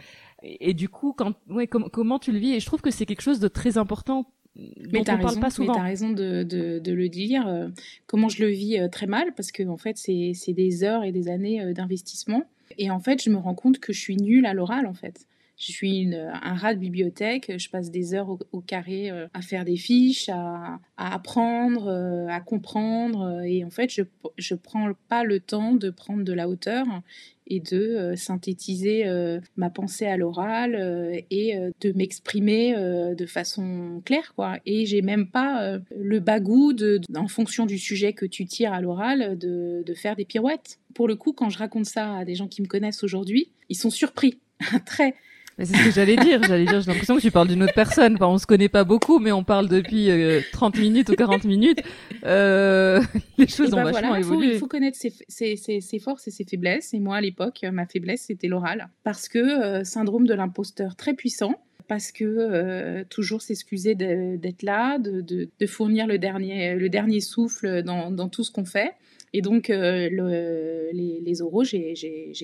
Et, 0.44 0.75
du 0.75 0.88
coup, 0.88 1.14
quand 1.16 1.35
ouais, 1.48 1.66
comment 1.68 2.18
tu 2.18 2.33
le 2.33 2.38
vis? 2.38 2.55
Et 2.55 2.61
je 2.61 2.66
trouve 2.66 2.81
que 2.81 2.90
c'est 2.90 3.07
quelque 3.07 3.22
chose 3.22 3.40
de 3.40 3.48
très 3.48 3.79
important 3.79 4.27
mais 4.57 5.01
dont 5.01 5.12
on 5.12 5.18
parle 5.18 5.40
pas 5.40 5.51
souvent. 5.51 5.72
Mais 5.72 5.79
t'as 5.79 5.85
raison 5.85 6.11
de, 6.11 6.42
de, 6.42 6.79
de, 6.79 6.92
le 6.92 7.09
dire. 7.09 7.46
Euh, 7.46 7.68
comment 8.07 8.29
je 8.29 8.42
le 8.42 8.51
vis 8.51 8.79
euh, 8.79 8.88
très 8.88 9.07
mal 9.07 9.33
parce 9.35 9.51
que 9.51 9.62
en 9.66 9.79
fait 9.79 9.96
c'est 9.96 10.53
des 10.53 10.85
heures 10.85 11.05
et 11.05 11.12
des 11.12 11.29
années 11.29 11.72
d'investissement. 11.72 12.44
Et 12.79 12.90
en 12.90 13.01
fait, 13.01 13.22
je 13.22 13.31
me 13.31 13.37
rends 13.37 13.55
compte 13.55 13.79
que 13.79 13.92
je 13.92 14.01
suis 14.01 14.16
nulle 14.16 14.46
à 14.46 14.55
l'oral 14.55 14.87
en 14.87 14.94
fait. 14.94 15.27
Je 15.62 15.70
suis 15.70 16.12
un 16.12 16.55
rat 16.55 16.75
de 16.75 16.81
bibliothèque, 16.81 17.53
je 17.57 17.70
passe 17.70 17.92
des 17.92 18.14
heures 18.14 18.37
au, 18.51 18.61
carré 18.61 19.12
euh, 19.12 19.29
à 19.33 19.42
faire 19.42 19.64
des 19.64 19.77
fiches, 19.77 20.29
à, 20.29 20.81
apprendre, 20.96 21.87
euh, 21.87 22.27
à 22.27 22.40
comprendre. 22.40 23.22
Euh, 23.22 23.42
et 23.42 23.64
en 23.64 23.70
fait, 23.70 23.88
je 23.88 24.03
ne 24.03 24.59
prends 24.59 24.90
pas 25.09 25.22
le 25.22 25.38
temps 25.38 25.75
de 25.75 25.90
prendre 25.90 26.25
de 26.25 26.33
la 26.33 26.48
hauteur 26.48 26.85
et 27.46 27.61
de 27.61 28.14
synthétiser 28.16 29.05
ma 29.57 29.68
pensée 29.68 30.07
à 30.07 30.16
l'oral 30.16 31.22
et 31.31 31.59
de 31.81 31.92
m'exprimer 31.92 32.75
de 32.75 33.27
façon 33.27 34.01
claire. 34.05 34.33
Quoi. 34.35 34.59
Et 34.64 34.87
j'ai 34.87 35.03
même 35.03 35.27
pas 35.27 35.79
le 35.94 36.20
bagou, 36.20 36.72
de, 36.72 37.01
en 37.14 37.29
fonction 37.29 37.66
du 37.66 37.79
sujet 37.79 38.14
que 38.14 38.27
tu 38.27 38.46
tires 38.46 38.72
à 38.72 38.81
l'oral, 38.81 39.37
de, 39.37 39.83
de 39.85 39.94
faire 39.94 40.16
des 40.16 40.25
pirouettes. 40.25 40.79
Pour 40.94 41.09
le 41.09 41.16
coup, 41.16 41.33
quand 41.33 41.51
je 41.51 41.59
raconte 41.59 41.87
ça 41.87 42.14
à 42.14 42.25
des 42.25 42.37
gens 42.37 42.48
qui 42.48 42.62
me 42.62 42.68
connaissent 42.68 43.03
aujourd'hui, 43.03 43.51
ils 43.68 43.77
sont 43.77 43.90
surpris. 43.90 44.38
Très 44.87 45.14
c'est 45.59 45.67
ce 45.67 45.85
que 45.85 45.91
j'allais 45.91 46.17
dire. 46.17 46.43
J'allais 46.43 46.65
dire, 46.65 46.81
j'ai 46.81 46.91
l'impression 46.91 47.17
que 47.17 47.21
tu 47.21 47.31
parles 47.31 47.49
d'une 47.49 47.62
autre 47.62 47.75
personne. 47.75 48.15
Enfin, 48.15 48.27
on 48.27 48.38
se 48.38 48.47
connaît 48.47 48.69
pas 48.69 48.85
beaucoup, 48.85 49.19
mais 49.19 49.33
on 49.33 49.45
parle 49.45 49.69
depuis 49.69 50.09
30 50.53 50.77
euh, 50.77 50.81
minutes 50.81 51.09
ou 51.11 51.15
40 51.15 51.45
minutes. 51.45 51.83
Euh, 52.25 53.01
les 53.38 53.47
choses 53.47 53.73
ont 53.75 53.77
ben 53.77 53.93
vachement 53.93 54.17
évolué. 54.17 54.55
Il 54.55 54.59
faut, 54.59 54.67
connaître 54.67 54.97
ses, 54.97 55.12
ses, 55.29 55.57
ses, 55.57 55.81
ses, 55.81 55.99
forces 55.99 56.29
et 56.29 56.31
ses 56.31 56.45
faiblesses. 56.45 56.95
Et 56.95 57.01
moi, 57.01 57.17
à 57.17 57.21
l'époque, 57.21 57.65
ma 57.71 57.87
faiblesse, 57.87 58.23
c'était 58.23 58.49
l'oral. 58.49 58.88
Parce 59.05 59.29
que 59.29 59.38
euh, 59.38 59.85
syndrome 59.85 60.27
de 60.27 60.35
l'imposteur 60.35 60.97
très 60.97 61.15
puissant. 61.15 61.55
Parce 61.88 62.12
que 62.12 62.25
euh, 62.25 63.05
toujours 63.11 63.43
s'excuser 63.43 63.95
d'être 63.95 64.62
là, 64.62 64.99
de, 64.99 65.21
de, 65.21 65.51
de, 65.59 65.67
fournir 65.67 66.07
le 66.07 66.17
dernier, 66.17 66.75
le 66.75 66.88
dernier 66.88 67.21
souffle 67.21 67.83
dans, 67.83 68.11
dans 68.11 68.29
tout 68.29 68.45
ce 68.45 68.51
qu'on 68.51 68.65
fait. 68.65 68.93
Et 69.35 69.40
donc, 69.40 69.71
euh, 69.71 70.11
le, 70.11 70.90
les, 70.92 71.21
les 71.21 71.42
oraux, 71.42 71.64
j'ai, 71.64 71.95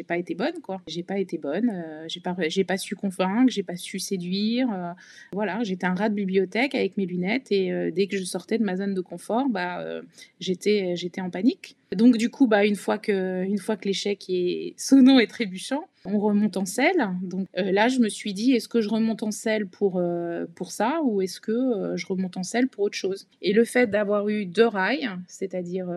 pas 0.07 0.17
été 0.17 0.35
bonne, 0.35 0.61
quoi. 0.63 0.81
J'ai 0.87 1.03
pas 1.03 1.19
été 1.19 1.37
bonne, 1.37 1.71
euh, 1.71 2.05
j'ai 2.09 2.21
pas, 2.21 2.35
pas 2.67 2.77
su 2.79 2.97
convaincre, 2.97 3.53
j'ai 3.53 3.63
pas 3.63 3.77
su 3.77 3.99
séduire. 3.99 4.73
Euh, 4.73 4.93
voilà, 5.33 5.63
j'étais 5.65 5.87
un 5.87 5.95
rat 5.95 6.09
de 6.09 6.15
bibliothèque 6.15 6.75
avec 6.75 6.97
mes 6.97 7.05
lunettes 7.05 7.53
et 7.53 7.91
dès 7.93 8.07
que 8.07 8.17
je 8.17 8.25
sortais 8.25 8.57
de 8.57 8.65
ma 8.65 8.77
zone 8.77 8.95
de 8.95 9.01
confort, 9.03 9.49
bah, 9.51 9.85
j'étais, 10.41 10.97
j'étais 10.97 11.21
en 11.21 11.31
panique. 11.31 11.77
Donc, 11.95 12.17
du 12.17 12.31
coup, 12.31 12.47
bah, 12.47 12.65
une 12.65 12.77
fois 12.77 12.97
que, 12.97 13.45
une 13.45 13.59
fois 13.59 13.77
que 13.77 13.87
l'échec 13.87 14.25
est 14.29 14.75
sonnant 14.79 15.19
et 15.19 15.27
trébuchant, 15.27 15.89
on 16.09 16.19
remonte 16.19 16.57
en 16.57 16.65
selle. 16.65 17.11
Donc 17.23 17.47
là, 17.55 17.89
je 17.89 18.01
me 18.01 18.09
suis 18.09 18.35
dit, 18.35 18.53
est-ce 18.53 18.69
que 18.69 18.81
je 18.81 18.89
remonte 18.89 19.23
en 19.23 19.31
selle 19.31 19.67
pour, 19.67 20.03
pour 20.55 20.71
ça 20.71 21.01
ou 21.05 21.21
est-ce 21.23 21.41
que 21.41 21.93
je 21.95 22.07
remonte 22.07 22.37
en 22.37 22.43
selle 22.43 22.69
pour 22.69 22.85
autre 22.85 22.97
chose? 22.97 23.29
Et 23.43 23.53
le 23.53 23.65
fait 23.65 23.89
d'avoir 23.89 24.29
eu 24.29 24.47
deux 24.47 24.67
rails, 24.67 25.09
c'est-à-dire 25.27 25.89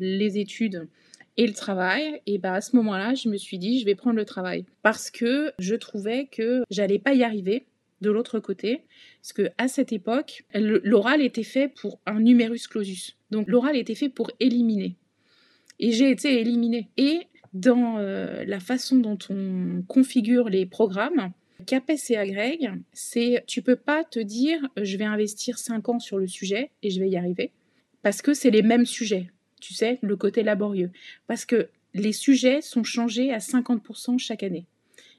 les 0.00 0.38
études 0.38 0.88
et 1.36 1.46
le 1.46 1.54
travail, 1.54 2.20
et 2.26 2.38
bah 2.38 2.54
à 2.54 2.60
ce 2.60 2.76
moment-là, 2.76 3.14
je 3.14 3.28
me 3.28 3.36
suis 3.36 3.58
dit, 3.58 3.80
je 3.80 3.84
vais 3.84 3.94
prendre 3.94 4.16
le 4.16 4.24
travail 4.24 4.64
parce 4.82 5.10
que 5.10 5.52
je 5.58 5.74
trouvais 5.74 6.26
que 6.26 6.64
j'allais 6.70 6.98
pas 6.98 7.14
y 7.14 7.22
arriver 7.22 7.66
de 8.00 8.10
l'autre 8.10 8.40
côté, 8.40 8.82
parce 9.20 9.32
que 9.32 9.50
à 9.58 9.68
cette 9.68 9.92
époque, 9.92 10.44
l'oral 10.54 11.20
était 11.22 11.42
fait 11.42 11.68
pour 11.68 12.00
un 12.06 12.20
numerus 12.20 12.66
clausus. 12.66 13.16
Donc 13.30 13.48
l'oral 13.48 13.76
était 13.76 13.94
fait 13.94 14.08
pour 14.08 14.30
éliminer. 14.40 14.96
Et 15.78 15.92
j'ai 15.92 16.10
été 16.10 16.40
éliminée. 16.40 16.88
Et 16.96 17.20
dans 17.52 17.98
euh, 17.98 18.44
la 18.44 18.60
façon 18.60 18.96
dont 18.96 19.18
on 19.28 19.82
configure 19.88 20.48
les 20.48 20.66
programmes, 20.66 21.32
CAPES 21.66 22.10
et 22.10 22.16
agrègue, 22.16 22.72
c'est 22.92 23.44
tu 23.46 23.62
peux 23.62 23.76
pas 23.76 24.04
te 24.04 24.18
dire 24.18 24.60
je 24.80 24.96
vais 24.96 25.04
investir 25.04 25.58
5 25.58 25.88
ans 25.88 25.98
sur 25.98 26.18
le 26.18 26.26
sujet 26.26 26.70
et 26.82 26.90
je 26.90 27.00
vais 27.00 27.10
y 27.10 27.16
arriver 27.16 27.50
parce 28.02 28.22
que 28.22 28.32
c'est 28.32 28.50
les 28.50 28.62
mêmes 28.62 28.86
sujets 28.86 29.28
tu 29.60 29.74
sais, 29.74 29.98
le 30.02 30.16
côté 30.16 30.42
laborieux. 30.42 30.90
Parce 31.28 31.44
que 31.44 31.68
les 31.94 32.12
sujets 32.12 32.60
sont 32.62 32.82
changés 32.82 33.32
à 33.32 33.38
50% 33.38 34.18
chaque 34.18 34.42
année. 34.42 34.66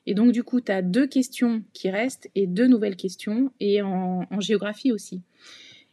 Et 0.07 0.13
donc, 0.13 0.31
du 0.31 0.43
coup, 0.43 0.59
tu 0.59 0.71
as 0.71 0.81
deux 0.81 1.07
questions 1.07 1.63
qui 1.73 1.89
restent 1.89 2.29
et 2.33 2.47
deux 2.47 2.67
nouvelles 2.67 2.95
questions, 2.95 3.51
et 3.59 3.81
en, 3.81 4.25
géographie 4.39 4.91
aussi. 4.91 5.21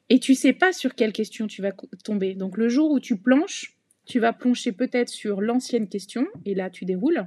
Et 0.09 0.18
tu 0.18 0.35
sais 0.35 0.55
pas 0.55 0.72
sur 0.72 0.94
quelle 0.94 1.12
question 1.12 1.46
tu 1.46 1.61
vas 1.61 1.72
tomber. 2.03 2.35
Donc, 2.35 2.57
le 2.57 2.70
jour 2.70 2.90
où 2.90 3.01
tu 3.01 3.18
planches, 3.18 3.77
tu 4.08 4.20
vas 4.20 4.32
plancher 4.32 4.72
peut-être 4.72 5.10
sur 5.10 5.42
l'ancienne 5.42 5.86
question, 5.86 6.26
et 6.46 6.54
là, 6.54 6.70
tu 6.70 6.86
déroules. 6.86 7.26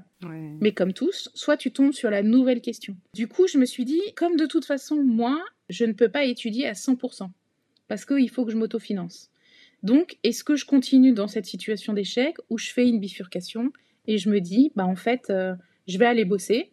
Mais 0.60 0.72
comme 0.72 0.94
tous, 0.94 1.30
soit 1.36 1.56
tu 1.56 1.72
tombes 1.72 1.94
sur 1.94 2.10
la 2.10 2.24
nouvelle 2.24 2.60
question. 2.60 2.98
Du 3.14 3.28
coup, 3.28 3.48
je 3.48 3.60
me 3.60 3.66
suis 3.66 3.86
dit, 3.86 4.02
comme 4.16 4.36
de 4.36 4.48
toute 4.48 4.66
façon, 4.66 4.96
moi, 4.96 5.40
je 5.70 5.86
ne 5.86 5.94
peux 5.94 6.10
pas 6.10 6.26
étudier 6.26 6.68
à 6.68 6.74
100%, 6.74 7.30
parce 7.88 8.04
qu'il 8.04 8.30
faut 8.30 8.46
que 8.46 8.52
je 8.52 8.58
m'autofinance. 8.58 9.30
Donc, 9.84 10.18
est-ce 10.24 10.44
que 10.44 10.56
je 10.56 10.66
continue 10.66 11.14
dans 11.14 11.28
cette 11.28 11.46
situation 11.46 11.94
d'échec 11.94 12.36
ou 12.50 12.58
je 12.58 12.72
fais 12.72 12.88
une 12.88 13.00
bifurcation 13.00 13.72
et 14.08 14.18
je 14.18 14.30
me 14.30 14.42
dis, 14.42 14.72
bah 14.76 14.86
en 14.86 14.96
fait, 14.96 15.30
euh, 15.30 15.54
je 15.88 16.00
vais 16.00 16.06
aller 16.06 16.26
bosser 16.26 16.72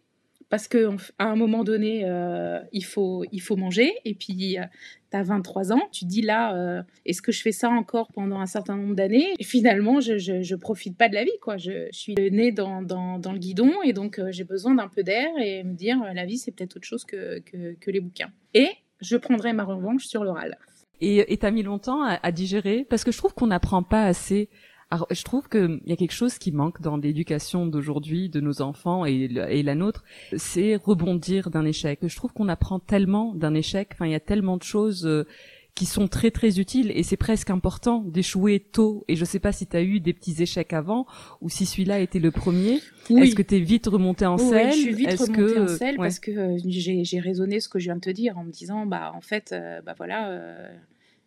parce 0.49 0.67
que 0.67 0.89
à 1.17 1.25
un 1.25 1.35
moment 1.35 1.63
donné, 1.63 2.01
euh, 2.05 2.59
il 2.71 2.83
faut 2.83 3.23
il 3.31 3.39
faut 3.39 3.55
manger 3.55 3.93
et 4.05 4.15
puis 4.15 4.57
euh, 4.57 4.63
tu 5.11 5.17
as 5.17 5.23
23 5.23 5.73
ans, 5.73 5.81
tu 5.91 6.05
dis 6.05 6.21
là, 6.21 6.83
est-ce 7.05 7.21
que 7.21 7.31
je 7.31 7.41
fais 7.41 7.51
ça 7.51 7.69
encore 7.69 8.09
pendant 8.13 8.39
un 8.39 8.45
certain 8.45 8.75
nombre 8.75 8.95
d'années? 8.95 9.33
Et 9.39 9.43
finalement, 9.43 9.99
je, 9.99 10.17
je, 10.19 10.55
profite 10.55 10.95
pas 10.97 11.09
de 11.09 11.15
la 11.15 11.23
vie, 11.23 11.39
quoi. 11.41 11.57
Je, 11.57 11.87
suis 11.91 12.13
née 12.13 12.51
dans, 12.51 12.83
dans, 12.83 13.17
dans, 13.17 13.31
le 13.31 13.39
guidon 13.39 13.71
et 13.83 13.91
donc 13.91 14.21
j'ai 14.29 14.43
besoin 14.43 14.75
d'un 14.75 14.87
peu 14.87 15.01
d'air 15.01 15.29
et 15.39 15.63
me 15.63 15.73
dire, 15.73 15.97
la 16.13 16.25
vie, 16.25 16.37
c'est 16.37 16.51
peut-être 16.51 16.75
autre 16.75 16.85
chose 16.85 17.05
que, 17.05 17.39
que, 17.39 17.73
que 17.79 17.89
les 17.89 18.01
bouquins. 18.01 18.31
Et 18.53 18.69
je 19.01 19.17
prendrai 19.17 19.51
ma 19.53 19.63
revanche 19.63 20.05
sur 20.05 20.23
l'oral. 20.23 20.57
Et 21.01 21.37
t'as 21.37 21.51
mis 21.51 21.63
longtemps 21.63 22.03
à, 22.03 22.31
digérer? 22.31 22.85
Parce 22.89 23.03
que 23.03 23.11
je 23.11 23.17
trouve 23.17 23.33
qu'on 23.33 23.47
n'apprend 23.47 23.83
pas 23.83 24.05
assez. 24.05 24.49
Alors, 24.91 25.07
je 25.11 25.23
trouve 25.23 25.47
qu'il 25.49 25.81
y 25.85 25.93
a 25.93 25.95
quelque 25.95 26.13
chose 26.13 26.39
qui 26.39 26.51
manque 26.51 26.81
dans 26.81 26.97
l'éducation 26.97 27.67
d'aujourd'hui 27.67 28.29
de 28.29 28.39
nos 28.39 28.61
enfants 28.61 29.05
et, 29.05 29.29
et 29.49 29.61
la 29.61 29.75
nôtre, 29.75 30.03
c'est 30.35 30.75
rebondir 30.75 31.51
d'un 31.51 31.65
échec. 31.65 31.99
Je 32.01 32.15
trouve 32.15 32.33
qu'on 32.33 32.49
apprend 32.49 32.79
tellement 32.79 33.35
d'un 33.35 33.53
échec. 33.53 33.89
Enfin, 33.93 34.07
il 34.07 34.11
y 34.11 34.15
a 34.15 34.19
tellement 34.19 34.57
de 34.57 34.63
choses 34.63 35.05
euh, 35.05 35.27
qui 35.75 35.85
sont 35.85 36.07
très 36.07 36.31
très 36.31 36.59
utiles 36.59 36.91
et 36.93 37.03
c'est 37.03 37.17
presque 37.17 37.51
important 37.51 38.03
d'échouer 38.03 38.59
tôt. 38.59 39.05
Et 39.07 39.15
je 39.15 39.23
sais 39.25 39.39
pas 39.39 39.51
si 39.51 39.67
tu 39.67 39.77
as 39.77 39.81
eu 39.81 39.99
des 39.99 40.13
petits 40.13 40.41
échecs 40.41 40.73
avant 40.73 41.05
ou 41.39 41.49
si 41.49 41.65
celui-là 41.65 41.99
était 41.99 42.19
le 42.19 42.31
premier. 42.31 42.81
Est-ce 43.09 43.35
que 43.35 43.43
tu 43.43 43.55
es 43.55 43.59
vite 43.59 43.87
remonté 43.87 44.25
en 44.25 44.37
selle 44.37 44.67
Oui, 44.67 44.73
je 44.73 44.77
suis 44.77 44.93
vite 44.93 45.19
remontée 45.19 45.59
en 45.59 45.67
selle 45.67 45.95
parce 45.97 46.19
que 46.19 46.31
euh, 46.31 46.57
j'ai 46.65 47.19
raisonné 47.19 47.59
ce 47.59 47.69
que 47.69 47.79
je 47.79 47.85
viens 47.85 47.95
de 47.95 48.01
te 48.01 48.09
dire 48.09 48.37
en 48.37 48.43
me 48.43 48.51
disant 48.51 48.85
bah 48.85 49.11
en 49.15 49.21
fait 49.21 49.51
euh, 49.53 49.81
bah 49.81 49.93
voilà 49.95 50.31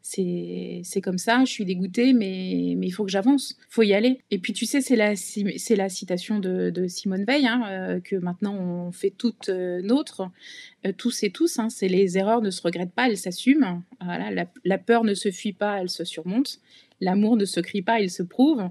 c'est 0.03 1.01
comme 1.01 1.19
ça, 1.19 1.45
je 1.45 1.51
suis 1.51 1.65
dégoûtée, 1.65 2.13
mais, 2.13 2.73
il 2.73 2.91
faut 2.91 3.05
que 3.05 3.11
j'avance, 3.11 3.57
faut 3.69 3.83
y 3.83 3.95
aller. 3.95 4.21
Et 4.31 4.39
puis 4.39 4.53
tu 4.53 4.67
sais, 4.67 4.81
c'est 4.81 4.97
la, 4.97 5.15
citation 5.89 6.39
de, 6.41 6.87
Simone 6.89 7.25
Veil, 7.25 7.47
hein, 7.47 7.63
euh, 7.69 8.01
que 8.01 8.17
maintenant 8.17 8.55
on 8.55 8.93
fait 8.93 9.11
toute 9.11 9.49
euh, 9.49 9.81
euh, 10.85 10.93
tous 10.97 11.23
et 11.23 11.31
tous, 11.31 11.59
hein, 11.59 11.69
c'est 11.71 11.89
les 11.89 12.19
erreurs 12.19 12.43
ne 12.43 12.51
se 12.51 12.61
regrettent 12.63 12.93
pas, 12.93 13.09
elles 13.09 13.17
s'assument. 13.17 13.83
Voilà, 14.01 14.47
la, 14.65 14.79
peur 14.79 15.05
ne 15.05 15.15
se 15.15 15.31
fuit 15.31 15.53
pas, 15.53 15.81
elle 15.81 15.89
se 15.89 16.05
surmonte. 16.05 16.61
L'amour 17.01 17.37
ne 17.37 17.45
se 17.45 17.61
crie 17.61 17.83
pas, 17.83 18.01
il 18.01 18.11
se 18.11 18.23
prouve. 18.23 18.63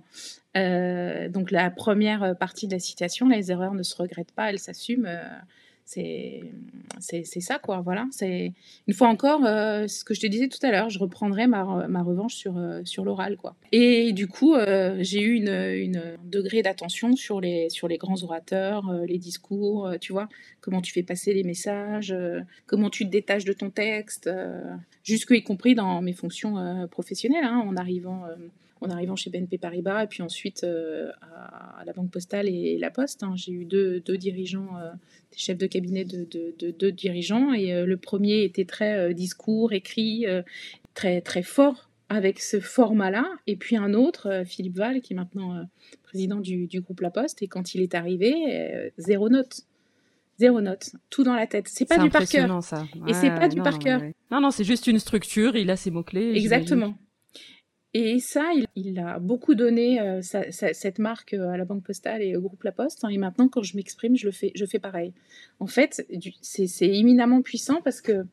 donc 0.55 1.51
la 1.51 1.69
première 1.69 2.37
partie 2.37 2.67
de 2.67 2.73
la 2.73 2.79
citation, 2.79 3.27
les 3.27 3.51
erreurs 3.51 3.73
ne 3.73 3.83
se 3.83 3.95
regrettent 3.95 4.33
pas, 4.33 4.49
elles 4.49 4.59
s'assument 4.59 5.09
c'est 5.85 7.41
ça 7.41 7.59
quoi 7.59 7.81
voilà. 7.81 8.07
C'est 8.11 8.53
une 8.87 8.93
fois 8.93 9.07
encore 9.07 9.45
euh, 9.45 9.87
ce 9.87 10.03
que 10.03 10.13
je 10.13 10.21
te 10.21 10.27
disais 10.27 10.47
tout 10.47 10.59
à 10.61 10.71
l'heure 10.71 10.89
je 10.89 10.99
reprendrai 10.99 11.47
ma, 11.47 11.87
ma 11.87 12.03
revanche 12.03 12.35
sur 12.35 12.57
euh, 12.57 12.81
sur 12.85 13.03
l'oral 13.03 13.37
quoi. 13.37 13.55
Et 13.71 14.13
du 14.13 14.27
coup 14.27 14.55
euh, 14.55 14.97
j'ai 14.99 15.21
eu 15.21 15.33
une, 15.33 15.49
une 15.49 16.17
degré 16.23 16.61
d'attention 16.61 17.15
sur 17.15 17.41
les 17.41 17.69
sur 17.69 17.87
les 17.87 17.97
grands 17.97 18.21
orateurs 18.23 18.91
les 19.05 19.17
discours 19.17 19.91
tu 19.99 20.13
vois. 20.13 20.29
Comment 20.61 20.81
tu 20.81 20.93
fais 20.93 21.03
passer 21.03 21.33
les 21.33 21.43
messages 21.43 22.15
comment 22.67 22.89
tu 22.89 23.05
te 23.05 23.09
détaches 23.09 23.45
de 23.45 23.53
ton 23.53 23.69
texte 23.69 24.29
jusque 25.03 25.31
y 25.31 25.43
compris 25.43 25.75
dans 25.75 26.01
mes 26.01 26.13
fonctions 26.13 26.87
professionnelles 26.89 27.45
hein, 27.45 27.63
en 27.67 27.75
arrivant 27.75 28.23
en 28.81 28.89
arrivant 28.89 29.15
chez 29.15 29.29
BNP 29.29 29.57
Paribas 29.57 30.03
et 30.03 30.07
puis 30.07 30.23
ensuite 30.23 30.63
à, 30.63 31.83
la 31.85 31.93
Banque 31.93 32.11
Postale 32.11 32.49
et 32.49 32.77
la 32.77 32.91
Poste. 32.91 33.23
Hein. 33.23 33.33
J'ai 33.35 33.51
eu 33.51 33.65
deux, 33.65 33.99
deux 34.01 34.17
dirigeants 34.17 34.69
des 35.31 35.37
chefs 35.37 35.57
de 35.57 35.67
cabinet 35.67 36.05
de 36.05 36.71
deux 36.71 36.91
dirigeants. 36.91 37.53
Et 37.53 37.73
euh, 37.73 37.85
le 37.85 37.97
premier 37.97 38.43
était 38.43 38.65
très 38.65 38.97
euh, 38.97 39.13
discours, 39.13 39.73
écrit, 39.73 40.25
euh, 40.27 40.41
très, 40.93 41.21
très 41.21 41.43
fort 41.43 41.89
avec 42.09 42.39
ce 42.39 42.59
format-là. 42.59 43.25
Et 43.47 43.55
puis 43.55 43.77
un 43.77 43.93
autre, 43.93 44.43
Philippe 44.45 44.77
Val, 44.77 45.01
qui 45.01 45.13
est 45.13 45.15
maintenant 45.15 45.65
président 46.03 46.41
du, 46.41 46.67
groupe 46.81 46.99
La 46.99 47.09
Poste. 47.09 47.41
Et 47.41 47.47
quand 47.47 47.73
il 47.73 47.81
est 47.81 47.95
arrivé, 47.95 48.91
zéro 48.97 49.29
note 49.29 49.61
zéro 50.37 50.59
note, 50.59 50.95
tout 51.11 51.23
dans 51.23 51.35
la 51.35 51.45
tête. 51.45 51.67
C'est 51.69 51.85
pas 51.85 51.99
du 51.99 52.09
par 52.09 52.27
cœur. 52.27 52.63
ça. 52.63 52.85
et 53.07 53.13
c'est 53.13 53.29
pas 53.29 53.47
du 53.47 53.61
par 53.61 53.77
cœur. 53.77 54.01
Non, 54.31 54.41
non, 54.41 54.51
c'est 54.51 54.63
juste 54.63 54.87
une 54.87 54.99
structure. 54.99 55.55
Il 55.55 55.69
a 55.69 55.77
ses 55.77 55.91
mots 55.91 56.03
clés. 56.03 56.33
Exactement. 56.35 56.95
Et 57.93 58.19
ça, 58.19 58.51
il, 58.75 58.99
a 58.99 59.19
beaucoup 59.19 59.53
donné 59.53 59.99
euh, 59.99 60.21
cette 60.21 60.99
marque 60.99 61.33
euh, 61.33 61.49
à 61.49 61.57
la 61.57 61.65
Banque 61.65 61.83
Postale 61.83 62.21
et 62.21 62.37
au 62.37 62.41
groupe 62.41 62.63
La 62.63 62.71
Poste. 62.71 63.03
Hein, 63.03 63.09
et 63.09 63.17
maintenant, 63.17 63.49
quand 63.49 63.63
je 63.63 63.75
m'exprime, 63.75 64.15
je 64.15 64.25
le 64.25 64.31
fais, 64.31 64.51
je 64.55 64.65
fais 64.65 64.79
pareil. 64.79 65.13
En 65.59 65.67
fait, 65.67 66.05
c'est 66.41 66.87
éminemment 66.87 67.41
puissant 67.41 67.81
parce 67.83 67.99
que 67.99 68.25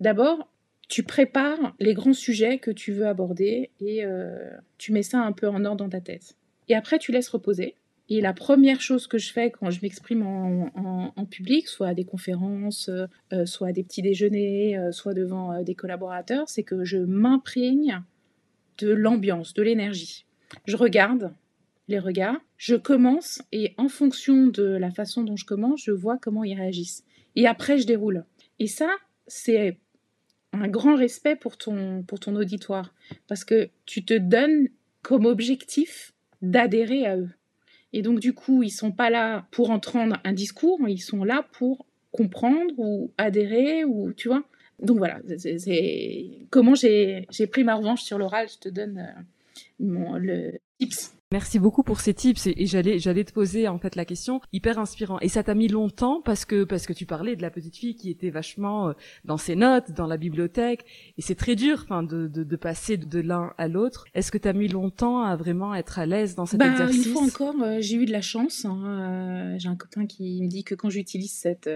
d'abord, 0.00 0.50
tu 0.88 1.04
prépares 1.04 1.76
les 1.78 1.94
grands 1.94 2.12
sujets 2.12 2.58
que 2.58 2.72
tu 2.72 2.92
veux 2.92 3.06
aborder 3.06 3.70
et 3.80 4.04
euh, 4.04 4.50
tu 4.76 4.92
mets 4.92 5.04
ça 5.04 5.20
un 5.20 5.32
peu 5.32 5.48
en 5.48 5.64
ordre 5.64 5.84
dans 5.84 5.88
ta 5.88 6.00
tête. 6.00 6.34
Et 6.68 6.74
après, 6.74 6.98
tu 6.98 7.12
laisses 7.12 7.28
reposer. 7.28 7.76
Et 8.08 8.20
la 8.20 8.32
première 8.32 8.80
chose 8.80 9.06
que 9.06 9.18
je 9.18 9.32
fais 9.32 9.50
quand 9.50 9.70
je 9.70 9.80
m'exprime 9.82 10.24
en, 10.24 11.24
public, 11.26 11.66
soit 11.66 11.88
à 11.88 11.94
des 11.94 12.04
conférences, 12.04 12.88
soit 13.46 13.68
à 13.68 13.72
des 13.72 13.82
petits 13.82 14.02
déjeuners, 14.02 14.78
soit 14.92 15.12
devant 15.12 15.60
des 15.64 15.74
collaborateurs, 15.74 16.48
c'est 16.48 16.62
que 16.62 16.84
je 16.84 16.98
m'imprègne 16.98 18.00
de 18.78 18.92
l'ambiance, 18.92 19.54
de 19.54 19.62
l'énergie. 19.62 20.26
Je 20.66 20.76
regarde 20.76 21.32
les 21.88 21.98
regards, 21.98 22.40
je 22.56 22.74
commence 22.74 23.42
et 23.52 23.74
en 23.76 23.88
fonction 23.88 24.48
de 24.48 24.64
la 24.64 24.90
façon 24.90 25.22
dont 25.22 25.36
je 25.36 25.44
commence, 25.44 25.84
je 25.84 25.92
vois 25.92 26.18
comment 26.18 26.42
ils 26.42 26.56
réagissent. 26.56 27.04
Et 27.36 27.46
après, 27.46 27.78
je 27.78 27.86
déroule. 27.86 28.24
Et 28.58 28.66
ça, 28.66 28.90
c'est 29.26 29.78
un 30.52 30.68
grand 30.68 30.96
respect 30.96 31.36
pour 31.36 31.56
ton, 31.56 32.02
pour 32.02 32.18
ton 32.18 32.34
auditoire 32.34 32.94
parce 33.28 33.44
que 33.44 33.68
tu 33.84 34.04
te 34.04 34.14
donnes 34.14 34.68
comme 35.02 35.26
objectif 35.26 36.12
d'adhérer 36.42 37.06
à 37.06 37.16
eux. 37.16 37.30
Et 37.92 38.02
donc, 38.02 38.20
du 38.20 38.32
coup, 38.32 38.62
ils 38.62 38.70
sont 38.70 38.92
pas 38.92 39.10
là 39.10 39.46
pour 39.50 39.70
entendre 39.70 40.18
un 40.24 40.32
discours, 40.32 40.80
ils 40.88 40.98
sont 40.98 41.24
là 41.24 41.46
pour 41.52 41.86
comprendre 42.10 42.74
ou 42.78 43.12
adhérer 43.16 43.84
ou, 43.84 44.12
tu 44.12 44.28
vois. 44.28 44.44
Donc 44.80 44.98
voilà, 44.98 45.20
c'est 45.38 46.46
comment 46.50 46.74
j'ai 46.74 47.26
pris 47.50 47.64
ma 47.64 47.74
revanche 47.74 48.02
sur 48.02 48.18
l'oral. 48.18 48.48
Je 48.48 48.58
te 48.58 48.68
donne 48.68 48.98
euh, 48.98 49.20
mon, 49.80 50.16
le 50.18 50.58
tips. 50.78 51.12
Merci 51.32 51.58
beaucoup 51.58 51.82
pour 51.82 51.98
ces 51.98 52.14
tips 52.14 52.46
et, 52.46 52.66
j'allais 52.66 53.00
j'allais 53.00 53.24
te 53.24 53.32
poser 53.32 53.66
en 53.66 53.80
fait 53.80 53.96
la 53.96 54.04
question 54.04 54.40
hyper 54.52 54.78
inspirant 54.78 55.18
et 55.18 55.28
ça 55.28 55.42
t'a 55.42 55.56
mis 55.56 55.66
longtemps 55.66 56.22
parce 56.24 56.44
que 56.44 56.62
parce 56.62 56.86
que 56.86 56.92
tu 56.92 57.04
parlais 57.04 57.34
de 57.34 57.42
la 57.42 57.50
petite 57.50 57.76
fille 57.76 57.96
qui 57.96 58.10
était 58.10 58.30
vachement 58.30 58.90
euh, 58.90 58.92
dans 59.24 59.36
ses 59.36 59.56
notes 59.56 59.90
dans 59.90 60.06
la 60.06 60.18
bibliothèque. 60.18 60.84
Et 61.18 61.22
c'est 61.22 61.34
très 61.34 61.56
dur 61.56 61.80
enfin 61.82 62.04
de, 62.04 62.28
de, 62.28 62.44
de 62.44 62.56
passer 62.56 62.96
de 62.96 63.18
l'un 63.18 63.52
à 63.58 63.66
l'autre. 63.66 64.04
Est-ce 64.14 64.30
que 64.30 64.38
tu 64.38 64.46
as 64.46 64.52
mis 64.52 64.68
longtemps 64.68 65.22
à 65.22 65.34
vraiment 65.34 65.74
être 65.74 65.98
à 65.98 66.06
l'aise 66.06 66.36
dans 66.36 66.46
cet 66.46 66.60
bah, 66.60 66.70
exercice? 66.70 67.06
une 67.06 67.12
fois 67.12 67.22
encore 67.22 67.60
euh, 67.60 67.78
j'ai 67.80 67.96
eu 67.96 68.06
de 68.06 68.12
la 68.12 68.22
chance 68.22 68.64
hein, 68.64 69.56
j'ai 69.58 69.68
un 69.68 69.74
copain 69.74 70.06
qui 70.06 70.40
me 70.42 70.46
dit 70.46 70.62
que 70.62 70.76
quand 70.76 70.90
j'utilise 70.90 71.32
cette 71.32 71.68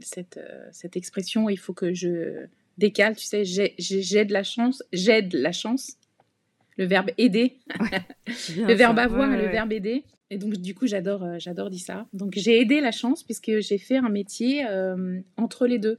cette 0.00 0.40
cette 0.72 0.96
expression 0.96 1.50
il 1.50 1.58
faut 1.58 1.74
que 1.74 1.92
je 1.92 2.46
décale 2.78 3.16
tu 3.16 3.26
sais 3.26 3.44
j'ai 3.44 4.24
de 4.24 4.32
la 4.32 4.44
chance 4.44 4.82
j'aide 4.92 5.34
la 5.34 5.52
chance 5.52 5.98
le 6.76 6.84
verbe 6.86 7.10
aider, 7.18 7.58
le 8.56 8.74
verbe 8.74 8.98
avoir 8.98 9.32
et 9.32 9.36
le 9.36 9.48
verbe 9.48 9.72
aider. 9.72 10.04
Et 10.30 10.38
donc, 10.38 10.54
du 10.54 10.74
coup, 10.74 10.86
j'adore, 10.86 11.22
euh, 11.22 11.36
j'adore 11.38 11.70
dire 11.70 11.80
ça. 11.80 12.06
Donc, 12.12 12.34
j'ai 12.36 12.60
aidé 12.60 12.80
la 12.80 12.90
chance 12.90 13.22
puisque 13.22 13.60
j'ai 13.60 13.78
fait 13.78 13.96
un 13.96 14.08
métier 14.08 14.66
euh, 14.66 15.20
entre 15.36 15.66
les 15.66 15.78
deux. 15.78 15.98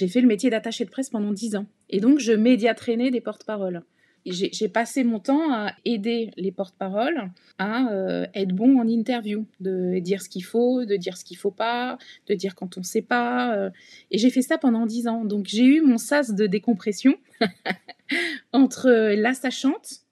J'ai 0.00 0.08
fait 0.08 0.20
le 0.20 0.28
métier 0.28 0.50
d'attaché 0.50 0.84
de 0.84 0.90
presse 0.90 1.10
pendant 1.10 1.32
dix 1.32 1.56
ans. 1.56 1.66
Et 1.90 2.00
donc, 2.00 2.18
je 2.18 2.32
média-traînais 2.32 3.10
des 3.10 3.20
porte-paroles. 3.20 3.82
J'ai 4.24 4.68
passé 4.68 5.04
mon 5.04 5.20
temps 5.20 5.52
à 5.52 5.72
aider 5.84 6.32
les 6.36 6.50
porte-paroles 6.50 7.30
à 7.58 7.92
euh, 7.92 8.26
être 8.34 8.52
bon 8.52 8.80
en 8.80 8.88
interview, 8.88 9.46
de 9.60 10.00
dire 10.00 10.20
ce 10.20 10.28
qu'il 10.28 10.42
faut, 10.42 10.84
de 10.84 10.96
dire 10.96 11.16
ce 11.16 11.24
qu'il 11.24 11.36
faut 11.36 11.52
pas, 11.52 11.96
de 12.26 12.34
dire 12.34 12.56
quand 12.56 12.76
on 12.76 12.82
sait 12.82 13.02
pas. 13.02 13.70
et 14.10 14.18
j'ai 14.18 14.30
fait 14.30 14.42
ça 14.42 14.58
pendant 14.58 14.84
dix 14.84 15.06
ans. 15.06 15.24
Donc 15.24 15.46
j'ai 15.46 15.64
eu 15.64 15.80
mon 15.80 15.96
sas 15.96 16.34
de 16.34 16.48
décompression 16.48 17.14
entre 18.52 18.90
la 19.14 19.32
sachante 19.32 20.05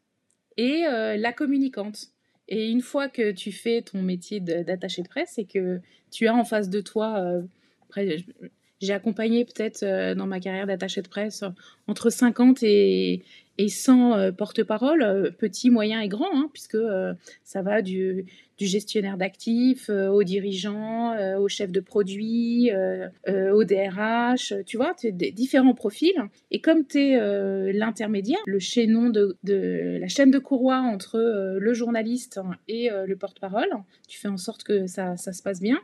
et 0.56 0.86
euh, 0.86 1.16
la 1.16 1.32
communicante. 1.32 2.08
Et 2.48 2.68
une 2.68 2.82
fois 2.82 3.08
que 3.08 3.32
tu 3.32 3.52
fais 3.52 3.82
ton 3.82 4.02
métier 4.02 4.40
d'attaché 4.40 5.02
de 5.02 5.08
presse 5.08 5.38
et 5.38 5.46
que 5.46 5.80
tu 6.10 6.26
as 6.26 6.34
en 6.34 6.44
face 6.44 6.68
de 6.68 6.80
toi, 6.80 7.18
euh, 7.18 7.42
j'ai 8.80 8.92
accompagné 8.92 9.44
peut-être 9.44 9.82
euh, 9.82 10.14
dans 10.14 10.26
ma 10.26 10.40
carrière 10.40 10.66
d'attaché 10.66 11.00
de 11.00 11.08
presse 11.08 11.42
entre 11.86 12.10
50 12.10 12.62
et, 12.62 13.22
et 13.58 13.68
100 13.68 14.32
porte-parole, 14.32 15.34
petits, 15.38 15.70
moyens 15.70 16.04
et 16.04 16.08
grands, 16.08 16.32
hein, 16.32 16.50
puisque 16.52 16.78
ça 17.44 17.62
va 17.62 17.82
du, 17.82 18.26
gestionnaire 18.58 19.16
d'actifs 19.16 19.90
euh, 19.90 20.08
aux 20.08 20.22
dirigeants, 20.22 21.12
euh, 21.12 21.38
aux 21.38 21.48
chefs 21.48 21.72
de 21.72 21.80
produits, 21.80 22.70
euh, 22.70 23.08
au 23.52 23.64
DRH, 23.64 24.54
tu 24.66 24.76
vois, 24.76 24.94
tu 24.94 25.12
des 25.12 25.32
différents 25.32 25.74
profils. 25.74 26.14
Et 26.50 26.60
comme 26.60 26.86
tu 26.86 26.98
es 26.98 27.72
l'intermédiaire, 27.72 28.38
le 28.46 28.58
chaînon 28.58 29.10
de, 29.10 29.36
la 29.44 30.08
chaîne 30.08 30.30
de 30.30 30.38
courroie 30.38 30.78
entre 30.78 31.56
le 31.58 31.74
journaliste 31.74 32.40
et 32.68 32.90
le 32.90 33.16
porte-parole, 33.16 33.68
tu 34.08 34.18
fais 34.18 34.28
en 34.28 34.36
sorte 34.36 34.64
que 34.64 34.86
ça, 34.86 35.16
se 35.16 35.42
passe 35.42 35.60
bien, 35.60 35.78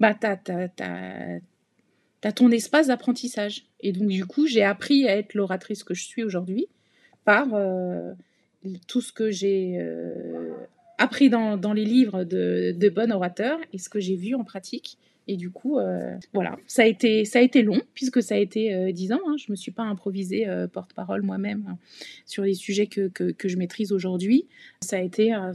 bah, 0.00 0.14
tu 0.14 0.26
as, 0.26 2.32
ton 2.32 2.50
espace 2.50 2.88
d'apprentissage. 2.88 3.64
Et 3.80 3.92
donc, 3.92 4.08
du 4.08 4.24
coup, 4.24 4.46
j'ai 4.46 4.62
appris 4.62 5.08
à 5.08 5.16
être 5.16 5.34
l'oratrice 5.34 5.84
que 5.84 5.94
je 5.94 6.04
suis 6.04 6.22
aujourd'hui 6.22 6.66
par 7.24 7.48
tout 8.86 9.00
ce 9.00 9.12
que 9.12 9.30
j'ai 9.30 9.78
appris 10.98 11.30
dans, 11.30 11.72
les 11.72 11.84
livres 11.84 12.24
de, 12.24 12.74
de 12.76 12.88
bons 12.88 13.10
orateurs 13.10 13.58
et 13.72 13.78
ce 13.78 13.88
que 13.88 14.00
j'ai 14.00 14.16
vu 14.16 14.34
en 14.34 14.44
pratique. 14.44 14.98
Et 15.28 15.36
du 15.36 15.50
coup, 15.50 15.78
euh, 15.78 16.16
voilà, 16.32 16.56
ça 16.66 16.82
a, 16.82 16.86
été, 16.86 17.24
ça 17.24 17.38
a 17.38 17.42
été 17.42 17.62
long, 17.62 17.80
puisque 17.94 18.22
ça 18.22 18.34
a 18.34 18.38
été 18.38 18.74
euh, 18.74 18.90
dix 18.90 19.12
ans. 19.12 19.20
Hein. 19.28 19.36
Je 19.38 19.44
ne 19.48 19.52
me 19.52 19.56
suis 19.56 19.70
pas 19.70 19.84
improvisée 19.84 20.48
euh, 20.48 20.66
porte-parole 20.66 21.22
moi-même 21.22 21.64
hein, 21.68 21.78
sur 22.26 22.42
les 22.42 22.54
sujets 22.54 22.88
que, 22.88 23.06
que, 23.08 23.30
que 23.30 23.48
je 23.48 23.56
maîtrise 23.56 23.92
aujourd'hui. 23.92 24.46
Ça 24.80 24.96
a 24.96 25.00
été 25.00 25.32
un 25.32 25.52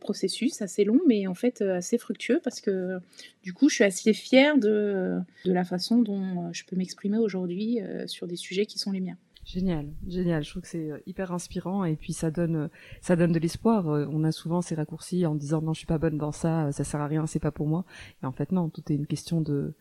processus 0.00 0.62
assez 0.62 0.84
long, 0.84 0.98
mais 1.06 1.26
en 1.26 1.34
fait 1.34 1.60
assez 1.60 1.98
fructueux, 1.98 2.40
parce 2.42 2.60
que 2.62 2.98
du 3.42 3.52
coup, 3.52 3.68
je 3.68 3.74
suis 3.76 3.84
assez 3.84 4.14
fière 4.14 4.56
de, 4.56 5.18
de 5.44 5.52
la 5.52 5.64
façon 5.64 6.00
dont 6.00 6.50
je 6.52 6.64
peux 6.64 6.76
m'exprimer 6.76 7.18
aujourd'hui 7.18 7.80
sur 8.06 8.26
des 8.26 8.36
sujets 8.36 8.64
qui 8.64 8.78
sont 8.78 8.92
les 8.92 9.00
miens. 9.00 9.18
Génial, 9.52 9.86
génial. 10.08 10.42
Je 10.42 10.50
trouve 10.50 10.62
que 10.62 10.68
c'est 10.68 10.90
euh, 10.90 10.98
hyper 11.06 11.30
inspirant 11.30 11.84
et 11.84 11.94
puis 11.94 12.14
ça 12.14 12.30
donne, 12.30 12.56
euh, 12.56 12.68
ça 13.02 13.16
donne 13.16 13.32
de 13.32 13.38
l'espoir. 13.38 13.86
Euh, 13.88 14.06
on 14.10 14.24
a 14.24 14.32
souvent 14.32 14.62
ces 14.62 14.74
raccourcis 14.74 15.26
en 15.26 15.34
disant 15.34 15.60
non, 15.60 15.74
je 15.74 15.78
suis 15.80 15.86
pas 15.86 15.98
bonne 15.98 16.16
dans 16.16 16.32
ça, 16.32 16.72
ça 16.72 16.84
sert 16.84 17.02
à 17.02 17.06
rien, 17.06 17.26
c'est 17.26 17.38
pas 17.38 17.50
pour 17.50 17.66
moi. 17.66 17.84
Et 18.22 18.26
en 18.26 18.32
fait 18.32 18.50
non, 18.50 18.70
tout 18.70 18.82
est 18.90 18.94
une 18.94 19.06
question 19.06 19.42
de, 19.42 19.74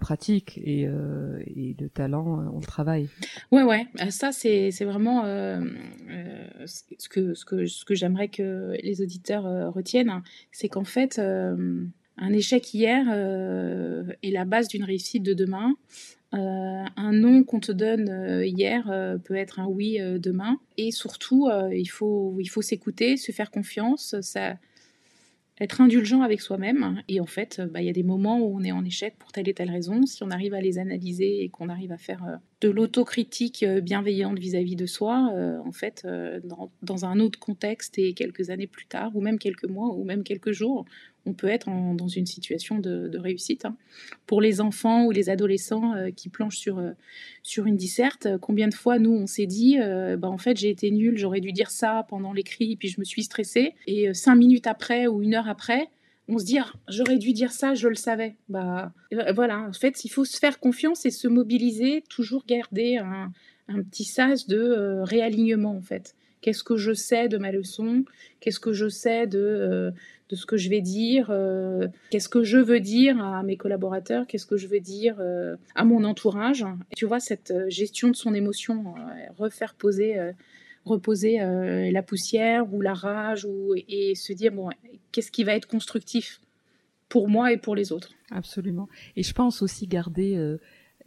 pratique 0.00 0.58
et, 0.64 0.86
de 0.86 1.86
talent, 1.86 2.50
on 2.52 2.58
le 2.58 2.64
travaille. 2.64 3.08
Ouais, 3.52 3.62
ouais. 3.62 3.86
Ça 4.10 4.32
c'est, 4.32 4.70
c'est 4.70 4.86
vraiment 4.86 5.22
ce 5.24 7.08
que, 7.08 7.34
ce 7.34 7.44
que, 7.44 7.66
ce 7.66 7.84
que 7.84 7.94
j'aimerais 7.94 8.28
que 8.28 8.74
les 8.82 9.02
auditeurs 9.02 9.72
retiennent, 9.72 10.22
c'est 10.50 10.68
qu'en 10.68 10.84
fait 10.84 11.20
un 11.20 12.32
échec 12.32 12.74
hier 12.74 13.06
est 14.22 14.30
la 14.30 14.44
base 14.46 14.68
d'une 14.68 14.84
réussite 14.84 15.22
de 15.22 15.34
demain. 15.34 15.76
Un 16.32 17.12
non 17.12 17.44
qu'on 17.44 17.60
te 17.60 17.72
donne 17.72 18.42
hier 18.44 18.84
peut 19.24 19.36
être 19.36 19.60
un 19.60 19.66
oui 19.66 19.98
demain. 20.18 20.58
Et 20.78 20.90
surtout, 20.90 21.48
il 21.72 21.86
faut, 21.86 22.36
il 22.40 22.48
faut 22.48 22.62
s'écouter, 22.62 23.16
se 23.16 23.32
faire 23.32 23.50
confiance. 23.50 24.16
Ça, 24.20 24.56
être 25.62 25.80
indulgent 25.80 26.22
avec 26.22 26.40
soi-même. 26.40 27.02
Et 27.08 27.20
en 27.20 27.26
fait, 27.26 27.60
bah, 27.70 27.80
il 27.80 27.86
y 27.86 27.90
a 27.90 27.92
des 27.92 28.02
moments 28.02 28.40
où 28.40 28.56
on 28.56 28.64
est 28.64 28.72
en 28.72 28.84
échec 28.84 29.14
pour 29.18 29.32
telle 29.32 29.48
et 29.48 29.54
telle 29.54 29.70
raison. 29.70 30.04
Si 30.06 30.22
on 30.22 30.30
arrive 30.30 30.54
à 30.54 30.60
les 30.60 30.78
analyser 30.78 31.42
et 31.42 31.48
qu'on 31.48 31.68
arrive 31.68 31.92
à 31.92 31.98
faire 31.98 32.24
euh, 32.24 32.36
de 32.60 32.68
l'autocritique 32.68 33.62
euh, 33.62 33.80
bienveillante 33.80 34.38
vis-à-vis 34.38 34.76
de 34.76 34.86
soi, 34.86 35.32
euh, 35.34 35.58
en 35.64 35.72
fait, 35.72 36.06
dans, 36.82 37.04
un 37.04 37.20
autre 37.20 37.38
contexte 37.38 37.98
et 37.98 38.12
quelques 38.14 38.50
années 38.50 38.66
plus 38.66 38.86
tard, 38.86 39.14
ou 39.14 39.20
même 39.20 39.38
quelques 39.38 39.68
mois, 39.68 39.92
ou 39.94 40.04
même 40.04 40.24
quelques 40.24 40.52
jours, 40.52 40.84
on 41.26 41.32
peut 41.34 41.48
être 41.48 41.68
dans 41.68 42.08
une 42.08 42.26
situation 42.26 42.78
de, 42.78 43.16
réussite. 43.16 43.64
Hein. 43.64 43.76
Pour 44.26 44.40
les 44.40 44.60
enfants 44.60 45.04
ou 45.04 45.10
les 45.10 45.30
adolescents 45.30 45.94
euh, 45.94 46.10
qui 46.10 46.28
planchent 46.28 46.58
sur, 46.58 46.78
euh, 46.78 46.92
sur 47.42 47.66
une 47.66 47.76
disserte, 47.76 48.26
euh, 48.26 48.38
combien 48.38 48.68
de 48.68 48.74
fois 48.74 48.98
nous 48.98 49.12
on 49.12 49.26
s'est 49.26 49.46
dit, 49.46 49.78
bah, 50.18 50.28
en 50.28 50.38
fait 50.38 50.56
j'ai 50.56 50.70
été 50.70 50.90
nulle, 50.90 51.16
j'aurais 51.16 51.40
dû 51.40 51.52
dire 51.52 51.70
ça 51.70 52.04
pendant 52.08 52.32
l'écrit, 52.32 52.76
puis 52.76 52.88
je 52.88 52.98
me 52.98 53.04
suis 53.04 53.22
stressée, 53.22 53.74
et 53.86 54.12
cinq 54.14 54.36
minutes 54.36 54.66
après 54.66 55.06
ou 55.06 55.22
une 55.22 55.34
heure 55.34 55.48
après, 55.48 55.88
on 56.28 56.38
se 56.38 56.44
dit 56.44 56.58
ah, 56.58 56.72
j'aurais 56.88 57.18
dû 57.18 57.32
dire 57.32 57.52
ça, 57.52 57.74
je 57.74 57.88
le 57.88 57.94
savais. 57.94 58.36
Bah 58.48 58.92
voilà, 59.34 59.60
en 59.68 59.72
fait 59.72 60.04
il 60.04 60.08
faut 60.08 60.24
se 60.24 60.38
faire 60.38 60.58
confiance 60.58 61.06
et 61.06 61.10
se 61.10 61.28
mobiliser, 61.28 62.02
toujours 62.08 62.44
garder 62.46 62.96
un, 62.96 63.32
un 63.68 63.82
petit 63.82 64.04
sas 64.04 64.46
de 64.46 65.02
réalignement 65.02 65.76
en 65.76 65.82
fait. 65.82 66.14
Qu'est-ce 66.42 66.62
que 66.62 66.76
je 66.76 66.92
sais 66.92 67.28
de 67.28 67.38
ma 67.38 67.50
leçon? 67.50 68.04
Qu'est-ce 68.40 68.60
que 68.60 68.74
je 68.74 68.88
sais 68.88 69.26
de, 69.26 69.92
de 70.32 70.36
ce 70.36 70.46
que 70.46 70.56
je 70.56 70.70
vais 70.70 70.80
dire, 70.80 71.26
euh, 71.28 71.88
qu'est-ce 72.08 72.30
que 72.30 72.42
je 72.42 72.56
veux 72.56 72.80
dire 72.80 73.22
à 73.22 73.42
mes 73.42 73.58
collaborateurs, 73.58 74.26
qu'est-ce 74.26 74.46
que 74.46 74.56
je 74.56 74.66
veux 74.66 74.80
dire 74.80 75.16
euh, 75.20 75.56
à 75.74 75.84
mon 75.84 76.04
entourage? 76.04 76.64
Tu 76.96 77.04
vois, 77.04 77.20
cette 77.20 77.50
euh, 77.50 77.68
gestion 77.68 78.08
de 78.08 78.16
son 78.16 78.32
émotion, 78.32 78.94
refaire 79.36 79.74
poser, 79.74 80.16
reposer 80.86 81.38
la 81.92 82.02
poussière 82.02 82.72
ou 82.72 82.80
la 82.80 82.94
rage, 82.94 83.44
ou, 83.44 83.74
et 83.88 84.14
se 84.14 84.32
dire, 84.32 84.52
bon, 84.52 84.70
qu'est-ce 85.12 85.30
qui 85.30 85.44
va 85.44 85.54
être 85.54 85.68
constructif 85.68 86.40
pour 87.10 87.28
moi 87.28 87.52
et 87.52 87.58
pour 87.58 87.76
les 87.76 87.92
autres? 87.92 88.12
Absolument. 88.30 88.88
Et 89.16 89.22
je 89.22 89.34
pense 89.34 89.60
aussi 89.60 89.86
garder 89.86 90.56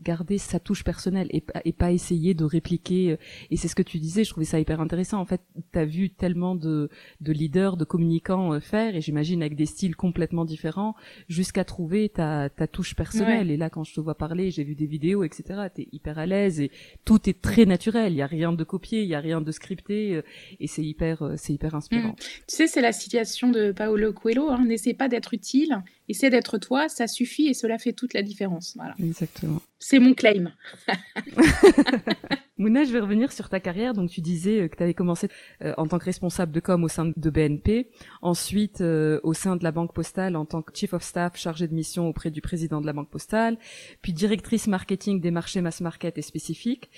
garder 0.01 0.37
sa 0.37 0.59
touche 0.59 0.83
personnelle 0.83 1.27
et, 1.31 1.43
et 1.63 1.73
pas 1.73 1.91
essayer 1.91 2.33
de 2.33 2.43
répliquer. 2.43 3.11
Euh, 3.11 3.17
et 3.51 3.57
c'est 3.57 3.67
ce 3.67 3.75
que 3.75 3.83
tu 3.83 3.97
disais, 3.99 4.23
je 4.23 4.29
trouvais 4.29 4.45
ça 4.45 4.59
hyper 4.59 4.81
intéressant. 4.81 5.19
En 5.19 5.25
fait, 5.25 5.41
tu 5.71 5.79
as 5.79 5.85
vu 5.85 6.09
tellement 6.09 6.55
de, 6.55 6.89
de 7.21 7.31
leaders, 7.31 7.77
de 7.77 7.85
communicants 7.85 8.53
euh, 8.53 8.59
faire, 8.59 8.95
et 8.95 9.01
j'imagine 9.01 9.41
avec 9.41 9.55
des 9.55 9.65
styles 9.65 9.95
complètement 9.95 10.45
différents, 10.45 10.95
jusqu'à 11.27 11.63
trouver 11.63 12.09
ta, 12.09 12.49
ta 12.49 12.67
touche 12.67 12.95
personnelle. 12.95 13.51
Et 13.51 13.57
là, 13.57 13.69
quand 13.69 13.83
je 13.83 13.93
te 13.93 13.99
vois 13.99 14.15
parler, 14.15 14.51
j'ai 14.51 14.63
vu 14.63 14.75
des 14.75 14.87
vidéos, 14.87 15.23
etc. 15.23 15.67
Tu 15.73 15.81
es 15.81 15.87
hyper 15.91 16.19
à 16.19 16.25
l'aise 16.25 16.59
et 16.59 16.71
tout 17.05 17.29
est 17.29 17.41
très 17.41 17.65
naturel. 17.65 18.13
Il 18.13 18.17
y 18.17 18.21
a 18.21 18.27
rien 18.27 18.53
de 18.53 18.63
copié, 18.63 19.01
il 19.01 19.07
y 19.07 19.15
a 19.15 19.19
rien 19.19 19.41
de 19.41 19.51
scripté, 19.51 20.15
euh, 20.15 20.21
et 20.59 20.67
c'est 20.67 20.83
hyper, 20.83 21.33
c'est 21.37 21.53
hyper 21.53 21.75
inspirant. 21.75 22.09
Mm. 22.09 22.15
Tu 22.47 22.55
sais, 22.55 22.67
c'est 22.67 22.81
la 22.81 22.91
situation 22.91 23.49
de 23.49 23.71
Paolo 23.71 24.13
Coelho. 24.13 24.49
Hein. 24.49 24.65
N'essaie 24.65 24.93
pas 24.93 25.07
d'être 25.07 25.33
utile, 25.33 25.81
essaie 26.09 26.29
d'être 26.29 26.57
toi, 26.57 26.89
ça 26.89 27.07
suffit 27.07 27.47
et 27.47 27.53
cela 27.53 27.77
fait 27.77 27.93
toute 27.93 28.13
la 28.13 28.21
différence. 28.21 28.73
Voilà. 28.75 28.95
Exactement. 28.99 29.61
C'est 29.87 29.99
mon 29.99 30.15
claim. 30.15 30.51
Mouna, 32.57 32.85
je 32.85 32.91
vais 32.91 32.99
revenir 32.99 33.31
sur 33.31 33.49
ta 33.49 33.59
carrière. 33.59 33.93
Donc, 33.93 34.09
tu 34.09 34.19
disais 34.19 34.61
euh, 34.61 34.67
que 34.67 34.75
tu 34.75 34.81
avais 34.81 34.95
commencé 34.95 35.29
euh, 35.63 35.75
en 35.77 35.85
tant 35.85 35.99
que 35.99 36.05
responsable 36.05 36.51
de 36.51 36.59
com 36.59 36.83
au 36.83 36.87
sein 36.87 37.11
de 37.15 37.29
BNP, 37.29 37.91
ensuite 38.23 38.81
euh, 38.81 39.19
au 39.21 39.35
sein 39.35 39.55
de 39.55 39.63
la 39.63 39.71
Banque 39.71 39.93
Postale 39.93 40.37
en 40.37 40.45
tant 40.45 40.63
que 40.63 40.75
chief 40.75 40.93
of 40.93 41.03
staff 41.03 41.37
chargé 41.37 41.67
de 41.67 41.75
mission 41.75 42.07
auprès 42.07 42.31
du 42.31 42.41
président 42.41 42.81
de 42.81 42.87
la 42.87 42.93
Banque 42.93 43.11
Postale, 43.11 43.59
puis 44.01 44.11
directrice 44.11 44.65
marketing 44.65 45.21
des 45.21 45.29
marchés 45.29 45.61
mass 45.61 45.81
market 45.81 46.17
et 46.17 46.23
spécifiques. 46.23 46.89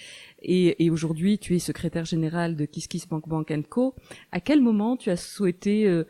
Et, 0.42 0.90
aujourd'hui, 0.90 1.40
tu 1.40 1.58
es 1.58 1.60
secrétaire 1.60 2.06
général 2.06 2.56
de 2.56 2.64
KissKiss 2.64 3.06
Bank 3.10 3.28
Bank 3.28 3.52
Co. 3.68 3.96
À 4.32 4.40
quel 4.40 4.62
moment 4.62 4.96
tu 4.96 5.10
as 5.10 5.18
souhaité 5.18 6.04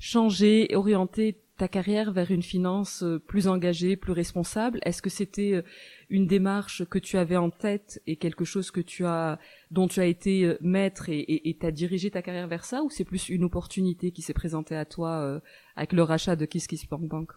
changer, 0.00 0.68
orienter 0.74 1.43
ta 1.64 1.68
carrière 1.68 2.12
vers 2.12 2.30
une 2.30 2.42
finance 2.42 3.02
euh, 3.02 3.18
plus 3.18 3.48
engagée, 3.48 3.96
plus 3.96 4.12
responsable? 4.12 4.80
Est-ce 4.84 5.00
que 5.00 5.08
c'était 5.08 5.54
euh, 5.54 5.62
une 6.10 6.26
démarche 6.26 6.84
que 6.84 6.98
tu 6.98 7.16
avais 7.16 7.38
en 7.38 7.48
tête 7.48 8.02
et 8.06 8.16
quelque 8.16 8.44
chose 8.44 8.70
que 8.70 8.82
tu 8.82 9.06
as, 9.06 9.38
dont 9.70 9.88
tu 9.88 9.98
as 10.00 10.04
été 10.04 10.44
euh, 10.44 10.58
maître 10.60 11.06
et 11.08 11.56
tu 11.58 11.66
as 11.66 11.70
dirigé 11.70 12.10
ta 12.10 12.20
carrière 12.20 12.48
vers 12.48 12.66
ça, 12.66 12.82
ou 12.82 12.90
c'est 12.90 13.04
plus 13.04 13.30
une 13.30 13.44
opportunité 13.44 14.10
qui 14.10 14.20
s'est 14.20 14.34
présentée 14.34 14.76
à 14.76 14.84
toi 14.84 15.40
avec 15.74 15.94
le 15.94 16.02
rachat 16.02 16.36
de 16.36 16.44
Kiss 16.44 16.66
Kiss 16.66 16.86
Bank 16.86 17.08
Bank 17.08 17.32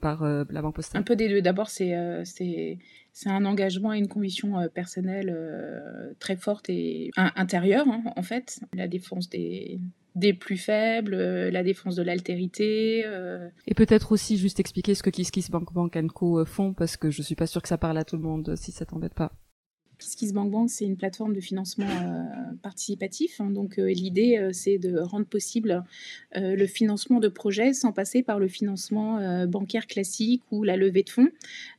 par 0.00 0.22
la 0.22 0.62
Banque 0.62 0.76
Postale? 0.76 1.00
Un 1.00 1.04
peu 1.04 1.16
des 1.16 1.28
deux. 1.28 1.42
D'abord, 1.42 1.68
c'est 1.68 1.92
un 1.92 3.44
engagement 3.44 3.92
et 3.92 3.98
une 3.98 4.08
conviction 4.08 4.68
personnelle 4.72 5.34
très 6.20 6.36
forte 6.36 6.68
et 6.68 7.10
intérieure 7.16 7.88
hein, 7.88 8.04
en 8.14 8.22
fait. 8.22 8.60
La 8.72 8.86
défense 8.86 9.28
des 9.28 9.80
des 10.16 10.32
plus 10.32 10.56
faibles, 10.56 11.14
euh, 11.14 11.50
la 11.50 11.62
défense 11.62 11.94
de 11.94 12.02
l'altérité. 12.02 13.04
Euh. 13.06 13.48
Et 13.68 13.74
peut-être 13.74 14.12
aussi 14.12 14.38
juste 14.38 14.58
expliquer 14.58 14.94
ce 14.94 15.02
que 15.02 15.10
KissKissBankBank 15.10 15.92
Bank 15.92 16.12
Co 16.12 16.40
euh, 16.40 16.44
font, 16.44 16.72
parce 16.72 16.96
que 16.96 17.10
je 17.10 17.22
suis 17.22 17.34
pas 17.34 17.46
sûre 17.46 17.62
que 17.62 17.68
ça 17.68 17.78
parle 17.78 17.98
à 17.98 18.04
tout 18.04 18.16
le 18.16 18.22
monde 18.22 18.56
si 18.56 18.72
ça 18.72 18.86
t'embête 18.86 19.14
pas. 19.14 19.30
KissKissBankBank 19.98 20.50
Bank, 20.50 20.70
c'est 20.70 20.86
une 20.86 20.96
plateforme 20.96 21.34
de 21.34 21.40
financement 21.40 21.86
participatif. 22.62 23.40
Hein. 23.40 23.50
donc 23.50 23.78
l'idée, 23.78 24.50
c'est 24.52 24.76
de 24.76 24.98
rendre 24.98 25.24
possible 25.24 25.84
le 26.34 26.66
financement 26.66 27.18
de 27.18 27.28
projets 27.28 27.72
sans 27.72 27.92
passer 27.92 28.22
par 28.22 28.38
le 28.38 28.46
financement 28.46 29.46
bancaire 29.46 29.86
classique 29.86 30.42
ou 30.50 30.64
la 30.64 30.76
levée 30.76 31.02
de 31.02 31.08
fonds 31.08 31.30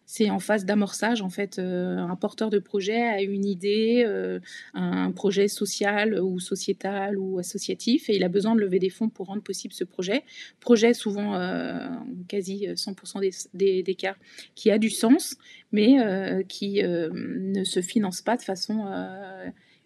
c'est 0.09 0.29
en 0.29 0.39
phase 0.39 0.63
d'amorçage. 0.63 1.21
En 1.21 1.29
fait, 1.29 1.59
euh, 1.59 1.97
un 1.97 2.15
porteur 2.15 2.49
de 2.49 2.59
projet 2.59 3.01
a 3.01 3.21
une 3.21 3.43
idée, 3.43 4.05
euh, 4.07 4.39
un 4.73 5.11
projet 5.11 5.49
social 5.49 6.19
ou 6.21 6.39
sociétal 6.39 7.17
ou 7.17 7.39
associatif, 7.39 8.09
et 8.09 8.15
il 8.15 8.23
a 8.23 8.29
besoin 8.29 8.55
de 8.55 8.61
lever 8.61 8.79
des 8.79 8.89
fonds 8.89 9.09
pour 9.09 9.27
rendre 9.27 9.43
possible 9.43 9.73
ce 9.73 9.83
projet. 9.83 10.23
Projet 10.61 10.93
souvent 10.93 11.35
euh, 11.35 11.89
quasi 12.29 12.67
100% 12.67 13.19
des, 13.53 13.83
des, 13.83 13.95
cas 13.95 14.15
qui 14.55 14.71
a 14.71 14.77
du 14.77 14.89
sens, 14.89 15.35
mais 15.73 15.97
qui 16.47 16.81
ne 16.81 17.63
se 17.65 17.81
finance 17.81 18.21
pas 18.21 18.37
de 18.37 18.43
façon 18.43 18.85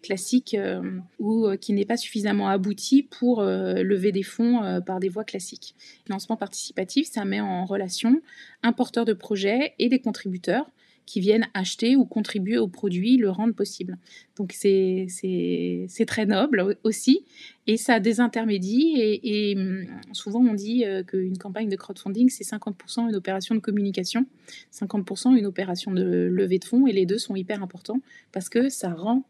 classique 0.02 0.54
euh, 0.54 0.82
ou 1.18 1.46
euh, 1.46 1.56
qui 1.56 1.72
n'est 1.72 1.86
pas 1.86 1.96
suffisamment 1.96 2.48
abouti 2.48 3.02
pour 3.02 3.40
euh, 3.40 3.82
lever 3.82 4.12
des 4.12 4.22
fonds 4.22 4.82
par 4.84 5.00
des 5.00 5.08
voies 5.08 5.24
classiques. 5.24 5.74
Lancement 6.08 6.36
participatif, 6.36 7.08
ça 7.08 7.24
met 7.24 7.40
en 7.40 7.64
relation 7.64 8.20
un 8.62 8.72
porteur 8.72 9.04
de 9.04 9.12
projet 9.12 9.74
et 9.78 9.88
des 9.88 10.00
contributeurs 10.00 10.68
qui 11.04 11.20
viennent 11.20 11.48
acheter 11.52 11.96
ou 11.96 12.04
contribuer 12.04 12.58
au 12.58 12.68
produit, 12.68 13.16
le 13.16 13.28
rendre 13.28 13.54
possible. 13.54 13.98
Donc 14.36 14.52
c'est 14.52 15.08
très 16.06 16.26
noble 16.26 16.76
aussi, 16.84 17.24
et 17.66 17.76
ça 17.76 17.98
désintermédie, 17.98 18.94
et, 18.96 19.50
et 19.50 19.56
hum, 19.56 19.86
souvent 20.12 20.40
on 20.40 20.54
dit 20.54 20.84
qu'une 21.08 21.38
campagne 21.38 21.68
de 21.68 21.76
crowdfunding, 21.76 22.28
c'est 22.28 22.44
50% 22.44 23.08
une 23.08 23.16
opération 23.16 23.54
de 23.54 23.60
communication, 23.60 24.26
50% 24.72 25.36
une 25.36 25.46
opération 25.46 25.90
de 25.90 26.02
levée 26.02 26.60
de 26.60 26.64
fonds, 26.64 26.86
et 26.86 26.92
les 26.92 27.04
deux 27.04 27.18
sont 27.18 27.34
hyper 27.34 27.62
importants, 27.62 28.00
parce 28.30 28.48
que 28.48 28.68
ça 28.68 28.94
rend 28.94 29.24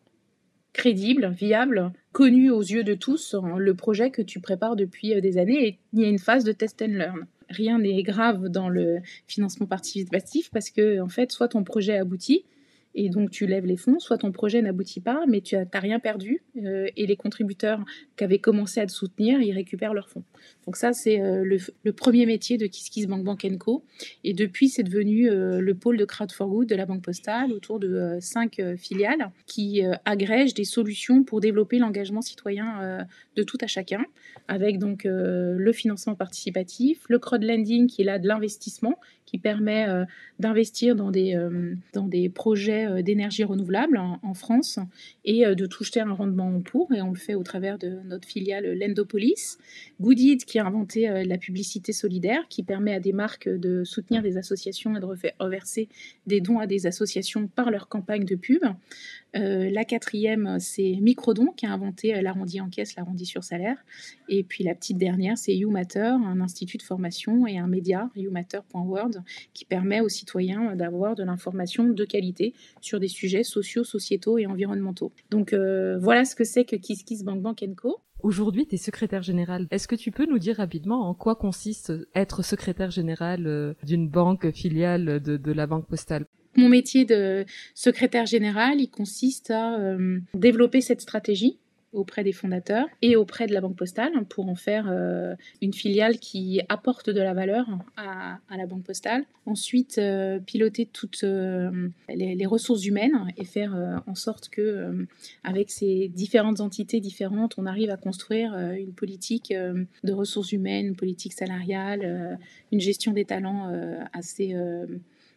crédible, 0.73 1.31
viable, 1.31 1.93
connu 2.13 2.51
aux 2.51 2.63
yeux 2.63 2.85
de 2.85 2.95
tous, 2.95 3.35
hein, 3.35 3.57
le 3.59 3.75
projet 3.75 4.11
que 4.11 4.23
tu 4.23 4.41
prépares 4.41 4.77
depuis 4.77 5.15
euh, 5.15 5.21
des 5.21 5.39
années 5.39 5.67
et 5.67 5.79
il 5.93 6.01
y 6.01 6.05
a 6.05 6.09
une 6.09 6.19
phase 6.19 6.45
de 6.45 6.53
test 6.53 6.83
and 6.83 6.93
learn. 6.93 7.27
Rien 7.49 7.79
n'est 7.79 8.03
grave 8.03 8.49
dans 8.49 8.69
le 8.69 9.01
financement 9.27 9.67
participatif 9.67 10.51
parce 10.51 10.71
que 10.71 11.01
en 11.01 11.09
fait, 11.09 11.33
soit 11.33 11.49
ton 11.49 11.65
projet 11.65 11.99
aboutit, 11.99 12.45
et 12.95 13.09
donc 13.09 13.31
tu 13.31 13.47
lèves 13.47 13.67
les 13.67 13.77
fonds, 13.77 13.99
soit 13.99 14.19
ton 14.19 14.33
projet 14.33 14.61
n'aboutit 14.61 15.01
pas, 15.01 15.25
mais 15.29 15.41
tu 15.41 15.57
n'as 15.57 15.81
rien 15.81 15.99
perdu, 15.99 16.43
euh, 16.57 16.89
et 16.97 17.07
les 17.07 17.17
contributeurs 17.17 17.83
qui 18.17 18.25
avaient 18.25 18.39
commencé 18.39 18.81
à 18.81 18.87
te 18.87 18.93
soutenir, 18.93 19.41
ils 19.41 19.53
récupèrent 19.53 19.95
leurs 19.95 20.09
fonds. 20.09 20.25
Donc 20.67 20.77
ça, 20.77 20.93
c'est 20.93 21.21
euh, 21.21 21.45
le, 21.45 21.93
premier 21.93 22.27
métier 22.27 22.59
de 22.59 22.67
KissKissBankBank 22.67 23.43
Bank 23.43 23.59
Co. 23.59 23.85
Et 24.25 24.35
depuis, 24.35 24.69
c'est 24.69 24.83
devenu 24.83 25.31
euh, 25.31 25.61
le 25.61 25.75
pôle 25.75 25.97
de 25.97 26.05
Crowd 26.05 26.33
for 26.33 26.49
Good 26.49 26.69
de 26.69 26.75
la 26.75 26.87
Banque 26.87 27.03
Postale, 27.03 27.53
autour 27.53 27.79
de 27.79 28.19
cinq 28.21 28.61
filiales, 28.77 29.31
qui 29.47 29.83
agrègent 30.05 30.55
des 30.55 30.65
solutions 30.65 31.25
pour 31.25 31.41
développer 31.41 31.79
l'engagement 31.79 32.23
citoyen 32.23 33.07
de 33.37 33.43
tout 33.43 33.59
à 33.61 33.67
chacun, 33.67 34.05
avec 34.49 34.79
donc 34.79 35.05
le 35.05 35.73
financement 35.73 36.15
participatif, 36.15 37.05
le 37.09 37.19
crowdlending 37.19 37.87
qui 37.87 38.03
est 38.03 38.05
là 38.05 38.19
de 38.19 38.29
l'investissement, 38.29 38.99
qui 39.33 39.39
permet 39.39 39.87
d'investir 40.39 40.95
dans, 40.95 41.11
des 41.11 41.35
dans 41.95 42.07
des 42.07 42.29
projets 42.29 43.03
d'énergie 43.03 43.45
renouvelable 43.45 43.97
en, 43.97 44.35
France 44.35 44.79
et 45.25 45.47
de 45.47 45.67
toucher 45.67 46.01
un 46.01 46.13
rendement 46.13 46.61
pour, 46.61 46.93
et 46.93 47.01
on 47.01 47.11
le 47.11 47.19
fait 47.19 47.35
au 47.35 47.43
travers 47.43 47.79
de 47.79 48.01
notre 48.05 48.29
filiale 48.29 48.79
Lendopolis. 48.79 49.59
Goodid 50.01 50.45
qui 50.45 50.59
a 50.59 50.67
inventé 50.67 51.25
la 51.25 51.39
publicité 51.39 51.93
solidaire, 51.93 52.47
qui 52.51 52.63
permet 52.63 52.95
à 52.95 53.01
des 53.01 53.15
marques 53.15 53.49
de 53.49 53.85
soutenir 53.85 54.23
des 54.23 54.37
associations 54.37 54.97
et 54.97 55.01
de 55.01 55.07
reverser 55.39 55.89
des 56.27 56.43
dons 56.43 56.59
à 56.59 56.67
des 56.67 56.87
associations 56.87 57.47
par 57.47 57.71
leur 57.71 57.89
campagne 57.89 58.25
de 58.25 58.37
pub. 58.37 58.63
Euh, 59.37 59.71
la 59.71 59.85
quatrième, 59.85 60.59
c'est 60.61 60.99
Microdon 61.01 61.47
qui 61.57 61.67
a 61.67 61.73
inventé 61.73 62.21
l'arrondi 62.21 62.61
en 62.61 62.69
caisse, 62.69 62.97
l'arrondi 62.97 63.27
sur 63.27 63.45
salaire. 63.45 63.77
Et 64.29 64.45
puis 64.45 64.65
la 64.65 64.75
petite 64.75 64.99
dernière, 64.99 65.39
c'est 65.39 65.57
YouMatter, 65.57 66.01
un 66.25 66.41
institut 66.41 66.77
de 66.77 66.83
formation 66.83 67.47
et 67.47 67.59
un 67.59 67.67
média, 67.67 68.11
youmatter.world, 68.17 69.23
qui 69.55 69.65
permet 69.65 70.01
aux 70.01 70.09
citoyens 70.09 70.77
d'avoir 70.77 71.15
de 71.15 71.25
l'information 71.25 71.85
de 71.85 72.05
qualité 72.05 72.55
sur 72.81 73.01
des 73.01 73.09
sujets 73.09 73.45
sociaux, 73.45 73.85
sociétaux 73.85 74.39
et 74.39 74.47
environnementaux. 74.47 75.13
Donc 75.31 75.55
voilà 75.55 76.25
ce 76.25 76.35
que 76.35 76.45
c'est 76.45 76.65
que 76.65 76.77
KissKissBankBank 76.77 77.75
Co. 77.77 78.01
Aujourd'hui, 78.23 78.67
tu 78.67 78.77
es 78.77 78.79
secrétaire 78.79 79.23
général. 79.23 79.67
Est-ce 79.73 79.89
que 79.89 79.97
tu 79.97 80.13
peux 80.13 80.27
nous 80.27 80.39
dire 80.39 80.57
rapidement 80.57 81.09
en 81.09 81.15
quoi 81.15 81.35
consiste 81.35 81.93
être 82.15 82.43
secrétaire 82.43 82.93
général 82.93 83.47
euh, 83.49 83.75
d'une 83.83 84.09
banque 84.09 84.53
filiale 84.53 85.21
de, 85.21 85.53
la 85.53 85.67
Banque 85.67 85.89
Postale? 85.89 86.27
Mon 86.57 86.69
métier 86.69 87.05
de 87.05 87.45
secrétaire 87.75 88.27
général, 88.27 88.81
il 88.81 88.89
consiste 88.89 89.51
à 89.51 89.79
euh, 89.79 90.19
développer 90.35 90.81
cette 90.81 91.01
stratégie 91.01 91.59
auprès 91.93 92.25
des 92.25 92.33
fondateurs 92.33 92.87
et 93.03 93.17
auprès 93.17 93.47
de 93.47 93.53
la 93.53 93.61
Banque 93.61 93.77
Postale 93.77 94.13
pour 94.29 94.49
en 94.49 94.55
faire 94.55 94.89
euh, 94.91 95.35
une 95.61 95.73
filiale 95.73 96.19
qui 96.19 96.61
apporte 96.69 97.11
de 97.11 97.21
la 97.21 97.35
valeur 97.35 97.67
à, 97.97 98.39
la 98.51 98.67
Banque 98.67 98.85
Postale. 98.85 99.25
Ensuite, 99.45 99.99
euh, 99.99 100.39
piloter 100.39 100.87
toutes 100.87 101.25
euh, 101.25 101.89
les, 102.09 102.47
ressources 102.47 102.85
humaines 102.85 103.29
et 103.37 103.45
faire 103.45 104.03
en 104.07 104.15
sorte 104.15 104.49
que, 104.49 105.07
avec 105.45 105.71
ces 105.71 106.09
différentes 106.09 106.61
entités 106.61 107.01
différentes, 107.01 107.55
on 107.59 107.67
arrive 107.67 107.91
à 107.91 107.97
construire 107.97 108.55
une 108.55 108.93
politique 108.93 109.53
de 109.53 110.13
ressources 110.13 110.53
humaines, 110.53 110.87
une 110.87 110.97
politique 110.97 111.33
salariale, 111.33 112.39
une 112.73 112.81
gestion 112.81 113.13
des 113.13 113.25
talents 113.25 113.73
assez 114.13 114.55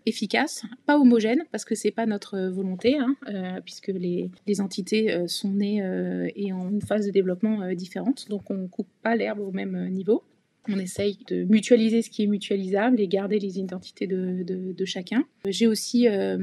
efficace, 0.05 0.63
pas 0.85 0.97
homogène, 0.97 1.43
parce 1.51 1.65
que 1.65 1.75
c'est 1.75 1.91
pas 1.91 2.05
notre 2.05 2.39
volonté, 2.49 2.97
hein, 2.97 3.15
euh, 3.27 3.59
puisque 3.63 3.87
les, 3.87 4.29
entités 4.59 5.11
euh, 5.11 5.27
sont 5.27 5.51
nées 5.51 5.83
euh, 5.83 6.29
et 6.35 6.53
ont 6.53 6.69
une 6.69 6.81
phase 6.81 7.05
de 7.05 7.11
développement 7.11 7.73
différente, 7.73 8.29
donc 8.29 8.49
on 8.49 8.67
coupe 8.67 8.87
pas 9.01 9.15
l'herbe 9.15 9.39
au 9.39 9.51
même 9.51 9.89
niveau. 9.89 10.23
On 10.67 10.79
essaye 10.79 11.19
de 11.27 11.43
mutualiser 11.43 12.01
ce 12.01 12.09
qui 12.09 12.23
est 12.23 12.27
mutualisable 12.27 12.99
et 12.99 13.07
garder 13.07 13.39
les 13.39 13.59
identités 13.59 14.07
de, 14.07 14.85
chacun. 14.85 15.25
J'ai 15.47 15.67
aussi 15.67 16.07
euh, 16.07 16.37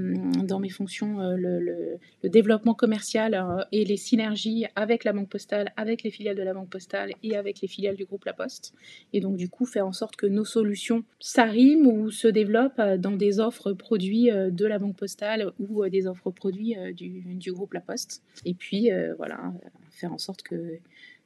dans 0.44 0.58
mes 0.58 0.68
fonctions 0.68 1.20
euh, 1.20 1.36
le, 1.36 2.28
développement 2.28 2.74
commercial 2.74 3.34
euh, 3.34 3.64
et 3.70 3.84
les 3.84 3.96
synergies 3.96 4.66
avec 4.74 5.04
la 5.04 5.12
Banque 5.12 5.28
Postale, 5.28 5.72
avec 5.76 6.02
les 6.02 6.10
filiales 6.10 6.36
de 6.36 6.42
la 6.42 6.54
Banque 6.54 6.70
Postale 6.70 7.12
et 7.22 7.36
avec 7.36 7.60
les 7.60 7.68
filiales 7.68 7.94
du 7.94 8.04
groupe 8.04 8.24
La 8.24 8.32
Poste. 8.32 8.74
Et 9.12 9.20
donc 9.20 9.36
du 9.36 9.48
coup 9.48 9.64
faire 9.64 9.86
en 9.86 9.92
sorte 9.92 10.16
que 10.16 10.26
nos 10.26 10.44
solutions 10.44 11.04
s'arriment 11.20 11.86
ou 11.86 12.10
se 12.10 12.26
développent 12.26 12.80
dans 12.98 13.12
des 13.16 13.38
offres 13.38 13.72
produits 13.72 14.30
de 14.32 14.66
la 14.66 14.78
Banque 14.78 14.96
Postale 14.96 15.52
ou 15.60 15.88
des 15.88 16.06
offres 16.06 16.30
produits 16.30 16.76
du, 16.94 17.52
groupe 17.52 17.74
La 17.74 17.80
Poste. 17.80 18.22
Et 18.44 18.54
puis 18.54 18.90
voilà, 19.16 19.52
faire 19.90 20.12
en 20.12 20.18
sorte 20.18 20.42
que, 20.42 20.78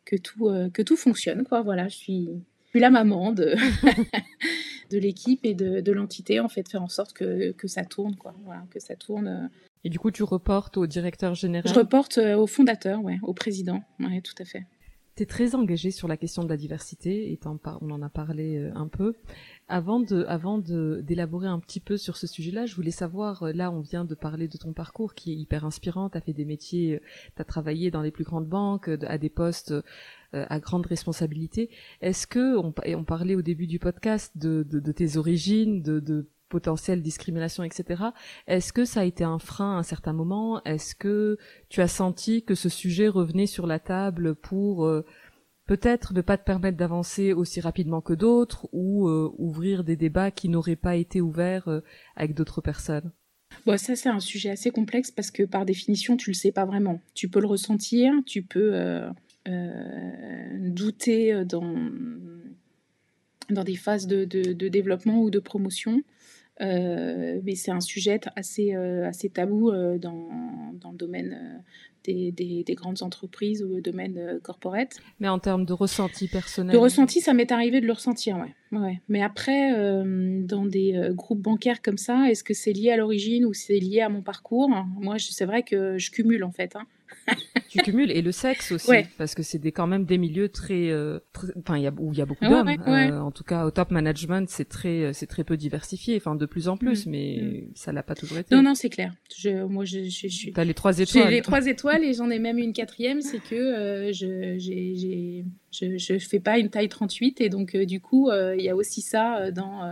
que, 0.05 0.16
tout, 0.16 0.51
que 0.72 0.82
tout 0.82 0.97
fonctionne. 0.97 1.44
Quoi. 1.44 1.62
Voilà, 1.62 1.88
je 1.88 1.97
suis 1.97 2.28
la 2.79 2.91
maman 2.91 3.33
de, 3.33 3.55
de 4.91 4.99
l'équipe 4.99 5.41
et 5.45 5.55
de, 5.55 5.93
l'entité, 5.93 6.41
en 6.41 6.49
fait, 6.49 6.68
faire 6.68 6.83
en 6.83 6.89
sorte 6.89 7.12
que, 7.12 7.53
que 7.53 7.68
ça 7.68 7.85
tourne, 7.85 8.16
quoi. 8.16 8.35
Voilà, 8.45 8.64
que 8.70 8.81
ça 8.81 8.97
tourne. 8.97 9.29
Euh. 9.29 9.47
Et 9.85 9.89
du 9.89 9.99
coup, 9.99 10.11
tu 10.11 10.22
reportes 10.22 10.77
au 10.77 10.87
directeur 10.87 11.35
général? 11.35 11.72
Je 11.72 11.79
reporte 11.79 12.18
euh, 12.18 12.37
au 12.37 12.47
fondateur, 12.47 13.03
ouais, 13.03 13.18
au 13.22 13.33
président, 13.33 13.83
ouais, 14.01 14.20
tout 14.20 14.35
à 14.39 14.45
fait. 14.45 14.64
Tu 15.16 15.22
es 15.22 15.27
très 15.27 15.55
engagé 15.55 15.91
sur 15.91 16.09
la 16.09 16.18
question 16.18 16.45
de 16.45 16.49
la 16.49 16.59
diversité, 16.59 17.33
et 17.33 17.41
on 17.47 17.91
en 17.91 18.03
a 18.03 18.09
parlé 18.11 18.59
euh, 18.59 18.70
un 18.74 18.87
peu. 18.87 19.14
Avant 19.68 19.99
de, 19.99 20.24
avant 20.29 20.59
de 20.59 21.01
d'élaborer 21.03 21.49
un 21.49 21.59
petit 21.59 21.81
peu 21.81 21.97
sur 21.97 22.16
ce 22.16 22.27
sujet-là, 22.27 22.66
je 22.66 22.77
voulais 22.77 22.91
savoir, 22.91 23.45
là, 23.55 23.70
on 23.70 23.81
vient 23.81 24.05
de 24.05 24.14
parler 24.14 24.47
de 24.47 24.59
ton 24.59 24.72
parcours 24.72 25.14
qui 25.14 25.33
est 25.33 25.37
hyper 25.37 25.64
inspirant. 25.64 26.11
Tu 26.11 26.18
as 26.18 26.20
fait 26.20 26.35
des 26.35 26.45
métiers, 26.45 27.01
tu 27.35 27.43
as 27.43 27.45
travaillé 27.45 27.91
dans 27.91 28.03
les 28.03 28.11
plus 28.11 28.24
grandes 28.24 28.47
banques, 28.47 28.89
à 28.89 29.18
des 29.18 29.31
postes 29.31 29.72
à 30.49 30.61
grande 30.61 30.87
responsabilité. 30.87 31.70
Est-ce 32.01 32.26
que, 32.26 32.57
on, 32.57 32.74
on, 32.87 33.05
parlait 33.05 33.34
au 33.34 33.43
début 33.43 33.66
du 33.66 33.78
podcast 33.78 34.32
de, 34.37 34.62
tes 34.93 35.16
origines, 35.16 35.82
de, 35.82 36.01
de 36.01 36.28
potentielle 36.49 37.03
discrimination, 37.03 37.64
etc. 37.64 38.05
Est-ce 38.47 38.72
que 38.72 38.84
ça 38.84 39.01
a 39.01 39.05
été 39.05 39.24
un 39.24 39.39
frein 39.39 39.76
à 39.76 39.78
un 39.78 39.82
certain 39.82 40.12
moment? 40.12 40.62
Est-ce 40.64 40.95
que 40.95 41.39
tu 41.68 41.80
as 41.80 41.89
senti 41.89 42.45
que 42.45 42.55
ce 42.55 42.68
sujet 42.68 43.09
revenait 43.09 43.47
sur 43.47 43.66
la 43.66 43.78
table 43.78 44.37
pour 44.37 44.87
euh, 44.87 45.05
peut-être 45.66 46.14
ne 46.14 46.20
pas 46.20 46.39
te 46.39 46.45
permettre 46.45 46.76
d'avancer 46.76 47.32
aussi 47.32 47.61
rapidement 47.61 48.01
que 48.01 48.14
d'autres 48.14 48.68
ou 48.72 49.09
euh, 49.09 49.32
ouvrir 49.39 49.82
des 49.82 49.97
débats 49.97 50.30
qui 50.30 50.49
n'auraient 50.49 50.76
pas 50.76 50.97
été 50.97 51.20
ouverts 51.20 51.68
avec 52.14 52.34
d'autres 52.34 52.61
personnes? 52.61 53.11
Bon, 53.64 53.76
ça 53.78 53.97
c'est 53.97 54.09
un 54.09 54.20
sujet 54.20 54.51
assez 54.51 54.70
complexe 54.70 55.11
parce 55.11 55.30
que 55.30 55.43
par 55.43 55.64
définition 55.64 56.16
tu 56.16 56.30
le 56.30 56.34
sais 56.34 56.53
pas 56.53 56.64
vraiment. 56.64 57.01
Tu 57.14 57.28
peux 57.28 57.41
le 57.41 57.47
ressentir, 57.47 58.12
tu 58.26 58.43
peux 58.43 58.74
euh, 58.74 59.09
douter 59.47 61.32
euh, 61.32 61.44
dans, 61.44 61.74
dans 63.51 63.64
des 63.64 63.76
phases 63.76 64.07
de, 64.07 64.24
de, 64.24 64.68
développement 64.68 65.20
ou 65.22 65.30
de 65.30 65.38
promotion. 65.38 66.03
Euh, 66.62 67.38
mais 67.44 67.55
c'est 67.55 67.70
un 67.70 67.80
sujet 67.80 68.18
assez, 68.34 68.72
assez 68.74 69.28
tabou 69.28 69.70
dans, 69.99 70.72
dans, 70.72 70.90
le 70.90 70.97
domaine 70.97 71.62
des, 72.03 72.32
des, 72.32 72.64
des, 72.64 72.74
grandes 72.74 73.03
entreprises 73.03 73.62
ou 73.62 73.74
le 73.74 73.82
domaine 73.82 74.40
corporate. 74.42 74.97
Mais 75.20 75.28
en 75.28 75.38
termes 75.38 75.66
de 75.66 75.74
ressenti 75.74 76.28
personnel 76.28 76.72
De 76.72 76.78
ressenti, 76.78 77.20
ça 77.20 77.34
m'est 77.34 77.53
arrivé 77.53 77.82
de 77.82 77.86
le 77.86 77.92
ressentir, 77.92 78.38
ouais. 78.38 78.78
ouais. 78.78 79.03
Mais 79.11 79.22
après, 79.22 79.70
dans 80.44 80.64
des 80.64 81.11
groupes 81.11 81.42
bancaires 81.42 81.82
comme 81.82 81.99
ça, 81.99 82.30
est-ce 82.30 82.42
que 82.42 82.55
c'est 82.55 82.72
lié 82.72 82.92
à 82.92 82.97
l'origine 82.97 83.44
ou 83.44 83.53
c'est 83.53 83.78
lié 83.78 84.01
à 84.01 84.09
mon 84.09 84.22
parcours? 84.22 84.70
Moi, 84.99 85.16
c'est 85.18 85.44
vrai 85.44 85.62
que 85.62 85.99
je 85.99 86.11
cumule 86.11 86.42
en 86.42 86.53
fait. 86.53 86.74
Hein. 86.74 86.86
tu 87.68 87.79
cumules 87.79 88.11
et 88.11 88.22
le 88.22 88.33
sexe 88.33 88.72
aussi 88.72 88.93
parce 89.18 89.35
que 89.35 89.43
c'est 89.43 89.59
des 89.59 89.72
quand 89.72 89.87
même 89.87 90.05
des 90.05 90.18
milieux 90.18 90.49
très, 90.49 90.91
euh, 90.91 91.18
enfin 91.59 91.79
où 91.99 92.12
il 92.12 92.18
y 92.18 92.22
a 92.22 92.27
beaucoup 92.27 92.45
d'hommes 92.45 92.68
euh, 92.68 93.20
en 93.20 93.31
tout 93.31 93.45
cas 93.45 93.64
au 93.64 93.70
top 93.70 93.91
management 93.91 94.49
c'est 94.49 94.68
très 94.68 95.03
euh, 95.03 95.12
c'est 95.12 95.27
très 95.27 95.45
peu 95.45 95.57
diversifié 95.57 96.16
enfin 96.16 96.35
de 96.35 96.47
plus 96.47 96.68
en 96.68 96.77
plus 96.77 97.07
mm. 97.07 97.11
mais 97.11 97.41
mm. 97.43 97.70
ça 97.74 97.93
l'a 97.93 98.03
pas 98.03 98.14
toujours 98.14 98.39
été 98.39 98.55
non 98.55 98.62
non 98.62 98.74
c'est 98.74 98.91
clair 98.91 99.12
je, 99.37 99.64
moi 99.64 99.85
je, 99.85 100.05
je, 100.05 100.29
je 100.29 100.51
t'as 100.51 100.64
les 100.64 100.74
trois 100.74 100.99
étoiles 100.99 101.24
j'ai 101.24 101.31
les 101.31 101.43
trois 101.43 101.66
étoiles 101.66 102.05
et 102.05 102.14
j'en 102.14 102.31
ai 102.31 102.39
même 102.39 102.59
une 102.59 102.72
quatrième 102.72 103.20
c'est 103.20 103.41
que 103.41 104.11
je 104.12 104.57
j'ai 104.59 105.45
je, 105.72 105.99
je 105.99 106.18
fais 106.18 106.41
pas 106.41 106.59
une 106.59 106.70
taille 106.70 106.89
38 106.89 107.41
et 107.41 107.49
donc 107.49 107.77
du 107.77 108.01
coup 108.01 108.31
il 108.31 108.62
y 108.62 108.68
a 108.68 108.77
aussi 108.77 109.01
ça 109.01 109.51
dans 109.51 109.91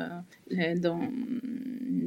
dans 0.77 1.01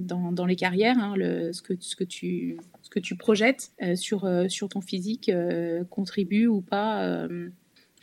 dans, 0.08 0.32
dans 0.32 0.46
les 0.46 0.56
carrières 0.56 0.98
hein, 0.98 1.16
le, 1.16 1.52
ce 1.54 1.62
que 1.62 1.74
ce 1.80 1.96
que 1.96 2.04
tu 2.04 2.58
ce 2.88 2.90
que 2.90 3.00
tu 3.00 3.18
projettes 3.18 3.72
euh, 3.82 3.96
sur, 3.98 4.24
euh, 4.24 4.48
sur 4.48 4.70
ton 4.70 4.80
physique 4.80 5.28
euh, 5.28 5.84
contribue 5.84 6.48
ou 6.48 6.62
pas 6.62 7.28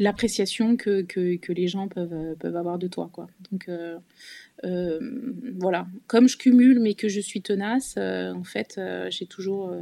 l'appréciation 0.00 0.76
que, 0.76 1.02
que, 1.02 1.52
les 1.52 1.68
gens 1.68 1.88
peuvent, 1.88 2.34
peuvent 2.38 2.56
avoir 2.56 2.78
de 2.78 2.88
toi. 2.88 3.08
Quoi. 3.12 3.28
Donc 3.50 3.70
voilà, 4.62 5.86
comme 6.06 6.28
je 6.28 6.36
cumule 6.36 6.80
mais 6.80 6.94
que 6.94 7.08
je 7.08 7.20
suis 7.20 7.40
tenace, 7.40 7.96
en 7.96 8.44
fait, 8.44 8.80
j'ai 9.10 9.26
toujours 9.26 9.72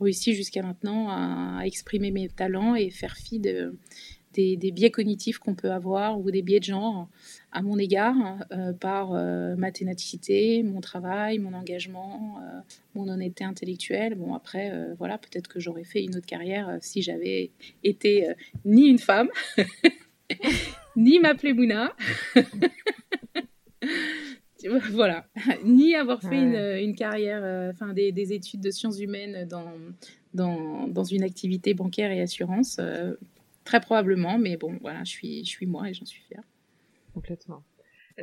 réussi 0.00 0.34
jusqu'à 0.34 0.62
maintenant 0.62 1.08
à, 1.08 1.62
exprimer 1.64 2.10
mes 2.10 2.28
talents 2.28 2.74
et 2.74 2.90
faire 2.90 3.16
fi 3.16 3.38
de, 3.38 3.78
des, 4.34 4.56
des 4.56 4.70
biais 4.70 4.90
cognitifs 4.90 5.38
qu'on 5.38 5.54
peut 5.54 5.72
avoir 5.72 6.20
ou 6.20 6.30
des 6.30 6.42
biais 6.42 6.60
de 6.60 6.64
genre 6.64 7.08
à 7.54 7.62
mon 7.62 7.78
égard 7.78 8.16
euh, 8.52 8.72
par 8.72 9.12
euh, 9.12 9.54
ma 9.56 9.70
ténacité, 9.70 10.62
mon 10.64 10.80
travail, 10.80 11.38
mon 11.38 11.54
engagement, 11.54 12.40
euh, 12.42 12.60
mon 12.94 13.08
honnêteté 13.08 13.44
intellectuelle. 13.44 14.16
Bon, 14.16 14.34
après, 14.34 14.72
voilà, 14.98 15.18
peut-être 15.18 15.48
que 15.48 15.60
j'aurais 15.60 15.84
fait 15.84 16.02
une 16.02 16.16
autre 16.16 16.26
carrière 16.26 16.76
si 16.80 17.00
j'avais 17.00 17.52
été 17.84 18.26
ni 18.64 18.88
une 18.88 18.98
femme, 18.98 19.28
ni 20.96 21.20
m'appeler 21.20 21.54
Mouna. 21.54 21.94
voilà, 24.90 25.26
ni 25.64 25.94
avoir 25.94 26.20
fait 26.20 26.42
une, 26.42 26.88
une, 26.88 26.96
carrière, 26.96 27.70
enfin 27.70 27.92
des, 27.92 28.10
des, 28.10 28.32
études 28.32 28.60
de 28.60 28.70
sciences 28.70 28.98
humaines 28.98 29.46
dans, 29.48 29.72
dans, 30.32 30.88
dans 30.88 31.04
une 31.04 31.22
activité 31.22 31.74
bancaire 31.74 32.10
et 32.10 32.20
assurance, 32.20 32.80
très 33.64 33.80
probablement, 33.80 34.38
mais 34.38 34.56
bon, 34.56 34.78
voilà, 34.80 35.04
je 35.04 35.10
suis, 35.10 35.44
je 35.44 35.50
suis 35.50 35.66
moi 35.66 35.88
et 35.88 35.94
j'en 35.94 36.04
suis 36.04 36.22
fière. 36.22 36.42
Complètement. 37.12 37.62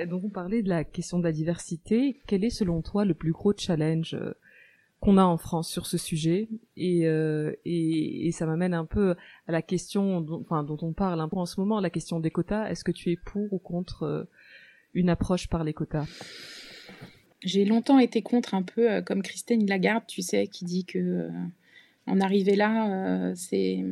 Donc 0.07 0.23
on 0.23 0.29
parlait 0.29 0.61
de 0.61 0.69
la 0.69 0.83
question 0.83 1.19
de 1.19 1.23
la 1.23 1.31
diversité. 1.31 2.21
Quel 2.27 2.45
est 2.45 2.49
selon 2.49 2.81
toi 2.81 3.03
le 3.03 3.13
plus 3.13 3.31
gros 3.31 3.53
challenge 3.55 4.13
euh, 4.13 4.33
qu'on 5.01 5.17
a 5.17 5.23
en 5.23 5.37
France 5.37 5.69
sur 5.69 5.85
ce 5.85 5.97
sujet? 5.97 6.47
Et, 6.77 7.07
euh, 7.07 7.53
et, 7.65 8.27
et, 8.27 8.31
ça 8.31 8.45
m'amène 8.45 8.73
un 8.73 8.85
peu 8.85 9.15
à 9.47 9.51
la 9.51 9.61
question 9.61 10.21
dont, 10.21 10.39
enfin, 10.41 10.63
dont 10.63 10.77
on 10.81 10.93
parle 10.93 11.19
un 11.19 11.27
peu 11.27 11.37
en 11.37 11.45
ce 11.45 11.59
moment, 11.59 11.81
la 11.81 11.89
question 11.89 12.19
des 12.21 12.31
quotas. 12.31 12.69
Est-ce 12.69 12.85
que 12.85 12.91
tu 12.91 13.11
es 13.11 13.17
pour 13.17 13.51
ou 13.51 13.59
contre 13.59 14.03
euh, 14.03 14.23
une 14.93 15.09
approche 15.09 15.49
par 15.49 15.65
les 15.65 15.73
quotas? 15.73 16.05
J'ai 17.43 17.65
longtemps 17.65 17.99
été 17.99 18.21
contre 18.21 18.53
un 18.53 18.61
peu 18.61 19.01
comme 19.01 19.23
Christine 19.23 19.67
Lagarde, 19.67 20.03
tu 20.07 20.21
sais, 20.21 20.45
qui 20.45 20.63
dit 20.63 20.85
que 20.85 21.27
en 22.05 22.19
arriver 22.21 22.55
là, 22.55 23.33
c'est 23.33 23.83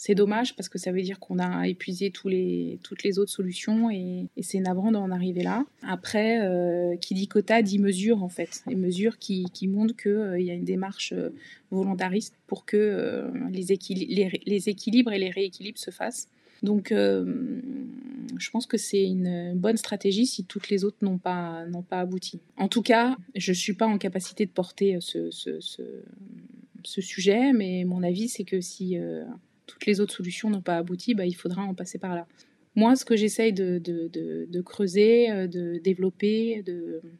C'est 0.00 0.14
dommage 0.14 0.54
parce 0.54 0.68
que 0.68 0.78
ça 0.78 0.92
veut 0.92 1.02
dire 1.02 1.18
qu'on 1.18 1.40
a 1.40 1.66
épuisé 1.66 2.12
toutes 2.12 2.32
les 2.32 3.18
autres 3.18 3.32
solutions 3.32 3.90
et, 3.90 4.28
c'est 4.42 4.60
navrant 4.60 4.92
d'en 4.92 5.10
arriver 5.10 5.42
là. 5.42 5.66
Après, 5.82 6.40
euh, 6.40 6.96
qui 6.96 7.14
dit 7.14 7.26
quota 7.26 7.62
dit 7.62 7.80
mesure 7.80 8.22
en 8.22 8.28
fait. 8.28 8.62
Les 8.68 8.76
mesures 8.76 9.18
qui, 9.18 9.50
montrent 9.66 9.96
qu'il 9.96 10.12
euh, 10.12 10.40
y 10.40 10.52
a 10.52 10.54
une 10.54 10.64
démarche 10.64 11.12
euh, 11.12 11.30
volontariste 11.72 12.36
pour 12.46 12.64
que 12.64 13.28
les, 13.50 13.72
équilibres 13.72 15.12
et 15.12 15.18
les 15.18 15.30
rééquilibres 15.30 15.78
se 15.78 15.90
fassent. 15.90 16.28
Donc, 16.62 16.90
je 16.92 18.50
pense 18.50 18.66
que 18.66 18.76
c'est 18.76 19.04
une 19.04 19.54
bonne 19.56 19.76
stratégie 19.76 20.26
si 20.26 20.44
toutes 20.44 20.70
les 20.70 20.84
autres 20.84 20.98
n'ont 21.02 21.18
pas, 21.18 21.66
abouti. 21.90 22.40
En 22.56 22.68
tout 22.68 22.82
cas, 22.82 23.16
je 23.34 23.50
ne 23.50 23.56
suis 23.56 23.74
pas 23.74 23.86
en 23.86 23.98
capacité 23.98 24.46
de 24.46 24.50
porter 24.50 24.98
ce, 25.00 25.28
sujet, 26.84 27.52
mais 27.52 27.84
mon 27.84 28.04
avis, 28.04 28.28
c'est 28.28 28.44
que 28.44 28.60
si 28.60 28.96
toutes 29.68 29.86
les 29.86 30.00
autres 30.00 30.14
solutions 30.14 30.50
n'ont 30.50 30.62
pas 30.62 30.78
abouti, 30.78 31.14
bah, 31.14 31.26
il 31.26 31.34
faudra 31.34 31.62
en 31.62 31.74
passer 31.74 31.98
par 31.98 32.16
là. 32.16 32.26
Moi, 32.74 32.96
ce 32.96 33.04
que 33.04 33.16
j'essaye 33.16 33.52
de, 33.52 33.78
de, 33.78 34.60
creuser, 34.60 35.30
euh, 35.30 35.46
de 35.46 35.78
développer, 35.82 36.64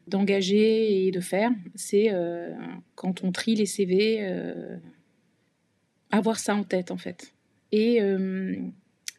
d'engager 0.07 1.05
et 1.05 1.11
de 1.11 1.19
faire, 1.19 1.51
c'est 1.75 2.11
euh, 2.11 2.53
quand 2.95 3.23
on 3.23 3.31
trie 3.31 3.55
les 3.55 3.65
CV, 3.65 4.19
euh, 4.21 4.77
avoir 6.11 6.39
ça 6.39 6.55
en 6.55 6.63
tête 6.63 6.91
en 6.91 6.97
fait. 6.97 7.33
Et 7.71 7.99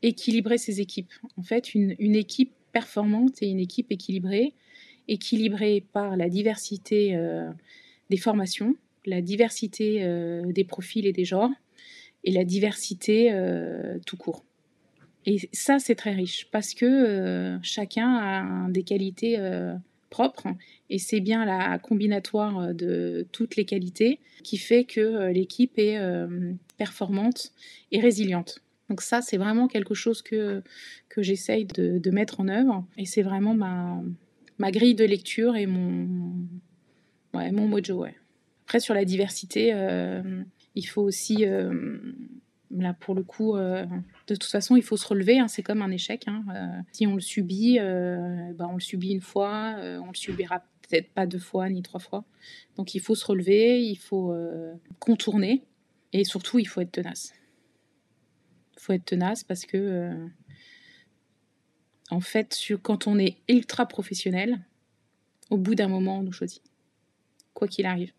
équilibrer 0.03 0.59
ses 0.59 0.81
équipes. 0.81 1.13
En 1.37 1.43
fait, 1.43 1.75
une, 1.75 1.95
une, 1.99 2.17
équipe 2.17 2.53
performante 2.73 3.43
et 3.43 3.49
une 3.49 3.61
équipe 3.61 3.93
équilibrée, 3.93 4.55
équilibrée 5.09 5.85
par 5.93 6.17
la 6.17 6.29
diversité 6.29 7.17
des 8.09 8.17
formations, 8.17 8.75
la 9.05 9.21
diversité 9.21 10.03
des 10.47 10.65
profils 10.65 11.07
et 11.07 11.13
des 11.13 11.27
genres, 11.27 11.53
et 12.25 12.33
la 12.33 12.45
diversité 12.45 13.31
euh, 13.33 13.99
tout 14.07 14.17
court. 14.17 14.45
Et 15.27 15.49
ça, 15.53 15.79
c'est 15.79 15.95
très 15.95 16.13
riche 16.13 16.49
parce 16.51 16.75
que 16.75 16.87
euh, 16.87 17.59
chacun 17.63 18.17
a 18.17 18.71
des 18.71 18.83
qualités 18.83 19.39
euh, 19.39 19.75
propres 20.09 20.49
et 20.89 20.99
c'est 20.99 21.21
bien 21.21 21.45
la 21.45 21.79
combinatoire 21.79 22.75
de 22.75 23.27
toutes 23.33 23.57
les 23.57 23.65
qualités 23.65 24.19
qui 24.43 24.57
fait 24.57 24.85
que 24.85 25.31
l'équipe 25.31 25.79
est 25.79 26.01
performante 26.79 27.53
et 27.93 28.01
résiliente. 28.01 28.61
Donc 28.89 29.03
ça, 29.03 29.21
c'est 29.21 29.37
vraiment 29.37 29.69
quelque 29.69 29.95
chose 29.95 30.21
que, 30.21 30.65
que 31.09 31.23
j'essaye 31.23 31.65
de, 31.65 32.11
mettre 32.11 32.41
en 32.41 32.49
œuvre 32.49 32.85
et 32.97 33.07
c'est 33.07 33.23
vraiment 33.23 33.55
ma, 33.55 34.03
ma 34.59 34.73
grille 34.73 34.97
de 34.97 35.05
lecture 35.05 35.55
et 35.55 35.67
mon, 35.67 36.09
mon 37.35 37.69
mojo. 37.69 38.05
Après, 38.65 38.81
sur 38.81 38.95
la 38.95 39.05
diversité, 39.05 39.73
il 40.75 40.87
faut 40.87 41.03
aussi, 41.03 41.45
euh, 41.45 41.99
là 42.71 42.95
pour 42.95 43.15
le 43.15 43.23
coup, 43.23 43.57
euh, 43.57 43.87
de 44.29 44.35
toute 44.35 44.51
façon, 44.51 44.77
il 44.77 44.83
faut 44.83 44.97
se 44.97 45.07
relever. 45.07 45.39
Hein, 45.39 45.49
c'est 45.49 45.63
comme 45.63 45.83
un 45.83 45.91
échec. 45.91 46.25
Hein, 46.27 46.45
euh, 46.55 46.83
si 46.93 47.07
on 47.07 47.15
le 47.15 47.21
subit, 47.21 47.79
bah, 47.79 48.69
on 48.69 48.75
le 48.75 48.81
subit 48.81 49.11
une 49.11 49.21
fois, 49.21 49.77
on 49.79 50.09
le 50.09 50.15
subira 50.15 50.61
peut-être 50.89 51.13
pas 51.13 51.27
deux 51.27 51.39
fois 51.39 51.69
ni 51.69 51.83
trois 51.83 52.01
fois. 52.01 52.25
Donc 52.77 52.95
il 52.95 53.01
faut 53.01 53.15
se 53.15 53.25
relever, 53.25 53.83
il 53.83 53.97
faut 53.97 54.35
contourner 54.99 55.65
et 56.13 56.25
surtout 56.25 56.59
il 56.59 56.67
faut 56.67 56.81
être 56.81 56.93
tenace. 56.93 57.33
Il 58.77 58.81
faut 58.81 58.93
être 58.93 59.05
tenace 59.05 59.45
parce 59.45 59.67
que 59.67 60.29
en 62.11 62.21
fait, 62.21 62.59
quand 62.83 63.07
on 63.07 63.19
est 63.19 63.37
ultra 63.49 63.87
professionnel, 63.87 64.65
au 65.51 65.57
bout 65.57 65.77
d'un 65.77 65.89
moment, 65.89 66.19
on 66.19 66.23
nous 66.23 66.33
choisit. 66.33 66.63
Quoi 67.55 67.69
qu'il 67.69 67.87
arrive. 67.87 68.13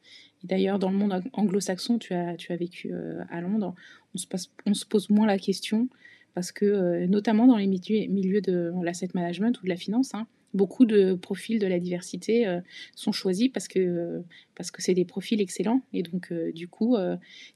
D'ailleurs, 0.44 0.80
dans 0.80 0.90
le 0.90 0.98
monde 0.98 1.24
anglo-saxon, 1.34 2.00
tu 2.00 2.14
as, 2.14 2.36
vécu 2.50 2.92
euh, 2.94 3.22
à 3.30 3.42
Londres, 3.42 3.76
on 4.16 4.74
se, 4.74 4.86
pose 4.86 5.10
moins 5.10 5.28
la 5.28 5.38
question 5.38 5.88
parce 6.34 6.52
que, 6.52 6.66
euh, 6.66 7.08
notamment 7.08 7.46
dans 7.46 7.58
les 7.58 7.68
milieux, 7.68 8.42
de 8.42 8.72
l'asset 8.84 9.10
management 9.14 9.60
ou 9.60 9.64
de 9.64 9.70
la 9.70 9.76
finance, 9.76 10.16
hein, 10.16 10.28
beaucoup 10.54 10.86
de 10.86 11.14
profils 11.14 11.60
de 11.60 11.68
la 11.68 11.80
diversité 11.80 12.48
euh, 12.48 12.60
sont 12.96 13.12
choisis 13.12 13.50
parce 13.50 13.68
que 13.68 14.22
parce 14.56 14.72
que 14.72 14.82
c'est 14.82 14.94
des 14.94 15.06
profils 15.06 15.40
excellents. 15.40 15.82
Et 15.94 16.04
donc 16.04 16.34
du 16.34 16.68
coup 16.68 16.98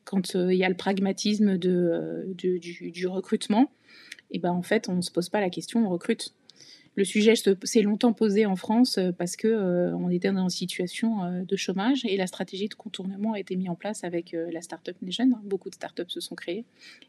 quand 0.03 0.35
il 0.35 0.57
y 0.57 0.63
a 0.63 0.69
le 0.69 0.75
pragmatisme 0.75 1.57
du, 1.57 3.07
recrutement 3.07 3.71
et 4.31 4.37
eh 4.37 4.39
ben 4.39 4.51
en 4.51 4.63
fait 4.63 4.89
on 4.89 4.95
ne 4.95 5.01
se 5.01 5.11
pose 5.11 5.29
pas 5.29 5.39
la 5.39 5.49
question 5.49 5.85
on 5.85 5.89
recrute 5.89 6.33
le 6.95 7.03
sujet 7.03 7.33
s'est 7.35 7.81
longtemps 7.81 8.13
posé 8.13 8.45
en 8.45 8.55
France 8.55 8.97
euh, 8.97 9.11
parce 9.11 9.35
que 9.35 9.47
euh, 9.47 9.95
on 9.95 10.09
était 10.09 10.31
dans 10.31 10.43
une 10.43 10.49
situation 10.49 11.23
euh, 11.23 11.41
de 11.41 11.55
chômage 11.55 12.05
et 12.05 12.15
la 12.15 12.27
stratégie 12.27 12.69
de 12.69 12.73
contournement 12.73 13.33
a 13.33 13.39
été 13.39 13.55
mise 13.55 13.69
en 13.69 13.75
place 13.75 14.03
avec 14.03 14.35
la 14.51 14.61
Startup 14.61 14.95
Nation. 15.01 15.29
Beaucoup 15.43 15.69
de 15.69 15.75
startups 15.75 16.03
se 16.07 16.19
sont 16.19 16.35
créées 16.35 16.65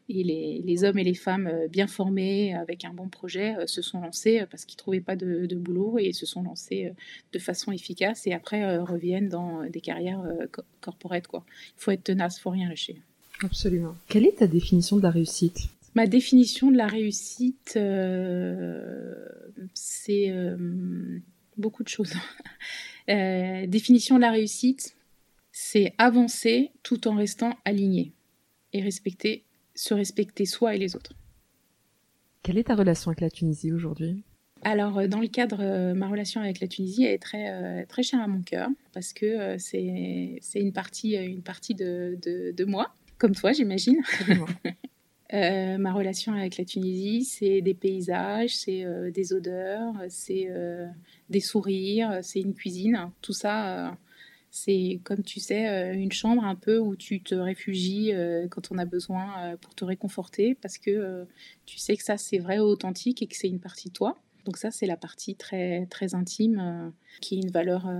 et 0.09 0.23
les, 0.23 0.83
hommes 0.83 0.97
et 0.97 1.03
les 1.03 1.13
femmes 1.13 1.51
bien 1.69 1.87
formés 1.87 2.53
avec 2.53 2.85
un 2.85 2.93
bon 2.93 3.07
projet 3.07 3.55
se 3.65 3.81
sont 3.81 4.01
lancés 4.01 4.45
parce 4.51 4.65
qu'ils 4.65 4.77
trouvaient 4.77 5.01
pas 5.01 5.15
de, 5.15 5.47
boulot 5.55 5.97
et 5.99 6.13
se 6.13 6.25
sont 6.25 6.43
lancés 6.43 6.91
de 7.33 7.39
façon 7.39 7.71
efficace 7.71 8.27
et 8.27 8.33
après 8.33 8.77
reviennent 8.77 9.29
dans 9.29 9.67
des 9.69 9.81
carrières 9.81 10.23
corporate. 10.81 11.25
Il 11.33 11.39
faut 11.77 11.91
être 11.91 12.03
tenace, 12.03 12.39
faut 12.39 12.51
rien 12.51 12.69
lâcher. 12.69 13.01
Absolument. 13.43 13.95
Quelle 14.07 14.25
est 14.25 14.37
ta 14.37 14.47
définition 14.47 14.97
de 14.97 15.03
la 15.03 15.11
réussite? 15.11 15.69
Ma 15.95 16.05
définition 16.05 16.71
de 16.71 16.77
la 16.77 16.87
réussite, 16.87 17.77
c'est 19.73 20.29
euh, 20.29 21.19
beaucoup 21.57 21.83
de 21.83 21.89
choses. 21.89 22.13
Euh, 23.09 23.65
définition 23.67 24.17
de 24.17 24.19
la 24.19 24.31
réussite, 24.31 24.93
c'est 25.53 25.93
avancer 25.97 26.71
tout 26.83 27.07
en 27.07 27.15
restant 27.15 27.57
aligné 27.63 28.11
et 28.73 28.81
respecter, 28.81 29.45
se 29.75 29.93
respecter 29.93 30.45
soi 30.45 30.75
et 30.75 30.77
les 30.77 30.93
autres. 30.93 31.13
Quelle 32.43 32.57
est 32.57 32.65
ta 32.65 32.75
relation 32.75 33.09
avec 33.09 33.21
la 33.21 33.29
Tunisie 33.29 33.71
aujourd'hui? 33.71 34.25
Alors, 34.61 34.97
euh, 34.97 35.07
dans 35.07 35.21
le 35.21 35.29
cadre, 35.29 35.93
ma 35.93 36.09
relation 36.09 36.41
avec 36.41 36.59
la 36.59 36.67
Tunisie 36.67 37.05
est 37.05 37.17
très, 37.17 37.85
très 37.85 38.03
chère 38.03 38.19
à 38.19 38.27
mon 38.27 38.41
cœur 38.41 38.67
parce 38.91 39.13
que 39.13 39.57
c'est 39.57 40.41
une 40.55 40.73
partie, 40.73 41.15
une 41.15 41.43
partie 41.43 41.75
de, 41.75 42.19
de, 42.21 42.51
de 42.51 42.65
moi, 42.65 42.93
comme 43.19 43.35
toi, 43.35 43.53
j'imagine. 43.53 44.01
Euh, 45.33 45.77
ma 45.77 45.91
relation 45.91 46.33
avec 46.33 46.57
la 46.57 46.63
Tunisie, 46.63 47.25
c'est 47.25 47.61
des 47.61 47.73
paysages, 47.73 48.55
c'est 48.55 48.85
euh, 48.85 49.11
des 49.11 49.33
odeurs, 49.33 49.93
c'est 50.07 50.47
euh, 50.49 50.87
des 51.29 51.41
sourires, 51.41 52.19
c'est 52.21 52.39
une 52.39 52.53
cuisine. 52.53 53.11
Tout 53.21 53.33
ça, 53.33 53.97
c'est 54.51 55.01
comme 55.03 55.23
tu 55.23 55.41
sais, 55.41 55.93
une 55.93 56.13
chambre 56.13 56.45
un 56.45 56.55
peu 56.55 56.79
où 56.79 56.95
tu 56.95 57.21
te 57.21 57.35
réfugies 57.35 58.13
quand 58.49 58.71
on 58.71 58.77
a 58.77 58.85
besoin 58.85 59.57
pour 59.57 59.75
te 59.75 59.83
réconforter 59.83 60.55
parce 60.55 60.77
que 60.77 61.27
tu 61.65 61.77
sais 61.77 61.97
que 61.97 62.03
ça 62.03 62.17
c'est 62.17 62.39
vrai, 62.39 62.59
authentique 62.59 63.21
et 63.21 63.27
que 63.27 63.35
c'est 63.35 63.49
une 63.49 63.59
partie 63.59 63.89
de 63.89 63.93
toi. 63.93 64.17
Donc 64.45 64.57
ça, 64.57 64.71
c'est 64.71 64.87
la 64.87 64.95
partie 64.95 65.35
très 65.35 65.85
très 65.87 66.15
intime 66.15 66.93
qui 67.19 67.35
est 67.35 67.41
une 67.41 67.51
valeur 67.51 67.91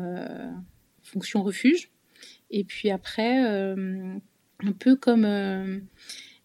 fonction 1.03 1.43
refuge. 1.43 1.91
Et 2.49 2.63
puis 2.63 2.89
après, 2.89 3.38
un 3.38 4.71
peu 4.80 4.95
comme 4.95 5.25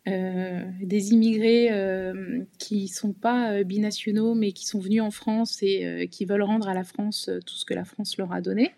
euh, 0.08 0.64
des 0.80 1.12
immigrés 1.12 1.68
euh, 1.70 2.42
qui 2.58 2.88
sont 2.88 3.12
pas 3.12 3.52
euh, 3.52 3.62
binationaux 3.62 4.34
mais 4.34 4.50
qui 4.50 4.66
sont 4.66 4.80
venus 4.80 5.00
en 5.00 5.12
France 5.12 5.62
et 5.62 6.08
qui 6.10 6.24
veulent 6.24 6.42
rendre 6.42 6.68
à 6.68 6.74
la 6.74 6.82
France 6.82 7.30
tout 7.46 7.54
ce 7.54 7.64
que 7.64 7.74
la 7.74 7.84
France 7.84 8.16
leur 8.16 8.32
a 8.32 8.40
donné. 8.40 8.72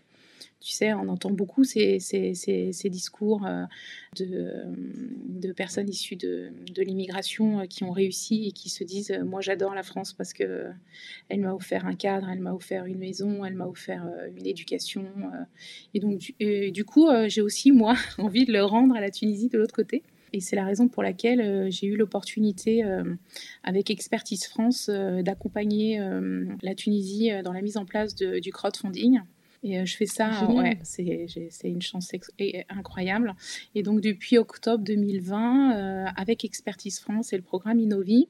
Tu 0.60 0.72
sais, 0.72 0.92
on 0.94 1.08
entend 1.08 1.30
beaucoup 1.30 1.64
ces, 1.64 1.98
discours 2.84 3.46
de, 4.16 5.52
personnes 5.52 5.90
issues 5.90 6.16
de, 6.16 6.52
l'immigration 6.78 7.66
qui 7.66 7.84
ont 7.84 7.90
réussi 7.90 8.46
et 8.48 8.52
qui 8.52 8.70
se 8.70 8.82
disent 8.82 9.12
Moi, 9.26 9.42
j'adore 9.42 9.74
la 9.74 9.82
France 9.82 10.14
parce 10.14 10.32
que 10.32 10.68
elle 11.28 11.40
m'a 11.40 11.52
offert 11.52 11.84
un 11.84 11.94
cadre, 11.94 12.30
elle 12.30 12.40
m'a 12.40 12.54
offert 12.54 12.86
une 12.86 12.98
maison, 12.98 13.44
elle 13.44 13.54
m'a 13.54 13.66
offert 13.66 14.08
une 14.34 14.46
éducation. 14.46 15.06
Et 15.92 16.00
donc, 16.00 16.18
du, 16.18 16.70
du 16.70 16.84
coup, 16.86 17.08
j'ai 17.26 17.42
aussi, 17.42 17.70
moi, 17.70 17.94
envie 18.18 18.46
de 18.46 18.52
le 18.52 18.64
rendre 18.64 18.96
à 18.96 19.02
la 19.02 19.10
Tunisie 19.10 19.50
de 19.50 19.58
l'autre 19.58 19.74
côté. 19.74 20.02
Et 20.34 20.40
c'est 20.40 20.56
la 20.56 20.64
raison 20.64 20.88
pour 20.88 21.04
laquelle 21.04 21.40
euh, 21.40 21.70
j'ai 21.70 21.86
eu 21.86 21.96
l'opportunité, 21.96 22.84
euh, 22.84 23.04
avec 23.62 23.88
Expertise 23.88 24.46
France, 24.46 24.90
euh, 24.92 25.22
d'accompagner 25.22 26.00
la 26.62 26.74
Tunisie 26.74 27.30
dans 27.44 27.52
la 27.52 27.62
mise 27.62 27.76
en 27.76 27.84
place 27.84 28.16
du 28.16 28.52
crowdfunding. 28.52 29.20
Et 29.62 29.86
je 29.86 29.96
fais 29.96 30.06
ça, 30.06 30.46
ouais, 30.50 30.78
c'est 30.82 31.28
une 31.64 31.80
chance 31.80 32.10
incroyable. 32.68 33.34
Et 33.74 33.82
donc 33.82 34.00
depuis 34.00 34.36
octobre 34.36 34.82
2020, 34.84 36.12
avec 36.16 36.44
Expertise 36.44 36.98
France 36.98 37.32
et 37.32 37.36
le 37.36 37.42
programme 37.42 37.78
Innovi, 37.78 38.28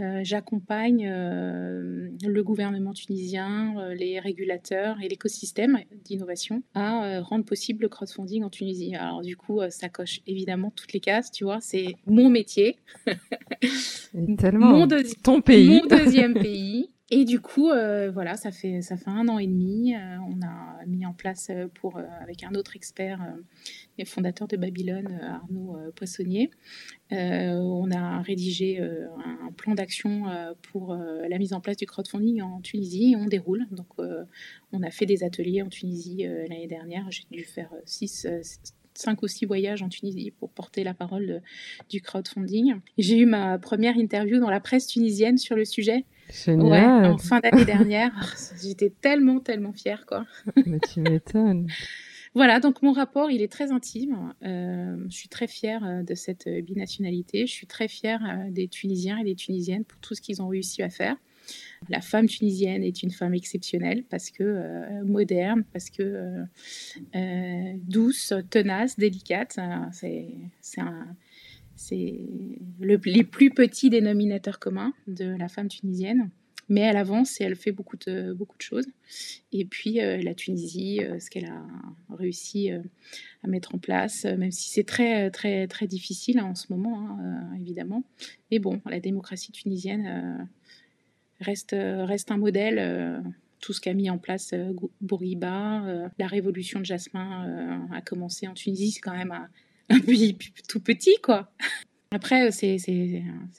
euh, 0.00 0.20
j'accompagne 0.22 1.08
euh, 1.08 2.08
le 2.24 2.42
gouvernement 2.42 2.92
tunisien, 2.92 3.74
euh, 3.78 3.94
les 3.94 4.18
régulateurs 4.18 4.96
et 5.02 5.08
l'écosystème 5.08 5.78
d'innovation 6.04 6.62
à 6.74 7.20
rendre 7.20 7.44
possible 7.44 7.82
le 7.82 7.88
crowdfunding 7.88 8.42
en 8.42 8.50
Tunisie. 8.50 8.94
Alors 8.94 9.22
du 9.22 9.36
coup, 9.36 9.60
ça 9.70 9.88
coche 9.88 10.20
évidemment 10.26 10.70
toutes 10.74 10.92
les 10.92 11.00
cases, 11.00 11.30
tu 11.30 11.44
vois, 11.44 11.60
c'est 11.60 11.96
mon 12.06 12.28
métier. 12.28 12.76
Tellement. 14.38 14.86
Mon, 14.86 14.88
Ton 15.22 15.40
pays. 15.40 15.68
mon 15.68 15.86
deuxième 15.86 16.34
pays. 16.34 16.90
Et 17.10 17.24
du 17.24 17.38
coup, 17.38 17.70
euh, 17.70 18.10
voilà, 18.10 18.36
ça 18.36 18.50
fait, 18.50 18.82
ça 18.82 18.96
fait 18.96 19.10
un 19.10 19.28
an 19.28 19.38
et 19.38 19.46
demi. 19.46 19.94
Euh, 19.94 20.18
on 20.28 20.44
a 20.44 20.84
mis 20.86 21.06
en 21.06 21.12
place 21.12 21.50
euh, 21.50 21.68
pour, 21.72 21.98
avec 21.98 22.42
un 22.42 22.52
autre 22.54 22.74
expert, 22.74 23.20
et 23.98 24.04
fondateur 24.04 24.48
de 24.48 24.56
Babylone, 24.56 25.20
Arnaud 25.22 25.78
Poissonnier, 25.94 26.50
on 27.10 27.90
a 27.90 28.20
rédigé 28.22 28.80
un 28.80 29.52
plan 29.56 29.74
d'action 29.74 30.24
pour 30.70 30.94
la 30.94 31.38
mise 31.38 31.52
en 31.52 31.60
place 31.60 31.76
du 31.76 31.86
crowdfunding 31.86 32.42
en 32.42 32.60
Tunisie 32.60 33.14
on 33.16 33.26
déroule. 33.26 33.66
Donc, 33.70 33.86
on 34.72 34.82
a 34.82 34.90
fait 34.90 35.06
des 35.06 35.24
ateliers 35.24 35.62
en 35.62 35.68
Tunisie 35.68 36.24
l'année 36.24 36.66
dernière. 36.66 37.10
J'ai 37.10 37.24
dû 37.30 37.44
faire 37.44 37.70
six, 37.84 38.26
cinq 38.94 39.22
ou 39.22 39.28
six 39.28 39.46
voyages 39.46 39.82
en 39.82 39.88
Tunisie 39.88 40.30
pour 40.30 40.50
porter 40.50 40.84
la 40.84 40.94
parole 40.94 41.40
du 41.88 42.00
crowdfunding. 42.00 42.74
J'ai 42.98 43.18
eu 43.18 43.26
ma 43.26 43.58
première 43.58 43.96
interview 43.96 44.38
dans 44.40 44.50
la 44.50 44.60
presse 44.60 44.86
tunisienne 44.86 45.38
sur 45.38 45.56
le 45.56 45.64
sujet. 45.64 46.04
Génial. 46.30 47.04
en 47.06 47.18
fin 47.18 47.40
d'année 47.40 47.64
dernière. 47.64 48.12
J'étais 48.62 48.92
tellement, 49.00 49.40
tellement 49.40 49.72
fière, 49.72 50.06
quoi. 50.06 50.24
Mais 50.66 50.78
tu 50.80 51.00
m'étonnes. 51.00 51.68
Voilà, 52.36 52.60
donc 52.60 52.82
mon 52.82 52.92
rapport, 52.92 53.30
il 53.30 53.40
est 53.40 53.50
très 53.50 53.72
intime. 53.72 54.34
Euh, 54.44 54.94
je 55.08 55.16
suis 55.16 55.30
très 55.30 55.46
fière 55.46 55.82
euh, 55.86 56.02
de 56.02 56.14
cette 56.14 56.46
binationalité. 56.46 57.46
Je 57.46 57.52
suis 57.52 57.66
très 57.66 57.88
fière 57.88 58.20
euh, 58.22 58.50
des 58.50 58.68
Tunisiens 58.68 59.16
et 59.16 59.24
des 59.24 59.34
Tunisiennes 59.34 59.86
pour 59.86 59.98
tout 60.00 60.14
ce 60.14 60.20
qu'ils 60.20 60.42
ont 60.42 60.48
réussi 60.48 60.82
à 60.82 60.90
faire. 60.90 61.16
La 61.88 62.02
femme 62.02 62.26
tunisienne 62.26 62.82
est 62.82 63.02
une 63.02 63.10
femme 63.10 63.32
exceptionnelle 63.32 64.04
parce 64.10 64.30
que 64.30 65.02
moderne, 65.04 65.64
parce 65.72 65.90
que 65.90 66.42
douce, 67.86 68.34
tenace, 68.50 68.98
délicate. 68.98 69.58
c'est 69.92 70.34
un, 70.78 71.06
c'est 71.76 72.18
le, 72.80 72.98
les 73.04 73.22
plus 73.22 73.50
petits 73.50 73.90
dénominateurs 73.90 74.58
communs 74.58 74.92
de 75.06 75.36
la 75.36 75.48
femme 75.48 75.68
tunisienne. 75.68 76.30
Mais 76.68 76.80
elle 76.80 76.96
avance 76.96 77.40
et 77.40 77.44
elle 77.44 77.54
fait 77.54 77.70
beaucoup 77.70 77.96
de, 77.96 78.32
beaucoup 78.32 78.56
de 78.56 78.62
choses. 78.62 78.86
Et 79.52 79.64
puis 79.64 80.00
euh, 80.00 80.20
la 80.20 80.34
Tunisie, 80.34 81.00
euh, 81.00 81.20
ce 81.20 81.30
qu'elle 81.30 81.44
a 81.44 81.62
réussi 82.10 82.72
euh, 82.72 82.80
à 83.44 83.46
mettre 83.46 83.76
en 83.76 83.78
place, 83.78 84.24
même 84.24 84.50
si 84.50 84.70
c'est 84.70 84.82
très, 84.82 85.30
très, 85.30 85.68
très 85.68 85.86
difficile 85.86 86.40
hein, 86.40 86.46
en 86.46 86.54
ce 86.56 86.72
moment, 86.72 87.08
hein, 87.08 87.54
évidemment. 87.60 88.02
Mais 88.50 88.58
bon, 88.58 88.80
la 88.84 88.98
démocratie 88.98 89.52
tunisienne 89.52 90.48
reste, 91.40 91.76
reste 91.78 92.32
un 92.32 92.38
modèle 92.38 93.22
tout 93.60 93.72
ce 93.72 93.80
qu'a 93.80 93.94
mis 93.94 94.10
en 94.10 94.18
place 94.18 94.52
Bourguiba, 95.00 96.10
la 96.18 96.26
révolution 96.26 96.80
de 96.80 96.84
Jasmin 96.84 97.86
a 97.92 98.00
commencé 98.00 98.48
en 98.48 98.54
Tunisie, 98.54 98.90
c'est 98.90 99.00
quand 99.00 99.16
même 99.16 99.32
un 99.90 100.00
pays 100.00 100.36
tout 100.68 100.80
petit, 100.80 101.16
quoi. 101.22 101.50
Après, 102.12 102.50
c'est 102.52 102.78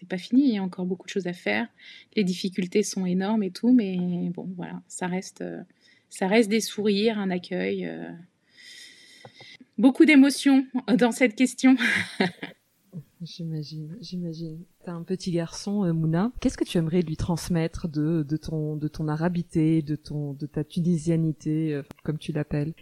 pas 0.10 0.18
fini, 0.18 0.48
il 0.48 0.56
y 0.56 0.58
a 0.58 0.64
encore 0.64 0.86
beaucoup 0.86 1.06
de 1.06 1.12
choses 1.12 1.28
à 1.28 1.34
faire. 1.34 1.68
Les 2.16 2.24
difficultés 2.24 2.82
sont 2.82 3.06
énormes 3.06 3.44
et 3.44 3.52
tout, 3.52 3.74
mais 3.74 3.98
bon, 4.34 4.50
voilà, 4.56 4.82
ça 4.88 5.08
reste, 5.08 5.44
ça 6.10 6.28
reste 6.28 6.50
des 6.50 6.62
sourires, 6.62 7.20
un 7.20 7.30
accueil. 7.30 7.86
Euh. 7.86 8.10
Beaucoup 9.78 10.06
d'émotions 10.06 10.66
dans 10.98 11.12
cette 11.12 11.36
question. 11.36 11.76
J'imagine, 13.22 13.98
j'imagine. 14.00 14.64
T'as 14.86 14.94
un 14.94 15.02
petit 15.02 15.32
garçon, 15.32 15.84
euh, 15.84 15.92
Mouna. 15.92 16.32
Qu'est-ce 16.40 16.58
que 16.58 16.64
tu 16.64 16.78
aimerais 16.78 17.02
lui 17.02 17.18
transmettre 17.18 17.88
de, 17.88 18.22
de, 18.22 18.38
ton, 18.38 18.76
de 18.76 18.88
ton 18.88 19.08
arabité, 19.08 19.82
de, 19.82 19.96
ton, 19.96 20.34
de 20.34 20.46
ta 20.46 20.64
tunisianité, 20.64 21.74
euh, 21.74 21.82
comme 22.04 22.20
tu 22.20 22.32
l'appelles? 22.32 22.76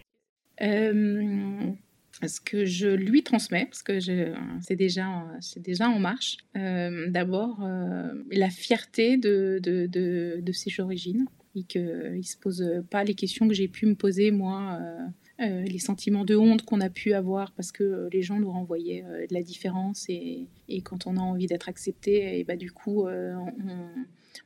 Ce 2.26 2.40
que 2.40 2.64
je 2.64 2.88
lui 2.88 3.22
transmets, 3.22 3.66
parce 3.66 3.82
que 3.82 4.00
c'est 4.00 4.76
déjà, 4.76 5.26
déjà 5.56 5.88
en 5.88 5.98
marche. 5.98 6.38
Euh, 6.56 7.08
d'abord, 7.10 7.62
euh, 7.62 8.12
la 8.30 8.50
fierté 8.50 9.16
de, 9.16 9.58
de, 9.62 9.86
de, 9.86 10.52
ses 10.52 10.80
origines 10.80 11.26
et 11.54 11.62
qu'il 11.62 11.82
ne 11.82 12.22
se 12.22 12.36
pose 12.36 12.64
pas 12.90 13.04
les 13.04 13.14
questions 13.14 13.48
que 13.48 13.54
j'ai 13.54 13.68
pu 13.68 13.86
me 13.86 13.94
poser 13.94 14.30
moi. 14.30 14.78
Euh, 15.38 15.62
les 15.62 15.78
sentiments 15.78 16.24
de 16.24 16.34
honte 16.34 16.62
qu'on 16.62 16.80
a 16.80 16.88
pu 16.88 17.12
avoir 17.12 17.52
parce 17.52 17.70
que 17.70 18.08
les 18.10 18.22
gens 18.22 18.40
nous 18.40 18.50
renvoyaient 18.50 19.04
de 19.28 19.34
la 19.34 19.42
différence 19.42 20.06
et, 20.08 20.46
et 20.68 20.80
quand 20.80 21.06
on 21.06 21.18
a 21.18 21.20
envie 21.20 21.46
d'être 21.46 21.68
accepté, 21.68 22.38
et 22.38 22.44
bah, 22.44 22.56
du 22.56 22.72
coup, 22.72 23.06
on, 23.06 23.52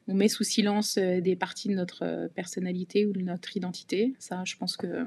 on 0.09 0.15
met 0.15 0.29
sous 0.29 0.45
silence 0.45 0.97
euh, 0.99 1.21
des 1.21 1.37
parties 1.37 1.69
de 1.69 1.75
notre 1.75 2.05
euh, 2.05 2.29
personnalité 2.29 3.07
ou 3.07 3.13
de 3.13 3.21
notre 3.21 3.57
identité. 3.57 4.15
Ça, 4.19 4.43
je 4.45 4.57
pense 4.57 4.77
que 4.77 5.07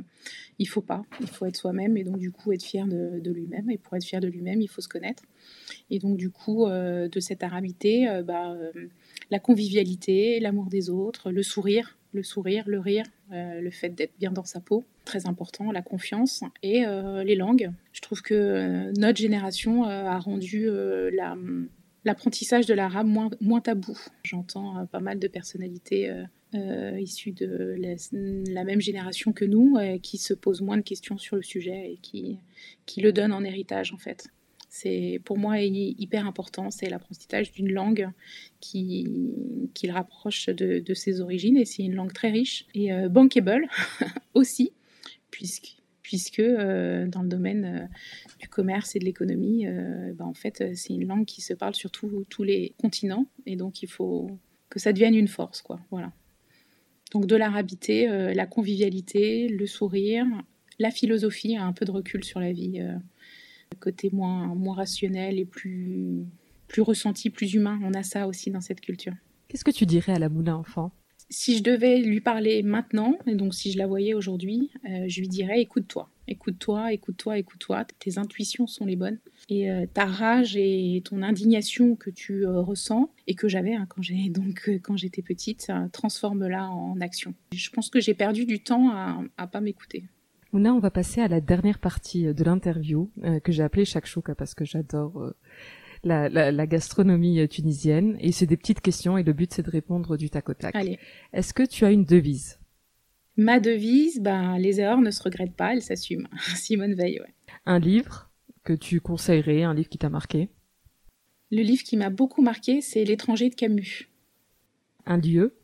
il 0.60 0.68
faut 0.68 0.82
pas. 0.82 1.04
Il 1.22 1.28
faut 1.28 1.46
être 1.46 1.56
soi-même 1.56 1.98
et 1.98 2.04
donc 2.04 2.18
du 2.18 2.32
coup 2.32 2.52
être 2.52 2.64
fier 2.64 2.88
de, 2.88 3.32
lui-même. 3.32 3.70
Et 3.70 3.78
pour 3.78 3.96
être 3.96 4.04
fier 4.04 4.22
de 4.22 4.28
lui-même, 4.28 4.62
il 4.62 4.68
faut 4.68 4.82
se 4.82 4.88
connaître. 4.88 5.24
Et 5.90 6.00
donc 6.00 6.18
du 6.18 6.30
coup, 6.30 6.68
euh, 6.68 7.08
de 7.08 7.20
cette 7.20 7.44
arabité, 7.44 8.08
bah, 8.26 8.56
la 9.32 9.40
convivialité, 9.40 10.40
l'amour 10.40 10.68
des 10.68 10.90
autres, 10.90 11.32
le 11.32 11.44
sourire, 11.44 11.98
le 12.14 12.24
sourire, 12.24 12.64
le 12.68 12.80
rire, 12.80 13.06
le 13.32 13.70
fait 13.72 13.90
d'être 13.90 14.14
bien 14.20 14.32
dans 14.32 14.44
sa 14.44 14.60
peau, 14.60 14.86
très 15.06 15.26
important, 15.26 15.72
la 15.72 15.82
confiance 15.82 16.44
et 16.62 16.86
les 17.26 17.36
langues. 17.36 17.72
Je 17.92 18.02
trouve 18.02 18.22
que 18.22 18.92
notre 19.00 19.18
génération 19.18 19.86
a 19.86 20.20
rendu 20.20 20.70
la 21.12 21.36
l'apprentissage 22.06 22.66
de 22.66 22.74
l'arabe 22.74 23.08
moins, 23.08 23.30
moins 23.42 23.62
tabou. 23.62 23.98
J'entends 24.24 24.78
euh, 24.78 24.86
pas 24.86 25.00
mal 25.00 25.20
de 25.20 25.28
personnalités 25.28 26.10
euh, 26.10 26.24
euh, 26.56 27.00
issues 27.00 27.32
de 27.32 27.76
la, 28.48 28.64
même 28.64 28.82
génération 28.82 29.32
que 29.34 29.46
nous 29.46 29.78
qui 30.02 30.18
se 30.18 30.34
posent 30.34 30.62
moins 30.62 30.78
de 30.78 30.84
questions 30.84 31.18
sur 31.18 31.36
le 31.36 31.42
sujet 31.42 31.94
et 31.94 31.98
qui, 32.02 32.38
qui 32.86 33.02
le 33.02 33.12
donnent 33.12 33.34
en 33.34 33.44
héritage 33.44 33.94
en 33.94 33.98
fait. 33.98 34.28
C'est 34.70 35.22
pour 35.24 35.38
moi 35.38 35.60
hyper 35.60 36.26
important, 36.26 36.72
c'est 36.72 36.90
l'apprentissage 36.90 37.52
d'une 37.52 37.72
langue 37.72 38.10
qui, 38.60 39.08
qui 39.76 39.86
le 39.86 39.94
rapproche 39.94 40.48
de, 40.48 40.94
ses 40.96 41.22
origines 41.22 41.58
et 41.58 41.66
c'est 41.66 41.84
une 41.84 41.94
langue 41.94 42.14
très 42.14 42.32
riche 42.32 42.66
et 42.74 42.92
bankable 43.08 43.68
aussi, 44.34 44.74
puisque 45.30 45.83
puisque 46.04 46.40
euh, 46.40 47.08
dans 47.08 47.24
le 47.24 47.30
domaine 47.30 47.66
euh, 47.66 47.88
du 48.40 48.48
commerce 48.48 48.96
et 48.96 49.00
de 49.00 49.06
l'économie, 49.06 49.66
bah, 50.16 50.26
en 50.26 50.34
fait, 50.34 50.76
c'est 50.76 50.94
une 50.94 51.08
langue 51.08 51.26
qui 51.26 51.42
se 51.42 51.54
parle 51.54 51.74
sur 51.74 51.90
tous 51.90 52.44
les 52.44 52.74
continents, 52.78 53.26
et 53.46 53.56
donc 53.56 53.82
il 53.82 53.90
faut 53.90 54.30
que 54.70 54.80
ça 54.80 54.94
devienne 54.94 55.16
une 55.16 55.28
force, 55.28 55.62
quoi. 55.62 55.80
Voilà. 55.90 56.12
Donc 57.12 57.26
de 57.26 57.36
l'arabité, 57.36 58.08
la 58.34 58.46
convivialité, 58.48 59.48
le 59.48 59.68
sourire, 59.68 60.26
la 60.80 60.90
philosophie, 60.90 61.56
un 61.56 61.72
peu 61.72 61.86
de 61.86 61.92
recul 61.92 62.24
sur 62.24 62.40
la 62.40 62.52
vie, 62.52 62.82
côté 63.80 64.10
moins, 64.12 64.48
moins 64.56 64.76
rationnel 64.76 65.38
et 65.38 65.46
plus, 65.46 66.26
plus 66.68 66.82
ressenti, 66.82 67.30
plus 67.30 67.54
humain. 67.54 67.80
On 67.84 67.94
a 67.94 68.04
ça 68.04 68.28
aussi 68.28 68.50
dans 68.50 68.62
cette 68.62 68.82
culture. 68.82 69.14
Qu'est-ce 69.48 69.64
que 69.64 69.72
tu 69.72 69.86
dirais 69.86 70.14
à 70.14 70.20
la 70.20 70.30
Mouna 70.30 70.58
enfant? 70.58 70.92
Si 71.34 71.58
je 71.58 71.64
devais 71.64 72.00
lui 72.00 72.22
parler 72.22 72.62
maintenant, 72.62 73.18
et 73.26 73.34
donc 73.34 73.56
si 73.56 73.72
je 73.72 73.78
la 73.78 73.88
voyais 73.88 74.14
aujourd'hui, 74.14 74.70
euh, 74.86 75.06
je 75.08 75.20
lui 75.20 75.28
dirais 75.28 75.60
écoute-toi, 75.62 76.08
écoute-toi, 76.28 76.94
écoute-toi, 76.94 77.40
écoute-toi, 77.40 77.86
tes 77.98 78.20
intuitions 78.20 78.68
sont 78.68 78.86
les 78.86 78.96
bonnes. 78.96 79.18
Et 79.50 79.70
euh, 79.70 79.86
ta 79.92 80.06
rage 80.06 80.56
et 80.56 81.02
ton 81.04 81.24
indignation 81.24 81.96
que 81.96 82.12
tu 82.12 82.46
euh, 82.46 82.62
ressens, 82.62 83.10
et 83.28 83.34
que 83.34 83.48
j'avais 83.48 83.74
hein, 83.74 83.88
quand 83.90 84.02
j'étais 84.96 85.22
petite, 85.24 85.72
transforme-la 85.92 86.70
en 86.70 87.02
action. 87.02 87.34
Je 87.52 87.70
pense 87.72 87.90
que 87.90 88.00
j'ai 88.00 88.14
perdu 88.14 88.46
du 88.46 88.60
temps 88.60 88.92
à, 88.92 89.20
à 89.38 89.48
pas 89.48 89.60
m'écouter. 89.60 90.04
On 90.54 90.80
va 90.80 90.92
passer 90.92 91.20
à 91.20 91.28
la 91.28 91.42
dernière 91.42 91.80
partie 91.80 92.32
de 92.32 92.44
l'interview 92.44 93.10
que 93.44 93.52
j'ai 93.52 93.64
appelée 93.64 93.86
Chouka 93.86 94.36
parce 94.36 94.54
que 94.54 94.66
j'adore 94.66 95.34
la, 96.04 96.30
la, 96.30 96.68
gastronomie 96.68 97.40
euh, 97.40 97.48
tunisienne. 97.48 98.18
Et 98.20 98.32
c'est 98.32 98.46
des 98.46 98.58
petites 98.58 98.82
questions 98.82 99.18
et 99.18 99.24
le 99.24 99.34
but 99.34 99.54
c'est 99.54 99.64
de 99.64 99.70
répondre 99.70 100.18
du 100.18 100.30
tac 100.30 100.50
au 100.50 100.54
tac. 100.54 100.76
Est-ce 101.34 101.54
que 101.54 101.64
tu 101.64 101.86
as 101.86 101.92
une 101.92 102.06
devise? 102.06 102.60
Ma 103.36 103.60
devise, 103.60 104.20
ben, 104.20 104.58
les 104.58 104.80
erreurs 104.80 105.02
ne 105.02 105.10
se 105.10 105.24
regrettent 105.24 105.56
pas, 105.56 105.74
elles 105.74 105.82
s'assument. 105.82 106.28
Simone 106.56 106.94
Veil, 106.94 107.20
ouais. 107.20 107.34
Un 107.66 107.80
livre 107.80 108.30
que 108.64 108.74
tu 108.74 109.02
conseillerais, 109.02 109.64
un 109.64 109.74
livre 109.74 109.90
qui 109.90 109.98
t'a 109.98 110.10
marqué? 110.10 110.50
Le 111.52 111.62
livre 111.62 111.84
qui 111.84 111.98
m'a 111.98 112.10
beaucoup 112.10 112.42
marqué, 112.42 112.82
c'est 112.82 113.04
L'étranger 113.04 113.50
de 113.50 113.56
Camus. 113.56 114.10
Un 115.06 115.18
lieu? 115.18 115.56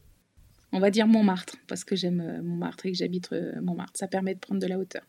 On 0.72 0.80
va 0.80 0.92
dire 0.92 1.08
Montmartre, 1.08 1.58
parce 1.68 1.84
que 1.84 1.96
j'aime 1.96 2.22
euh, 2.22 2.42
Montmartre 2.44 2.86
et 2.86 2.92
que 2.92 2.98
j'habite 2.98 3.32
euh, 3.32 3.60
Montmartre. 3.62 3.98
Ça 3.98 4.08
permet 4.08 4.36
de 4.36 4.40
prendre 4.40 4.62
de 4.62 4.68
la 4.68 4.78
hauteur. 4.78 5.04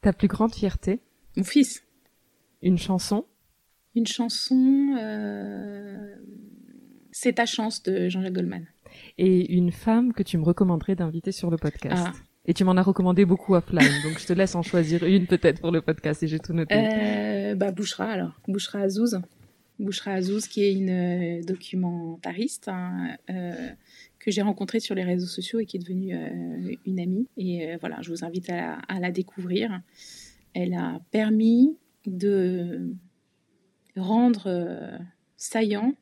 Ta 0.00 0.12
plus 0.12 0.28
grande 0.28 0.54
fierté? 0.54 1.00
Mon 1.36 1.44
fils. 1.44 1.84
Une 2.62 2.78
chanson? 2.78 3.26
Une 3.96 4.06
chanson, 4.06 4.94
euh, 5.00 6.14
C'est 7.10 7.34
ta 7.34 7.46
chance 7.46 7.82
de 7.82 8.08
Jean-Jacques 8.10 8.34
Goldman. 8.34 8.66
Et 9.18 9.52
une 9.54 9.72
femme 9.72 10.12
que 10.12 10.22
tu 10.22 10.36
me 10.36 10.44
recommanderais 10.44 10.94
d'inviter 10.94 11.32
sur 11.32 11.50
le 11.50 11.56
podcast. 11.56 12.04
Ah. 12.06 12.12
Et 12.44 12.54
tu 12.54 12.62
m'en 12.62 12.76
as 12.76 12.82
recommandé 12.82 13.24
beaucoup 13.24 13.54
offline, 13.54 13.90
donc 14.04 14.20
je 14.20 14.26
te 14.26 14.32
laisse 14.32 14.54
en 14.54 14.62
choisir 14.62 15.02
une 15.02 15.26
peut-être 15.26 15.60
pour 15.60 15.72
le 15.72 15.80
podcast 15.80 16.22
et 16.22 16.28
j'ai 16.28 16.38
tout 16.38 16.52
noté. 16.52 16.74
Euh, 16.76 17.56
bah 17.56 17.72
Bouchra 17.72 18.04
alors, 18.04 18.40
Bouchra 18.46 18.80
Azouz. 18.80 19.20
Bouchra 19.80 20.12
Azouz 20.12 20.46
qui 20.46 20.62
est 20.62 20.72
une 20.72 21.40
euh, 21.40 21.42
documentariste 21.42 22.68
hein, 22.68 23.16
que 23.26 24.30
j'ai 24.30 24.42
rencontrée 24.42 24.78
sur 24.78 24.94
les 24.94 25.02
réseaux 25.02 25.26
sociaux 25.26 25.58
et 25.58 25.66
qui 25.66 25.78
est 25.78 25.80
devenue 25.80 26.14
une 26.86 27.00
amie. 27.00 27.26
Et 27.36 27.76
voilà, 27.80 27.98
je 28.02 28.10
vous 28.10 28.24
invite 28.24 28.50
à 28.50 29.00
la 29.00 29.10
découvrir. 29.10 29.80
Elle 30.54 30.74
a 30.74 31.00
permis 31.10 31.76
de 32.06 32.94
rendre 33.96 34.46
euh, 34.46 34.98
saillant 35.36 35.94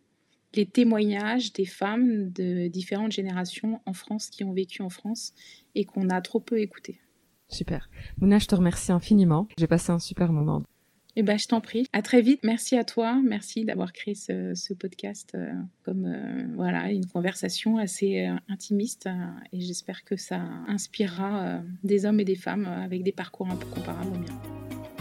les 0.54 0.66
témoignages 0.66 1.52
des 1.52 1.66
femmes 1.66 2.30
de 2.30 2.68
différentes 2.68 3.12
générations 3.12 3.80
en 3.86 3.92
France 3.92 4.30
qui 4.30 4.44
ont 4.44 4.52
vécu 4.52 4.82
en 4.82 4.90
France 4.90 5.32
et 5.74 5.84
qu'on 5.84 6.08
a 6.10 6.20
trop 6.20 6.40
peu 6.40 6.60
écouté. 6.60 7.00
Super. 7.48 7.90
Mouna, 8.18 8.38
je 8.38 8.46
te 8.46 8.54
remercie 8.54 8.92
infiniment. 8.92 9.48
J'ai 9.58 9.66
passé 9.66 9.90
un 9.90 9.98
super 9.98 10.32
moment. 10.32 10.62
Eh 11.16 11.22
ben, 11.22 11.38
je 11.38 11.46
t'en 11.46 11.60
prie. 11.60 11.86
À 11.92 12.02
très 12.02 12.22
vite. 12.22 12.40
Merci 12.42 12.76
à 12.76 12.84
toi. 12.84 13.20
Merci 13.24 13.64
d'avoir 13.64 13.92
créé 13.92 14.14
ce, 14.14 14.74
podcast 14.74 15.32
euh, 15.34 15.52
comme 15.84 16.06
euh, 16.06 16.46
voilà 16.56 16.90
une 16.90 17.06
conversation 17.06 17.78
assez 17.78 18.26
euh, 18.26 18.34
intimiste 18.48 19.08
et 19.52 19.60
j'espère 19.60 20.04
que 20.04 20.16
ça 20.16 20.40
inspirera 20.66 21.62
des 21.84 22.06
hommes 22.06 22.18
et 22.18 22.24
des 22.24 22.34
femmes 22.34 22.66
avec 22.66 23.04
des 23.04 23.12
parcours 23.12 23.48
un 23.48 23.56
peu 23.56 23.66
comparables 23.66 24.16
au 24.16 24.18
mien. 24.18 24.63